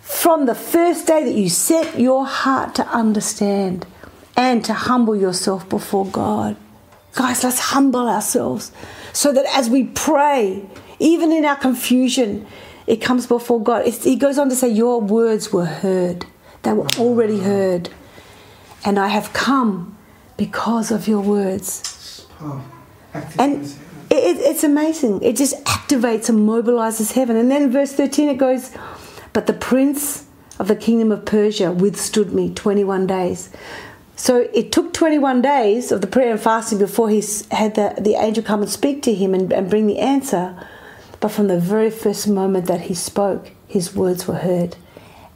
from 0.00 0.46
the 0.46 0.54
first 0.56 1.06
day 1.06 1.22
that 1.22 1.34
you 1.34 1.48
set 1.48 1.96
your 1.96 2.26
heart 2.26 2.74
to 2.74 2.84
understand 2.88 3.86
and 4.36 4.64
to 4.64 4.74
humble 4.74 5.14
yourself 5.14 5.68
before 5.68 6.06
God. 6.06 6.56
Guys, 7.14 7.44
let's 7.44 7.60
humble 7.60 8.08
ourselves 8.08 8.72
so 9.12 9.32
that 9.32 9.46
as 9.54 9.70
we 9.70 9.84
pray, 9.84 10.66
even 10.98 11.30
in 11.30 11.44
our 11.44 11.56
confusion, 11.56 12.46
it 12.86 12.96
comes 12.96 13.26
before 13.26 13.62
God. 13.62 13.86
It's, 13.86 14.04
he 14.04 14.16
goes 14.16 14.38
on 14.38 14.48
to 14.48 14.56
say, 14.56 14.68
Your 14.68 15.00
words 15.00 15.52
were 15.52 15.64
heard, 15.64 16.26
they 16.62 16.72
were 16.72 16.88
already 16.98 17.40
heard, 17.40 17.90
and 18.84 18.98
I 18.98 19.08
have 19.08 19.32
come 19.32 19.96
because 20.36 20.90
of 20.90 21.06
your 21.06 21.20
words. 21.20 22.26
and 23.38 23.64
it, 24.10 24.36
it's 24.38 24.64
amazing. 24.64 25.22
It 25.22 25.36
just 25.36 25.62
activates 25.64 26.28
and 26.28 26.40
mobilizes 26.40 27.12
heaven. 27.12 27.36
And 27.36 27.50
then 27.50 27.70
verse 27.70 27.92
13 27.92 28.28
it 28.28 28.38
goes, 28.38 28.72
But 29.32 29.46
the 29.46 29.52
prince 29.52 30.26
of 30.58 30.68
the 30.68 30.76
kingdom 30.76 31.12
of 31.12 31.24
Persia 31.24 31.72
withstood 31.72 32.32
me 32.32 32.52
21 32.52 33.06
days. 33.06 33.50
So 34.16 34.48
it 34.54 34.70
took 34.70 34.92
21 34.92 35.42
days 35.42 35.90
of 35.90 36.00
the 36.00 36.06
prayer 36.06 36.30
and 36.30 36.40
fasting 36.40 36.78
before 36.78 37.10
he 37.10 37.22
had 37.50 37.74
the, 37.74 37.94
the 38.00 38.14
angel 38.14 38.44
come 38.44 38.62
and 38.62 38.70
speak 38.70 39.02
to 39.02 39.14
him 39.14 39.34
and, 39.34 39.52
and 39.52 39.68
bring 39.68 39.86
the 39.86 39.98
answer. 39.98 40.56
But 41.20 41.28
from 41.30 41.48
the 41.48 41.58
very 41.58 41.90
first 41.90 42.28
moment 42.28 42.66
that 42.66 42.82
he 42.82 42.94
spoke, 42.94 43.50
his 43.66 43.94
words 43.94 44.28
were 44.28 44.36
heard 44.36 44.76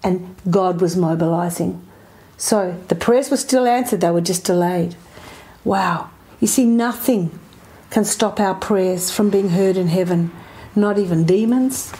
and 0.03 0.37
God 0.49 0.81
was 0.81 0.97
mobilizing. 0.97 1.85
So 2.37 2.81
the 2.87 2.95
prayers 2.95 3.31
were 3.31 3.37
still 3.37 3.67
answered, 3.67 4.01
they 4.01 4.11
were 4.11 4.21
just 4.21 4.45
delayed. 4.45 4.95
Wow. 5.65 6.11
You 6.41 6.47
see, 6.47 6.65
nothing 6.65 7.37
can 7.91 8.05
stop 8.05 8.39
our 8.39 8.55
prayers 8.55 9.11
from 9.11 9.29
being 9.29 9.51
heard 9.51 9.77
in 9.77 9.89
heaven, 9.89 10.31
not 10.77 10.99
even 10.99 11.25
demons, 11.25 11.93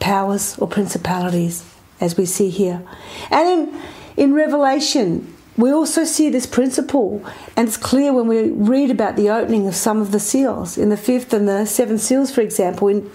powers, 0.00 0.56
or 0.58 0.66
principalities, 0.66 1.68
as 2.00 2.16
we 2.16 2.24
see 2.24 2.48
here. 2.48 2.82
And 3.30 3.48
in, 3.48 3.80
in 4.16 4.32
Revelation, 4.32 5.35
we 5.56 5.70
also 5.70 6.04
see 6.04 6.28
this 6.28 6.46
principle, 6.46 7.24
and 7.56 7.66
it's 7.68 7.76
clear 7.76 8.12
when 8.12 8.26
we 8.26 8.50
read 8.50 8.90
about 8.90 9.16
the 9.16 9.30
opening 9.30 9.66
of 9.66 9.74
some 9.74 10.00
of 10.00 10.12
the 10.12 10.20
seals. 10.20 10.76
In 10.76 10.90
the 10.90 10.96
fifth 10.96 11.32
and 11.32 11.48
the 11.48 11.64
seventh 11.64 12.02
seals, 12.02 12.30
for 12.30 12.42
example, 12.42 12.88
in 12.88 13.10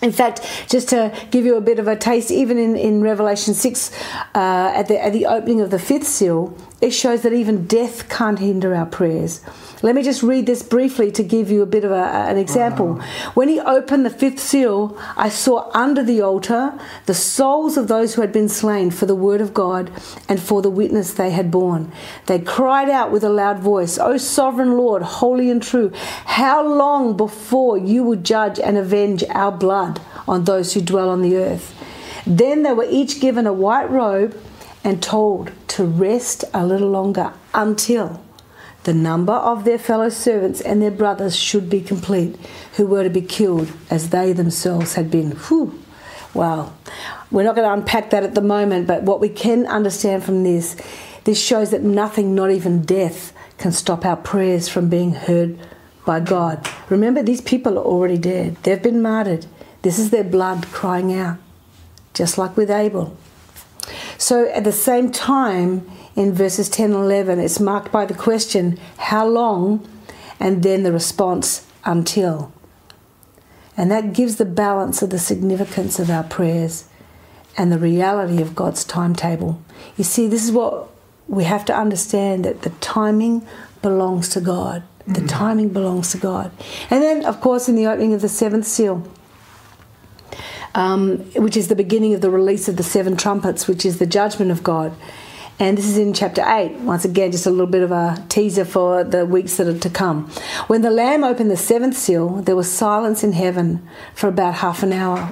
in 0.00 0.12
fact, 0.12 0.42
just 0.68 0.90
to 0.90 1.12
give 1.32 1.44
you 1.44 1.56
a 1.56 1.60
bit 1.60 1.80
of 1.80 1.88
a 1.88 1.96
taste, 1.96 2.30
even 2.30 2.56
in, 2.56 2.76
in 2.76 3.00
Revelation 3.00 3.52
6, 3.52 3.90
uh, 4.34 4.72
at, 4.74 4.86
the, 4.86 5.02
at 5.02 5.12
the 5.12 5.26
opening 5.26 5.60
of 5.60 5.70
the 5.70 5.78
fifth 5.78 6.06
seal, 6.06 6.56
it 6.80 6.90
shows 6.90 7.22
that 7.22 7.32
even 7.32 7.66
death 7.66 8.08
can't 8.08 8.38
hinder 8.38 8.72
our 8.72 8.86
prayers. 8.86 9.40
Let 9.82 9.96
me 9.96 10.02
just 10.02 10.22
read 10.22 10.46
this 10.46 10.62
briefly 10.62 11.10
to 11.12 11.24
give 11.24 11.50
you 11.50 11.62
a 11.62 11.66
bit 11.66 11.84
of 11.84 11.90
a, 11.90 11.94
an 11.94 12.36
example. 12.36 12.94
Wow. 12.94 13.32
When 13.34 13.48
he 13.48 13.58
opened 13.58 14.06
the 14.06 14.10
fifth 14.10 14.38
seal, 14.38 14.96
I 15.16 15.28
saw 15.28 15.70
under 15.74 16.04
the 16.04 16.20
altar 16.22 16.78
the 17.06 17.14
souls 17.14 17.76
of 17.76 17.88
those 17.88 18.14
who 18.14 18.20
had 18.20 18.32
been 18.32 18.48
slain 18.48 18.92
for 18.92 19.06
the 19.06 19.14
word 19.16 19.40
of 19.40 19.52
God 19.52 19.90
and 20.28 20.40
for 20.40 20.62
the 20.62 20.70
witness 20.70 21.14
they 21.14 21.30
had 21.30 21.50
borne. 21.50 21.90
They 22.26 22.38
cried 22.38 22.88
out 22.88 23.10
with 23.10 23.24
a 23.24 23.28
loud 23.28 23.58
voice, 23.58 23.98
O 23.98 24.16
sovereign 24.16 24.76
Lord, 24.76 25.02
holy 25.02 25.50
and 25.50 25.62
true, 25.62 25.90
how 26.26 26.64
long 26.64 27.16
before 27.16 27.76
you 27.76 28.04
will 28.04 28.16
judge 28.16 28.60
and 28.60 28.76
avenge 28.76 29.24
our 29.30 29.50
blood 29.50 30.00
on 30.28 30.44
those 30.44 30.74
who 30.74 30.80
dwell 30.80 31.08
on 31.08 31.22
the 31.22 31.36
earth? 31.36 31.74
Then 32.24 32.62
they 32.62 32.72
were 32.72 32.86
each 32.88 33.20
given 33.20 33.46
a 33.46 33.52
white 33.52 33.90
robe 33.90 34.36
and 34.84 35.02
told 35.02 35.52
to 35.68 35.84
rest 35.84 36.44
a 36.54 36.64
little 36.64 36.90
longer 36.90 37.32
until 37.54 38.22
the 38.84 38.94
number 38.94 39.32
of 39.32 39.64
their 39.64 39.78
fellow 39.78 40.08
servants 40.08 40.60
and 40.60 40.80
their 40.80 40.90
brothers 40.90 41.36
should 41.36 41.68
be 41.68 41.80
complete, 41.80 42.36
who 42.76 42.86
were 42.86 43.02
to 43.02 43.10
be 43.10 43.20
killed 43.20 43.70
as 43.90 44.10
they 44.10 44.32
themselves 44.32 44.94
had 44.94 45.10
been. 45.10 45.32
Whew. 45.32 45.82
Wow. 46.32 46.72
We're 47.30 47.42
not 47.42 47.56
going 47.56 47.68
to 47.68 47.74
unpack 47.74 48.10
that 48.10 48.22
at 48.22 48.34
the 48.34 48.40
moment, 48.40 48.86
but 48.86 49.02
what 49.02 49.20
we 49.20 49.28
can 49.28 49.66
understand 49.66 50.24
from 50.24 50.44
this, 50.44 50.76
this 51.24 51.42
shows 51.42 51.70
that 51.70 51.82
nothing, 51.82 52.34
not 52.34 52.50
even 52.50 52.82
death, 52.82 53.32
can 53.58 53.72
stop 53.72 54.04
our 54.06 54.16
prayers 54.16 54.68
from 54.68 54.88
being 54.88 55.12
heard 55.12 55.58
by 56.06 56.20
God. 56.20 56.66
Remember, 56.88 57.22
these 57.22 57.40
people 57.40 57.78
are 57.78 57.84
already 57.84 58.16
dead, 58.16 58.56
they've 58.62 58.82
been 58.82 59.02
martyred. 59.02 59.46
This 59.82 59.98
is 59.98 60.10
their 60.10 60.24
blood 60.24 60.66
crying 60.68 61.12
out, 61.12 61.36
just 62.14 62.38
like 62.38 62.56
with 62.56 62.70
Abel. 62.70 63.16
So 64.18 64.48
at 64.48 64.64
the 64.64 64.72
same 64.72 65.12
time, 65.12 65.88
in 66.16 66.32
verses 66.34 66.68
10 66.68 66.86
and 66.92 67.04
11, 67.04 67.38
it's 67.38 67.60
marked 67.60 67.92
by 67.92 68.04
the 68.04 68.14
question, 68.14 68.78
How 68.98 69.26
long? 69.26 69.88
and 70.40 70.62
then 70.62 70.82
the 70.82 70.92
response, 70.92 71.66
Until. 71.84 72.52
And 73.76 73.90
that 73.92 74.12
gives 74.12 74.36
the 74.36 74.44
balance 74.44 75.02
of 75.02 75.10
the 75.10 75.18
significance 75.18 76.00
of 76.00 76.10
our 76.10 76.24
prayers 76.24 76.88
and 77.56 77.70
the 77.70 77.78
reality 77.78 78.42
of 78.42 78.56
God's 78.56 78.84
timetable. 78.84 79.62
You 79.96 80.02
see, 80.04 80.26
this 80.26 80.44
is 80.44 80.50
what 80.50 80.88
we 81.28 81.44
have 81.44 81.64
to 81.66 81.76
understand 81.76 82.44
that 82.44 82.62
the 82.62 82.70
timing 82.80 83.46
belongs 83.80 84.28
to 84.30 84.40
God. 84.40 84.82
The 85.06 85.20
mm-hmm. 85.20 85.26
timing 85.26 85.68
belongs 85.70 86.10
to 86.12 86.18
God. 86.18 86.50
And 86.90 87.02
then, 87.02 87.24
of 87.24 87.40
course, 87.40 87.68
in 87.68 87.76
the 87.76 87.86
opening 87.86 88.14
of 88.14 88.20
the 88.20 88.28
seventh 88.28 88.66
seal, 88.66 89.08
um, 90.78 91.18
which 91.34 91.56
is 91.56 91.66
the 91.66 91.74
beginning 91.74 92.14
of 92.14 92.20
the 92.20 92.30
release 92.30 92.68
of 92.68 92.76
the 92.76 92.84
seven 92.84 93.16
trumpets, 93.16 93.66
which 93.66 93.84
is 93.84 93.98
the 93.98 94.06
judgment 94.06 94.52
of 94.52 94.62
God. 94.62 94.94
And 95.58 95.76
this 95.76 95.86
is 95.86 95.98
in 95.98 96.14
chapter 96.14 96.40
8. 96.46 96.74
Once 96.82 97.04
again, 97.04 97.32
just 97.32 97.46
a 97.46 97.50
little 97.50 97.66
bit 97.66 97.82
of 97.82 97.90
a 97.90 98.24
teaser 98.28 98.64
for 98.64 99.02
the 99.02 99.26
weeks 99.26 99.56
that 99.56 99.66
are 99.66 99.76
to 99.76 99.90
come. 99.90 100.30
When 100.68 100.82
the 100.82 100.90
Lamb 100.90 101.24
opened 101.24 101.50
the 101.50 101.56
seventh 101.56 101.96
seal, 101.96 102.28
there 102.42 102.54
was 102.54 102.70
silence 102.70 103.24
in 103.24 103.32
heaven 103.32 103.84
for 104.14 104.28
about 104.28 104.54
half 104.54 104.84
an 104.84 104.92
hour. 104.92 105.28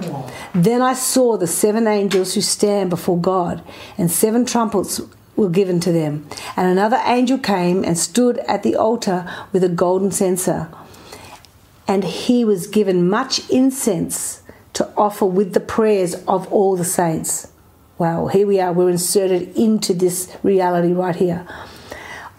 Then 0.53 0.83
I 0.83 0.95
saw 0.95 1.37
the 1.37 1.47
seven 1.47 1.87
angels 1.87 2.35
who 2.35 2.41
stand 2.41 2.91
before 2.91 3.17
God, 3.17 3.63
and 3.97 4.11
seven 4.11 4.47
trumpets 4.47 5.01
were 5.37 5.49
given 5.49 5.79
to 5.79 5.93
them. 5.93 6.27
And 6.57 6.67
another 6.67 7.01
angel 7.05 7.39
came 7.39 7.85
and 7.85 7.97
stood 7.97 8.39
at 8.49 8.65
the 8.65 8.75
altar 8.75 9.33
with 9.53 9.63
a 9.63 9.69
golden 9.69 10.11
censer. 10.11 10.69
And 11.87 12.03
he 12.03 12.45
was 12.45 12.67
given 12.67 13.09
much 13.09 13.49
incense 13.49 14.43
to 14.77 14.93
offer 14.95 15.25
with 15.25 15.55
the 15.55 15.61
prayers 15.61 16.15
of 16.29 16.53
all 16.53 16.77
the 16.77 16.85
saints. 16.85 17.51
Wow, 17.97 18.27
here 18.27 18.47
we 18.47 18.61
are, 18.61 18.75
we're 18.75 18.91
inserted 18.91 19.57
into 19.57 19.95
this 19.95 20.31
reality 20.43 20.93
right 20.93 21.17
here. 21.17 21.49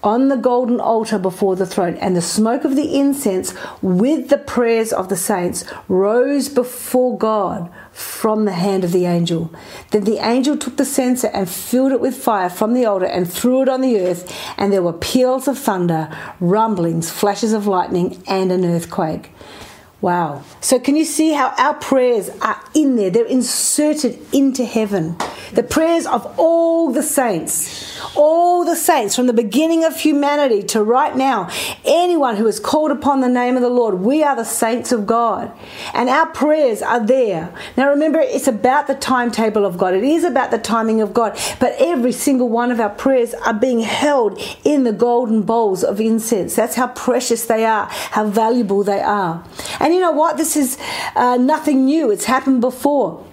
On 0.03 0.27
the 0.27 0.35
golden 0.35 0.79
altar 0.79 1.17
before 1.17 1.55
the 1.55 1.65
throne, 1.65 1.95
and 1.95 2.15
the 2.15 2.21
smoke 2.21 2.63
of 2.63 2.75
the 2.75 2.95
incense 2.95 3.55
with 3.81 4.29
the 4.29 4.37
prayers 4.37 4.93
of 4.93 5.09
the 5.09 5.15
saints 5.15 5.65
rose 5.87 6.47
before 6.47 7.17
God 7.17 7.73
from 7.91 8.45
the 8.45 8.53
hand 8.53 8.83
of 8.83 8.91
the 8.91 9.07
angel. 9.07 9.51
Then 9.89 10.03
the 10.03 10.19
angel 10.19 10.57
took 10.57 10.77
the 10.77 10.85
censer 10.85 11.31
and 11.33 11.49
filled 11.49 11.91
it 11.91 11.99
with 11.99 12.15
fire 12.15 12.51
from 12.51 12.75
the 12.75 12.85
altar 12.85 13.07
and 13.07 13.27
threw 13.27 13.63
it 13.63 13.67
on 13.67 13.81
the 13.81 13.99
earth, 13.99 14.31
and 14.57 14.71
there 14.71 14.83
were 14.83 14.93
peals 14.93 15.47
of 15.47 15.57
thunder, 15.57 16.15
rumblings, 16.39 17.09
flashes 17.09 17.51
of 17.51 17.65
lightning, 17.65 18.21
and 18.27 18.51
an 18.51 18.63
earthquake. 18.63 19.31
Wow. 19.99 20.43
So, 20.61 20.79
can 20.79 20.95
you 20.95 21.05
see 21.05 21.31
how 21.31 21.55
our 21.57 21.73
prayers 21.73 22.29
are 22.41 22.61
in 22.75 22.97
there? 22.97 23.09
They're 23.09 23.25
inserted 23.25 24.19
into 24.31 24.63
heaven. 24.63 25.17
The 25.53 25.63
prayers 25.63 26.05
of 26.05 26.37
all 26.37 26.91
the 26.91 27.01
saints, 27.01 27.99
all 28.15 28.63
the 28.63 28.75
saints 28.75 29.15
from 29.15 29.25
the 29.25 29.33
beginning 29.33 29.83
of 29.85 29.99
humanity 29.99 30.61
to 30.63 30.83
right 30.83 31.15
now, 31.15 31.49
anyone 31.83 32.35
who 32.35 32.45
has 32.45 32.59
called 32.59 32.91
upon 32.91 33.21
the 33.21 33.29
name 33.29 33.55
of 33.55 33.63
the 33.63 33.69
Lord, 33.69 33.95
we 33.95 34.21
are 34.23 34.35
the 34.35 34.43
saints 34.43 34.91
of 34.91 35.07
God. 35.07 35.51
And 35.95 36.09
our 36.09 36.27
prayers 36.27 36.83
are 36.83 37.03
there. 37.03 37.51
Now, 37.75 37.89
remember, 37.89 38.19
it's 38.19 38.47
about 38.47 38.85
the 38.85 38.95
timetable 38.95 39.65
of 39.65 39.79
God, 39.79 39.95
it 39.95 40.03
is 40.03 40.23
about 40.23 40.51
the 40.51 40.59
timing 40.59 41.01
of 41.01 41.11
God. 41.11 41.39
But 41.59 41.75
every 41.79 42.11
single 42.11 42.49
one 42.49 42.71
of 42.71 42.79
our 42.79 42.89
prayers 42.89 43.33
are 43.33 43.53
being 43.53 43.79
held 43.79 44.39
in 44.63 44.83
the 44.83 44.93
golden 44.93 45.41
bowls 45.41 45.83
of 45.83 45.99
incense. 45.99 46.55
That's 46.55 46.75
how 46.75 46.87
precious 46.89 47.45
they 47.45 47.65
are, 47.65 47.87
how 47.89 48.27
valuable 48.27 48.83
they 48.83 49.01
are. 49.01 49.43
And 49.79 49.86
you 49.93 50.01
know 50.01 50.11
what? 50.11 50.37
This 50.37 50.55
is 50.55 50.77
uh, 51.15 51.37
nothing 51.37 51.85
new, 51.85 52.11
it's 52.11 52.25
happened 52.25 52.61
before 52.61 53.25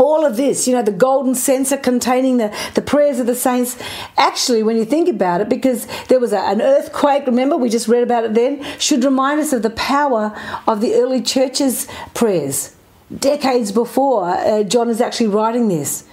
all 0.00 0.24
of 0.24 0.36
this, 0.36 0.66
you 0.66 0.74
know, 0.74 0.82
the 0.82 0.92
golden 0.92 1.34
censer 1.34 1.76
containing 1.76 2.38
the, 2.38 2.54
the 2.74 2.80
prayers 2.80 3.18
of 3.18 3.26
the 3.26 3.34
saints, 3.34 3.76
actually, 4.16 4.62
when 4.62 4.76
you 4.76 4.84
think 4.84 5.08
about 5.08 5.40
it, 5.40 5.48
because 5.48 5.86
there 6.08 6.18
was 6.18 6.32
a, 6.32 6.38
an 6.38 6.62
earthquake, 6.62 7.26
remember, 7.26 7.56
we 7.56 7.68
just 7.68 7.88
read 7.88 8.02
about 8.02 8.24
it 8.24 8.34
then, 8.34 8.62
should 8.78 9.04
remind 9.04 9.40
us 9.40 9.52
of 9.52 9.62
the 9.62 9.70
power 9.70 10.36
of 10.66 10.80
the 10.80 10.94
early 10.94 11.20
church's 11.20 11.86
prayers. 12.14 12.74
Decades 13.16 13.72
before, 13.72 14.24
uh, 14.24 14.62
John 14.62 14.88
is 14.88 15.00
actually 15.00 15.28
writing 15.28 15.68
this. 15.68 16.04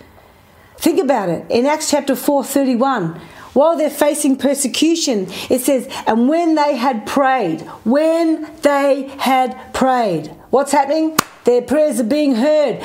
Think 0.78 0.99
about 0.99 1.30
it. 1.30 1.45
In 1.49 1.65
Acts 1.65 1.89
chapter 1.89 2.15
4 2.15 2.43
31, 2.43 3.19
while 3.57 3.75
they're 3.75 3.89
facing 3.89 4.35
persecution, 4.35 5.25
it 5.49 5.61
says, 5.61 5.87
and 6.05 6.29
when 6.29 6.53
they 6.53 6.75
had 6.75 7.07
prayed, 7.07 7.61
when 7.85 8.47
they 8.61 9.09
had 9.17 9.73
prayed, 9.73 10.27
what's 10.51 10.71
happening? 10.71 11.17
Their 11.43 11.63
prayers 11.63 11.99
are 11.99 12.03
being 12.03 12.35
heard 12.35 12.83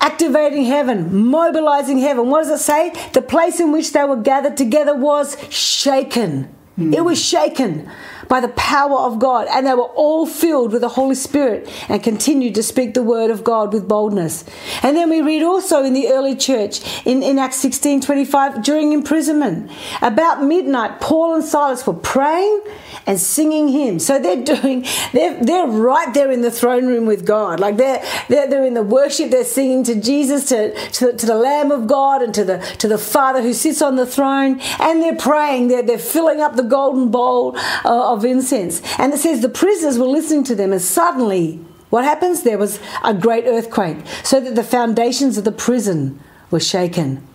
activating 0.00 0.64
heaven, 0.64 1.26
mobilizing 1.26 1.98
heaven. 1.98 2.28
What 2.28 2.42
does 2.42 2.60
it 2.60 2.64
say? 2.64 2.92
The 3.12 3.22
place 3.22 3.60
in 3.60 3.70
which 3.70 3.92
they 3.92 4.02
were 4.04 4.16
gathered 4.16 4.56
together 4.56 4.96
was 4.96 5.36
shaken. 5.48 6.52
Mm. 6.78 6.94
It 6.94 7.04
was 7.04 7.22
shaken 7.22 7.90
by 8.28 8.40
the 8.40 8.48
power 8.48 8.98
of 8.98 9.18
God, 9.18 9.48
and 9.50 9.66
they 9.66 9.74
were 9.74 9.82
all 9.82 10.26
filled 10.26 10.72
with 10.72 10.82
the 10.82 10.88
Holy 10.88 11.14
Spirit 11.14 11.68
and 11.88 12.02
continued 12.02 12.54
to 12.54 12.62
speak 12.62 12.94
the 12.94 13.02
word 13.02 13.30
of 13.30 13.42
God 13.42 13.72
with 13.72 13.88
boldness. 13.88 14.44
And 14.82 14.96
then 14.96 15.10
we 15.10 15.20
read 15.20 15.42
also 15.42 15.82
in 15.82 15.94
the 15.94 16.08
early 16.08 16.36
church 16.36 16.80
in, 17.06 17.22
in 17.22 17.38
Acts 17.38 17.56
16 17.56 18.02
25 18.02 18.62
during 18.62 18.92
imprisonment. 18.92 19.70
About 20.02 20.44
midnight, 20.44 21.00
Paul 21.00 21.34
and 21.34 21.44
Silas 21.44 21.86
were 21.86 21.94
praying 21.94 22.62
and 23.06 23.18
singing 23.18 23.68
hymns. 23.68 24.04
So 24.04 24.18
they're 24.18 24.44
doing, 24.44 24.84
they're, 25.12 25.42
they're 25.42 25.66
right 25.66 26.12
there 26.12 26.30
in 26.30 26.42
the 26.42 26.50
throne 26.50 26.86
room 26.86 27.06
with 27.06 27.26
God. 27.26 27.58
Like 27.58 27.78
they're, 27.78 28.04
they're, 28.28 28.48
they're 28.48 28.66
in 28.66 28.74
the 28.74 28.82
worship, 28.82 29.30
they're 29.30 29.44
singing 29.44 29.82
to 29.84 30.00
Jesus, 30.00 30.48
to, 30.50 30.74
to, 30.90 31.14
to 31.14 31.26
the 31.26 31.34
Lamb 31.34 31.72
of 31.72 31.86
God, 31.86 32.22
and 32.22 32.34
to 32.34 32.44
the, 32.44 32.58
to 32.78 32.86
the 32.86 32.98
Father 32.98 33.40
who 33.40 33.54
sits 33.54 33.80
on 33.80 33.96
the 33.96 34.06
throne, 34.06 34.60
and 34.78 35.02
they're 35.02 35.16
praying, 35.16 35.68
they're, 35.68 35.82
they're 35.82 35.98
filling 35.98 36.40
up 36.40 36.56
the 36.56 36.62
golden 36.68 37.10
bowl 37.10 37.56
uh, 37.84 38.12
of 38.12 38.24
incense. 38.24 38.82
And 38.98 39.12
it 39.12 39.18
says 39.18 39.40
the 39.40 39.48
prisoners 39.48 39.98
were 39.98 40.06
listening 40.06 40.44
to 40.44 40.54
them, 40.54 40.72
and 40.72 40.82
suddenly, 40.82 41.64
what 41.90 42.04
happens? 42.04 42.42
There 42.42 42.58
was 42.58 42.80
a 43.04 43.14
great 43.14 43.44
earthquake, 43.46 43.98
so 44.22 44.40
that 44.40 44.54
the 44.54 44.64
foundations 44.64 45.38
of 45.38 45.44
the 45.44 45.52
prison 45.52 46.20
were 46.50 46.60
shaken. 46.60 47.27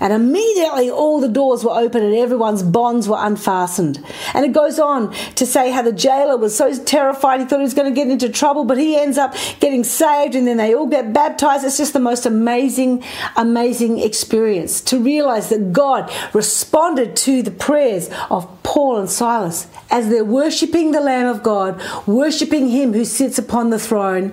And 0.00 0.12
immediately 0.12 0.90
all 0.90 1.20
the 1.20 1.28
doors 1.28 1.62
were 1.62 1.72
open 1.72 2.02
and 2.02 2.14
everyone's 2.14 2.62
bonds 2.62 3.08
were 3.08 3.18
unfastened. 3.18 4.02
And 4.32 4.46
it 4.46 4.52
goes 4.52 4.78
on 4.78 5.12
to 5.34 5.44
say 5.44 5.70
how 5.70 5.82
the 5.82 5.92
jailer 5.92 6.38
was 6.38 6.56
so 6.56 6.74
terrified 6.84 7.40
he 7.40 7.46
thought 7.46 7.58
he 7.58 7.64
was 7.64 7.74
going 7.74 7.92
to 7.92 7.94
get 7.94 8.08
into 8.10 8.30
trouble, 8.30 8.64
but 8.64 8.78
he 8.78 8.96
ends 8.96 9.18
up 9.18 9.34
getting 9.60 9.84
saved 9.84 10.34
and 10.34 10.46
then 10.46 10.56
they 10.56 10.74
all 10.74 10.86
get 10.86 11.12
baptized. 11.12 11.64
It's 11.64 11.76
just 11.76 11.92
the 11.92 12.00
most 12.00 12.24
amazing, 12.24 13.04
amazing 13.36 13.98
experience 13.98 14.80
to 14.82 14.98
realize 14.98 15.50
that 15.50 15.72
God 15.72 16.10
responded 16.32 17.14
to 17.16 17.42
the 17.42 17.50
prayers 17.50 18.08
of 18.30 18.48
Paul 18.62 18.98
and 18.98 19.10
Silas 19.10 19.66
as 19.90 20.08
they're 20.08 20.24
worshiping 20.24 20.92
the 20.92 21.00
Lamb 21.00 21.26
of 21.26 21.42
God, 21.42 21.80
worshiping 22.06 22.68
Him 22.68 22.92
who 22.94 23.04
sits 23.04 23.38
upon 23.38 23.70
the 23.70 23.78
throne 23.78 24.32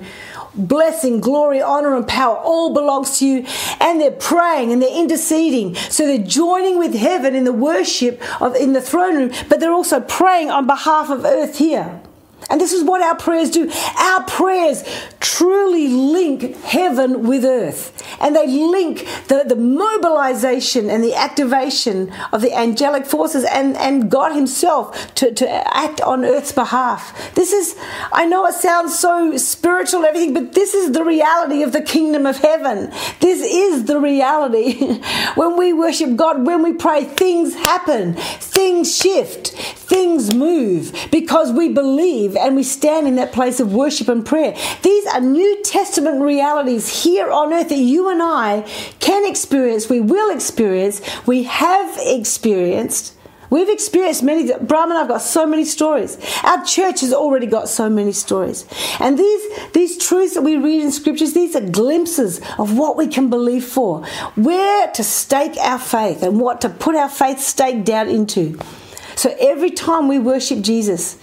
blessing, 0.57 1.21
glory, 1.21 1.61
honor, 1.61 1.95
and 1.95 2.07
power 2.07 2.35
all 2.37 2.73
belongs 2.73 3.19
to 3.19 3.25
you. 3.25 3.45
And 3.79 4.01
they're 4.01 4.11
praying 4.11 4.71
and 4.71 4.81
they're 4.81 4.97
interceding. 4.97 5.75
So 5.75 6.05
they're 6.05 6.17
joining 6.17 6.79
with 6.79 6.95
heaven 6.95 7.35
in 7.35 7.43
the 7.43 7.53
worship 7.53 8.21
of 8.41 8.55
in 8.55 8.73
the 8.73 8.81
throne 8.81 9.15
room, 9.15 9.31
but 9.49 9.59
they're 9.59 9.71
also 9.71 9.99
praying 9.99 10.49
on 10.49 10.67
behalf 10.67 11.09
of 11.09 11.25
earth 11.25 11.57
here. 11.57 12.01
And 12.49 12.61
this 12.61 12.71
is 12.71 12.83
what 12.83 13.01
our 13.01 13.15
prayers 13.15 13.51
do. 13.51 13.69
Our 13.97 14.23
prayers 14.23 14.83
truly 15.19 15.89
link 15.89 16.55
heaven 16.63 17.27
with 17.27 17.43
earth. 17.43 17.93
And 18.21 18.35
they 18.35 18.47
link 18.47 19.05
the, 19.27 19.43
the 19.45 19.55
mobilization 19.55 20.89
and 20.89 21.03
the 21.03 21.13
activation 21.13 22.13
of 22.31 22.41
the 22.41 22.53
angelic 22.57 23.05
forces 23.05 23.43
and, 23.43 23.75
and 23.75 24.09
God 24.09 24.33
Himself 24.33 25.13
to, 25.15 25.33
to 25.33 25.77
act 25.77 25.99
on 26.01 26.23
earth's 26.23 26.53
behalf. 26.53 27.35
This 27.35 27.51
is, 27.51 27.75
I 28.13 28.25
know 28.25 28.45
it 28.45 28.53
sounds 28.53 28.97
so 28.97 29.35
spiritual 29.35 29.99
and 29.99 30.07
everything, 30.07 30.33
but 30.33 30.53
this 30.53 30.73
is 30.73 30.93
the 30.93 31.03
reality 31.03 31.63
of 31.63 31.73
the 31.73 31.81
kingdom 31.81 32.25
of 32.25 32.37
heaven. 32.37 32.91
This 33.19 33.41
is 33.41 33.85
the 33.85 33.99
reality. 33.99 35.01
when 35.35 35.57
we 35.57 35.73
worship 35.73 36.15
God, 36.15 36.45
when 36.45 36.63
we 36.63 36.73
pray, 36.73 37.03
things 37.03 37.55
happen, 37.55 38.13
things 38.13 38.95
shift, 38.95 39.49
things 39.49 40.33
move 40.33 40.93
because 41.11 41.51
we 41.51 41.69
believe 41.69 42.36
and 42.37 42.55
we 42.55 42.63
stand 42.63 43.07
in 43.07 43.15
that 43.15 43.31
place 43.31 43.59
of 43.59 43.73
worship 43.73 44.07
and 44.07 44.25
prayer. 44.25 44.55
These 44.81 45.05
are 45.07 45.21
New 45.21 45.61
Testament 45.63 46.21
realities 46.21 47.03
here 47.03 47.29
on 47.31 47.53
earth 47.53 47.69
that 47.69 47.77
you 47.77 48.09
and 48.09 48.21
I 48.21 48.61
can 48.99 49.25
experience, 49.29 49.89
we 49.89 50.01
will 50.01 50.33
experience, 50.33 51.01
we 51.25 51.43
have 51.43 51.97
experienced. 51.99 53.13
We've 53.49 53.69
experienced 53.69 54.23
many. 54.23 54.51
Bram 54.59 54.89
and, 54.91 54.99
I've 54.99 55.07
got 55.07 55.21
so 55.21 55.45
many 55.45 55.63
stories. 55.63 56.17
Our 56.43 56.65
church 56.65 56.99
has 57.01 57.13
already 57.13 57.47
got 57.47 57.69
so 57.69 57.89
many 57.89 58.11
stories. 58.11 58.65
And 58.99 59.17
these, 59.17 59.71
these 59.71 59.97
truths 59.97 60.33
that 60.33 60.41
we 60.41 60.57
read 60.57 60.83
in 60.83 60.91
scriptures, 60.91 61.33
these 61.33 61.55
are 61.55 61.61
glimpses 61.61 62.41
of 62.59 62.77
what 62.77 62.97
we 62.97 63.07
can 63.07 63.29
believe 63.29 63.63
for, 63.63 64.05
where 64.35 64.91
to 64.91 65.03
stake 65.03 65.55
our 65.57 65.79
faith 65.79 66.23
and 66.23 66.41
what 66.41 66.59
to 66.61 66.69
put 66.69 66.95
our 66.95 67.09
faith 67.09 67.39
stake 67.39 67.85
down 67.85 68.09
into. 68.09 68.59
So 69.17 69.35
every 69.39 69.71
time 69.71 70.07
we 70.07 70.19
worship 70.19 70.61
Jesus, 70.61 71.17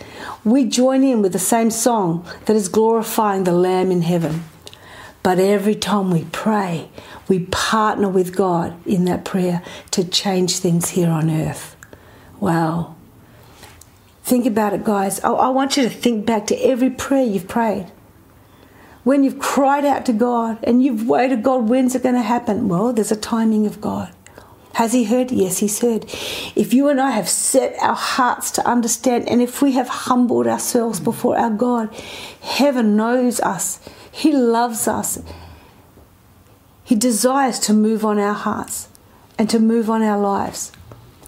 we 0.44 0.64
join 0.64 1.04
in 1.04 1.22
with 1.22 1.32
the 1.32 1.38
same 1.38 1.70
song 1.70 2.26
that 2.46 2.56
is 2.56 2.68
glorifying 2.68 3.44
the 3.44 3.52
Lamb 3.52 3.92
in 3.92 4.02
heaven. 4.02 4.42
But 5.22 5.38
every 5.38 5.76
time 5.76 6.10
we 6.10 6.24
pray, 6.32 6.90
we 7.28 7.46
partner 7.46 8.08
with 8.08 8.34
God 8.34 8.74
in 8.84 9.04
that 9.04 9.24
prayer 9.24 9.62
to 9.92 10.02
change 10.02 10.58
things 10.58 10.90
here 10.90 11.08
on 11.08 11.30
earth. 11.30 11.76
Wow. 12.40 12.96
Think 14.24 14.44
about 14.44 14.74
it, 14.74 14.82
guys. 14.82 15.20
I, 15.20 15.30
I 15.30 15.48
want 15.50 15.76
you 15.76 15.84
to 15.84 15.88
think 15.88 16.26
back 16.26 16.48
to 16.48 16.56
every 16.56 16.90
prayer 16.90 17.24
you've 17.24 17.46
prayed. 17.46 17.92
When 19.04 19.22
you've 19.22 19.38
cried 19.38 19.84
out 19.84 20.04
to 20.06 20.12
God 20.12 20.58
and 20.64 20.82
you've 20.82 21.06
waited, 21.06 21.44
God, 21.44 21.68
when's 21.68 21.94
it 21.94 22.02
going 22.02 22.16
to 22.16 22.22
happen? 22.22 22.68
Well, 22.68 22.92
there's 22.92 23.12
a 23.12 23.16
timing 23.16 23.66
of 23.66 23.80
God. 23.80 24.12
Has 24.74 24.92
he 24.92 25.04
heard? 25.04 25.30
Yes, 25.30 25.58
he's 25.58 25.80
heard. 25.80 26.04
If 26.56 26.74
you 26.74 26.88
and 26.88 27.00
I 27.00 27.12
have 27.12 27.28
set 27.28 27.76
our 27.80 27.94
hearts 27.94 28.50
to 28.52 28.66
understand, 28.66 29.28
and 29.28 29.40
if 29.40 29.62
we 29.62 29.72
have 29.72 29.88
humbled 29.88 30.48
ourselves 30.48 30.98
before 30.98 31.38
our 31.38 31.50
God, 31.50 31.94
heaven 32.40 32.96
knows 32.96 33.40
us. 33.40 33.78
He 34.10 34.32
loves 34.32 34.88
us. 34.88 35.22
He 36.82 36.96
desires 36.96 37.58
to 37.60 37.72
move 37.72 38.04
on 38.04 38.18
our 38.18 38.34
hearts 38.34 38.88
and 39.38 39.48
to 39.50 39.60
move 39.60 39.88
on 39.88 40.02
our 40.02 40.18
lives. 40.18 40.72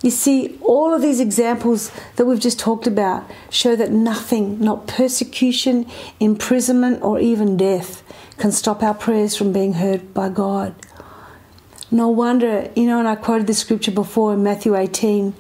You 0.03 0.11
see, 0.11 0.59
all 0.61 0.93
of 0.93 1.01
these 1.03 1.21
examples 1.21 1.91
that 2.17 2.27
we've 2.27 2.41
just 2.41 2.59
talked 2.59 2.87
about 2.87 3.29
show 3.51 3.75
that 3.77 3.91
nothing, 3.91 4.61
not 4.61 4.87
persecution, 4.87 5.87
imprisonment, 6.21 7.03
or 7.03 7.19
even 7.19 7.57
death, 7.57 8.03
can 8.39 8.53
stop 8.53 8.83
our 8.83 8.95
prayers 8.95 9.37
from 9.37 9.53
being 9.53 9.75
heard 9.75 10.13
by 10.13 10.29
God. 10.29 10.75
No 11.97 12.09
wonder, 12.09 12.71
you 12.77 12.85
know, 12.85 12.99
and 12.99 13.09
I 13.09 13.15
quoted 13.17 13.47
this 13.47 13.61
scripture 13.61 13.91
before 13.91 14.35
in 14.35 14.43
Matthew 14.43 14.77
18 14.77 15.33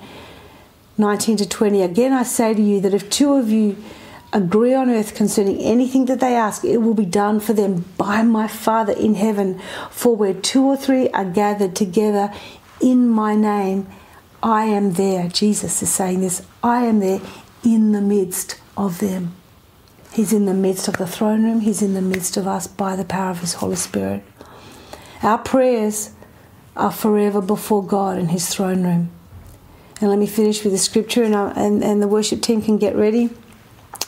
19 0.96 1.36
to 1.36 1.46
20. 1.46 1.82
Again, 1.82 2.14
I 2.14 2.22
say 2.22 2.54
to 2.54 2.62
you 2.62 2.80
that 2.80 2.94
if 2.94 3.10
two 3.10 3.34
of 3.34 3.50
you 3.50 3.76
agree 4.32 4.72
on 4.72 4.88
earth 4.88 5.14
concerning 5.14 5.58
anything 5.58 6.06
that 6.06 6.18
they 6.20 6.34
ask, 6.34 6.64
it 6.64 6.78
will 6.78 6.94
be 6.94 7.04
done 7.04 7.40
for 7.40 7.52
them 7.52 7.84
by 7.98 8.22
my 8.22 8.48
Father 8.48 8.94
in 8.94 9.16
heaven. 9.16 9.60
For 9.90 10.16
where 10.16 10.32
two 10.32 10.64
or 10.64 10.78
three 10.78 11.10
are 11.10 11.26
gathered 11.26 11.76
together 11.76 12.32
in 12.80 13.06
my 13.06 13.34
name, 13.34 13.86
I 14.42 14.64
am 14.64 14.94
there. 14.94 15.28
Jesus 15.28 15.82
is 15.82 15.92
saying 15.92 16.22
this 16.22 16.40
I 16.62 16.86
am 16.86 17.00
there 17.00 17.20
in 17.64 17.92
the 17.92 18.00
midst 18.00 18.58
of 18.78 19.00
them. 19.00 19.34
He's 20.10 20.32
in 20.32 20.46
the 20.46 20.54
midst 20.54 20.88
of 20.88 20.96
the 20.96 21.06
throne 21.06 21.44
room, 21.44 21.60
He's 21.60 21.82
in 21.82 21.92
the 21.92 22.00
midst 22.00 22.38
of 22.38 22.46
us 22.46 22.66
by 22.66 22.96
the 22.96 23.04
power 23.04 23.32
of 23.32 23.40
His 23.40 23.52
Holy 23.52 23.76
Spirit. 23.76 24.24
Our 25.22 25.36
prayers 25.36 26.12
are 26.76 26.92
forever 26.92 27.40
before 27.40 27.84
God 27.84 28.18
in 28.18 28.28
His 28.28 28.48
throne 28.48 28.82
room. 28.82 29.10
And 30.00 30.10
let 30.10 30.18
me 30.18 30.26
finish 30.26 30.62
with 30.62 30.72
the 30.72 30.78
scripture, 30.78 31.22
and, 31.22 31.34
I, 31.34 31.52
and, 31.52 31.82
and 31.82 32.02
the 32.02 32.08
worship 32.08 32.42
team 32.42 32.60
can 32.60 32.76
get 32.76 32.94
ready. 32.94 33.30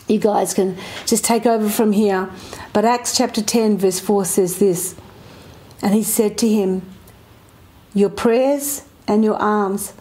You 0.06 0.18
guys 0.18 0.54
can 0.54 0.76
just 1.06 1.24
take 1.24 1.46
over 1.46 1.68
from 1.68 1.92
here. 1.92 2.30
But 2.72 2.84
Acts 2.84 3.16
chapter 3.16 3.42
10, 3.42 3.78
verse 3.78 4.00
4 4.00 4.24
says 4.24 4.58
this 4.58 4.94
And 5.82 5.94
he 5.94 6.02
said 6.02 6.36
to 6.38 6.48
him, 6.48 6.82
Your 7.94 8.10
prayers 8.10 8.84
and 9.06 9.24
your 9.24 9.36
alms, 9.36 9.94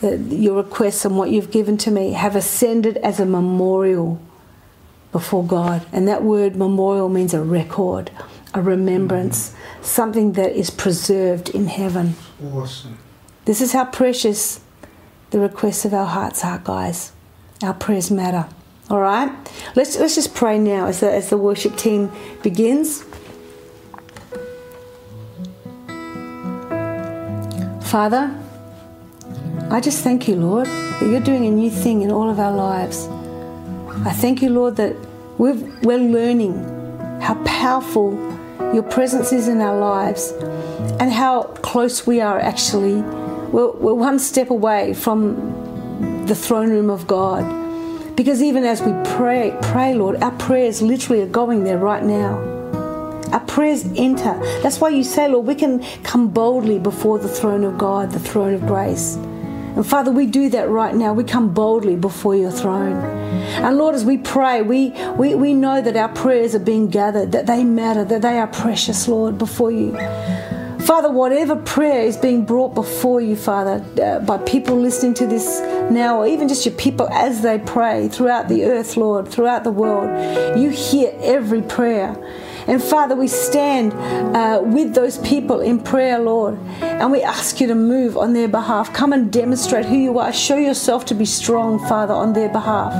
your 0.00 0.56
requests 0.56 1.04
and 1.04 1.16
what 1.16 1.30
you've 1.30 1.50
given 1.50 1.76
to 1.78 1.90
me, 1.90 2.12
have 2.12 2.34
ascended 2.34 2.96
as 2.98 3.20
a 3.20 3.26
memorial 3.26 4.20
before 5.12 5.44
God. 5.44 5.86
And 5.92 6.08
that 6.08 6.24
word 6.24 6.56
memorial 6.56 7.08
means 7.08 7.34
a 7.34 7.42
record, 7.42 8.10
a 8.54 8.62
remembrance, 8.62 9.54
something 9.80 10.32
that 10.32 10.52
is 10.52 10.70
preserved 10.70 11.48
in 11.50 11.66
heaven. 11.66 12.14
Awesome. 12.52 12.98
This 13.44 13.60
is 13.60 13.72
how 13.72 13.86
precious 13.86 14.60
the 15.30 15.40
requests 15.40 15.84
of 15.84 15.94
our 15.94 16.06
hearts 16.06 16.44
are, 16.44 16.60
guys. 16.62 17.12
Our 17.62 17.74
prayers 17.74 18.10
matter. 18.10 18.48
All 18.90 19.00
right? 19.00 19.30
Let's, 19.74 19.98
let's 19.98 20.14
just 20.14 20.34
pray 20.34 20.58
now 20.58 20.86
as 20.86 21.00
the, 21.00 21.10
as 21.10 21.30
the 21.30 21.38
worship 21.38 21.76
team 21.76 22.10
begins. 22.42 23.04
Father, 27.84 28.38
I 29.70 29.80
just 29.80 30.02
thank 30.02 30.28
you, 30.28 30.36
Lord, 30.36 30.66
that 30.66 31.08
you're 31.08 31.20
doing 31.20 31.46
a 31.46 31.50
new 31.50 31.70
thing 31.70 32.02
in 32.02 32.10
all 32.10 32.28
of 32.28 32.38
our 32.38 32.52
lives. 32.52 33.08
I 34.06 34.12
thank 34.12 34.42
you, 34.42 34.50
Lord, 34.50 34.76
that 34.76 34.96
we're 35.38 35.54
learning 35.98 36.54
how 37.20 37.34
powerful 37.44 38.31
your 38.72 38.82
presence 38.82 39.32
is 39.32 39.48
in 39.48 39.60
our 39.60 39.78
lives 39.78 40.32
and 40.98 41.12
how 41.12 41.42
close 41.62 42.06
we 42.06 42.20
are 42.20 42.38
actually. 42.38 43.02
We're, 43.52 43.70
we're 43.72 43.94
one 43.94 44.18
step 44.18 44.50
away 44.50 44.94
from 44.94 46.26
the 46.26 46.34
throne 46.34 46.70
room 46.70 46.88
of 46.88 47.06
God. 47.06 48.16
Because 48.16 48.42
even 48.42 48.64
as 48.64 48.80
we 48.82 48.92
pray, 49.16 49.56
pray, 49.62 49.94
Lord, 49.94 50.22
our 50.22 50.30
prayers 50.32 50.80
literally 50.80 51.22
are 51.22 51.26
going 51.26 51.64
there 51.64 51.78
right 51.78 52.02
now. 52.02 52.38
Our 53.32 53.40
prayers 53.40 53.84
enter. 53.96 54.38
That's 54.62 54.80
why 54.80 54.90
you 54.90 55.04
say, 55.04 55.28
Lord, 55.28 55.46
we 55.46 55.54
can 55.54 55.82
come 56.02 56.28
boldly 56.28 56.78
before 56.78 57.18
the 57.18 57.28
throne 57.28 57.64
of 57.64 57.78
God, 57.78 58.12
the 58.12 58.20
throne 58.20 58.54
of 58.54 58.66
grace. 58.66 59.16
And 59.74 59.86
Father, 59.86 60.10
we 60.10 60.26
do 60.26 60.50
that 60.50 60.68
right 60.68 60.94
now. 60.94 61.12
We 61.14 61.24
come 61.24 61.54
boldly 61.54 61.96
before 61.96 62.36
your 62.36 62.50
throne. 62.50 62.92
And 62.92 63.78
Lord, 63.78 63.94
as 63.94 64.04
we 64.04 64.18
pray, 64.18 64.60
we, 64.62 64.90
we, 65.16 65.34
we 65.34 65.54
know 65.54 65.80
that 65.80 65.96
our 65.96 66.10
prayers 66.10 66.54
are 66.54 66.58
being 66.60 66.88
gathered, 66.88 67.32
that 67.32 67.46
they 67.46 67.64
matter, 67.64 68.04
that 68.04 68.22
they 68.22 68.38
are 68.38 68.46
precious, 68.46 69.08
Lord, 69.08 69.38
before 69.38 69.70
you. 69.70 69.96
Father, 70.80 71.10
whatever 71.10 71.56
prayer 71.56 72.02
is 72.02 72.16
being 72.16 72.44
brought 72.44 72.74
before 72.74 73.20
you, 73.20 73.36
Father, 73.36 73.84
uh, 74.02 74.18
by 74.20 74.36
people 74.38 74.76
listening 74.76 75.14
to 75.14 75.26
this 75.26 75.60
now, 75.90 76.18
or 76.18 76.26
even 76.26 76.48
just 76.48 76.66
your 76.66 76.74
people 76.74 77.08
as 77.10 77.40
they 77.42 77.58
pray 77.60 78.08
throughout 78.08 78.48
the 78.48 78.64
earth, 78.64 78.96
Lord, 78.96 79.28
throughout 79.28 79.62
the 79.62 79.70
world, 79.70 80.58
you 80.58 80.70
hear 80.70 81.14
every 81.20 81.62
prayer. 81.62 82.16
And 82.66 82.82
Father, 82.82 83.14
we 83.16 83.28
stand 83.28 83.92
uh, 84.36 84.60
with 84.62 84.94
those 84.94 85.18
people 85.18 85.60
in 85.60 85.80
prayer, 85.80 86.18
Lord, 86.18 86.58
and 86.80 87.10
we 87.10 87.22
ask 87.22 87.60
you 87.60 87.66
to 87.66 87.74
move 87.74 88.16
on 88.16 88.32
their 88.32 88.48
behalf. 88.48 88.92
Come 88.92 89.12
and 89.12 89.32
demonstrate 89.32 89.86
who 89.86 89.96
you 89.96 90.18
are. 90.18 90.32
Show 90.32 90.56
yourself 90.56 91.04
to 91.06 91.14
be 91.14 91.24
strong, 91.24 91.78
Father, 91.88 92.14
on 92.14 92.32
their 92.32 92.48
behalf. 92.48 92.92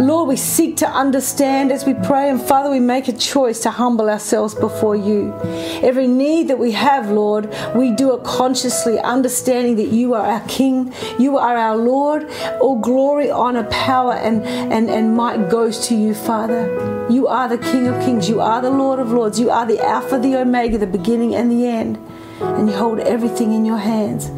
Lord, 0.00 0.28
we 0.28 0.36
seek 0.36 0.76
to 0.78 0.88
understand 0.88 1.72
as 1.72 1.84
we 1.84 1.94
pray, 1.94 2.28
and 2.28 2.40
Father, 2.40 2.70
we 2.70 2.80
make 2.80 3.08
a 3.08 3.12
choice 3.12 3.60
to 3.60 3.70
humble 3.70 4.10
ourselves 4.10 4.54
before 4.54 4.96
you. 4.96 5.34
Every 5.82 6.06
need 6.06 6.48
that 6.48 6.58
we 6.58 6.72
have, 6.72 7.10
Lord, 7.10 7.54
we 7.74 7.92
do 7.92 8.14
it 8.14 8.24
consciously, 8.24 8.98
understanding 8.98 9.76
that 9.76 9.88
you 9.88 10.14
are 10.14 10.26
our 10.26 10.46
King, 10.48 10.92
you 11.18 11.38
are 11.38 11.56
our 11.56 11.76
Lord. 11.76 12.30
All 12.60 12.78
glory, 12.78 13.30
honor, 13.30 13.64
power, 13.64 14.14
and, 14.14 14.42
and, 14.44 14.90
and 14.90 15.16
might 15.16 15.48
goes 15.48 15.88
to 15.88 15.94
you, 15.94 16.14
Father. 16.14 17.06
You 17.10 17.26
are 17.28 17.48
the 17.48 17.58
King 17.58 17.86
of 17.86 18.02
Kings, 18.04 18.28
you 18.28 18.40
are 18.40 18.60
the 18.60 18.70
Lord 18.70 18.98
of 18.98 19.12
Lords, 19.12 19.38
you 19.40 19.50
are 19.50 19.66
the 19.66 19.80
Alpha, 19.80 20.18
the 20.18 20.36
Omega, 20.36 20.78
the 20.78 20.86
beginning 20.86 21.34
and 21.34 21.50
the 21.50 21.66
end, 21.66 21.98
and 22.40 22.68
you 22.68 22.76
hold 22.76 22.98
everything 23.00 23.52
in 23.52 23.64
your 23.64 23.78
hands. 23.78 24.30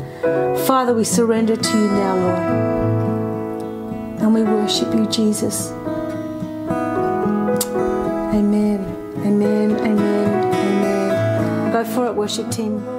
Father, 0.67 0.95
we 0.95 1.05
surrender 1.05 1.57
to 1.57 1.79
you 1.79 1.87
now, 1.89 2.17
Lord 2.17 2.78
and 4.29 4.35
we 4.35 4.43
worship 4.43 4.93
you, 4.93 5.07
Jesus. 5.07 5.71
Amen. 8.35 8.81
Amen. 9.25 9.71
Amen. 9.71 10.55
Amen. 10.55 11.73
Go 11.73 11.85
for 11.85 12.07
it, 12.07 12.15
worship 12.15 12.51
team. 12.51 12.98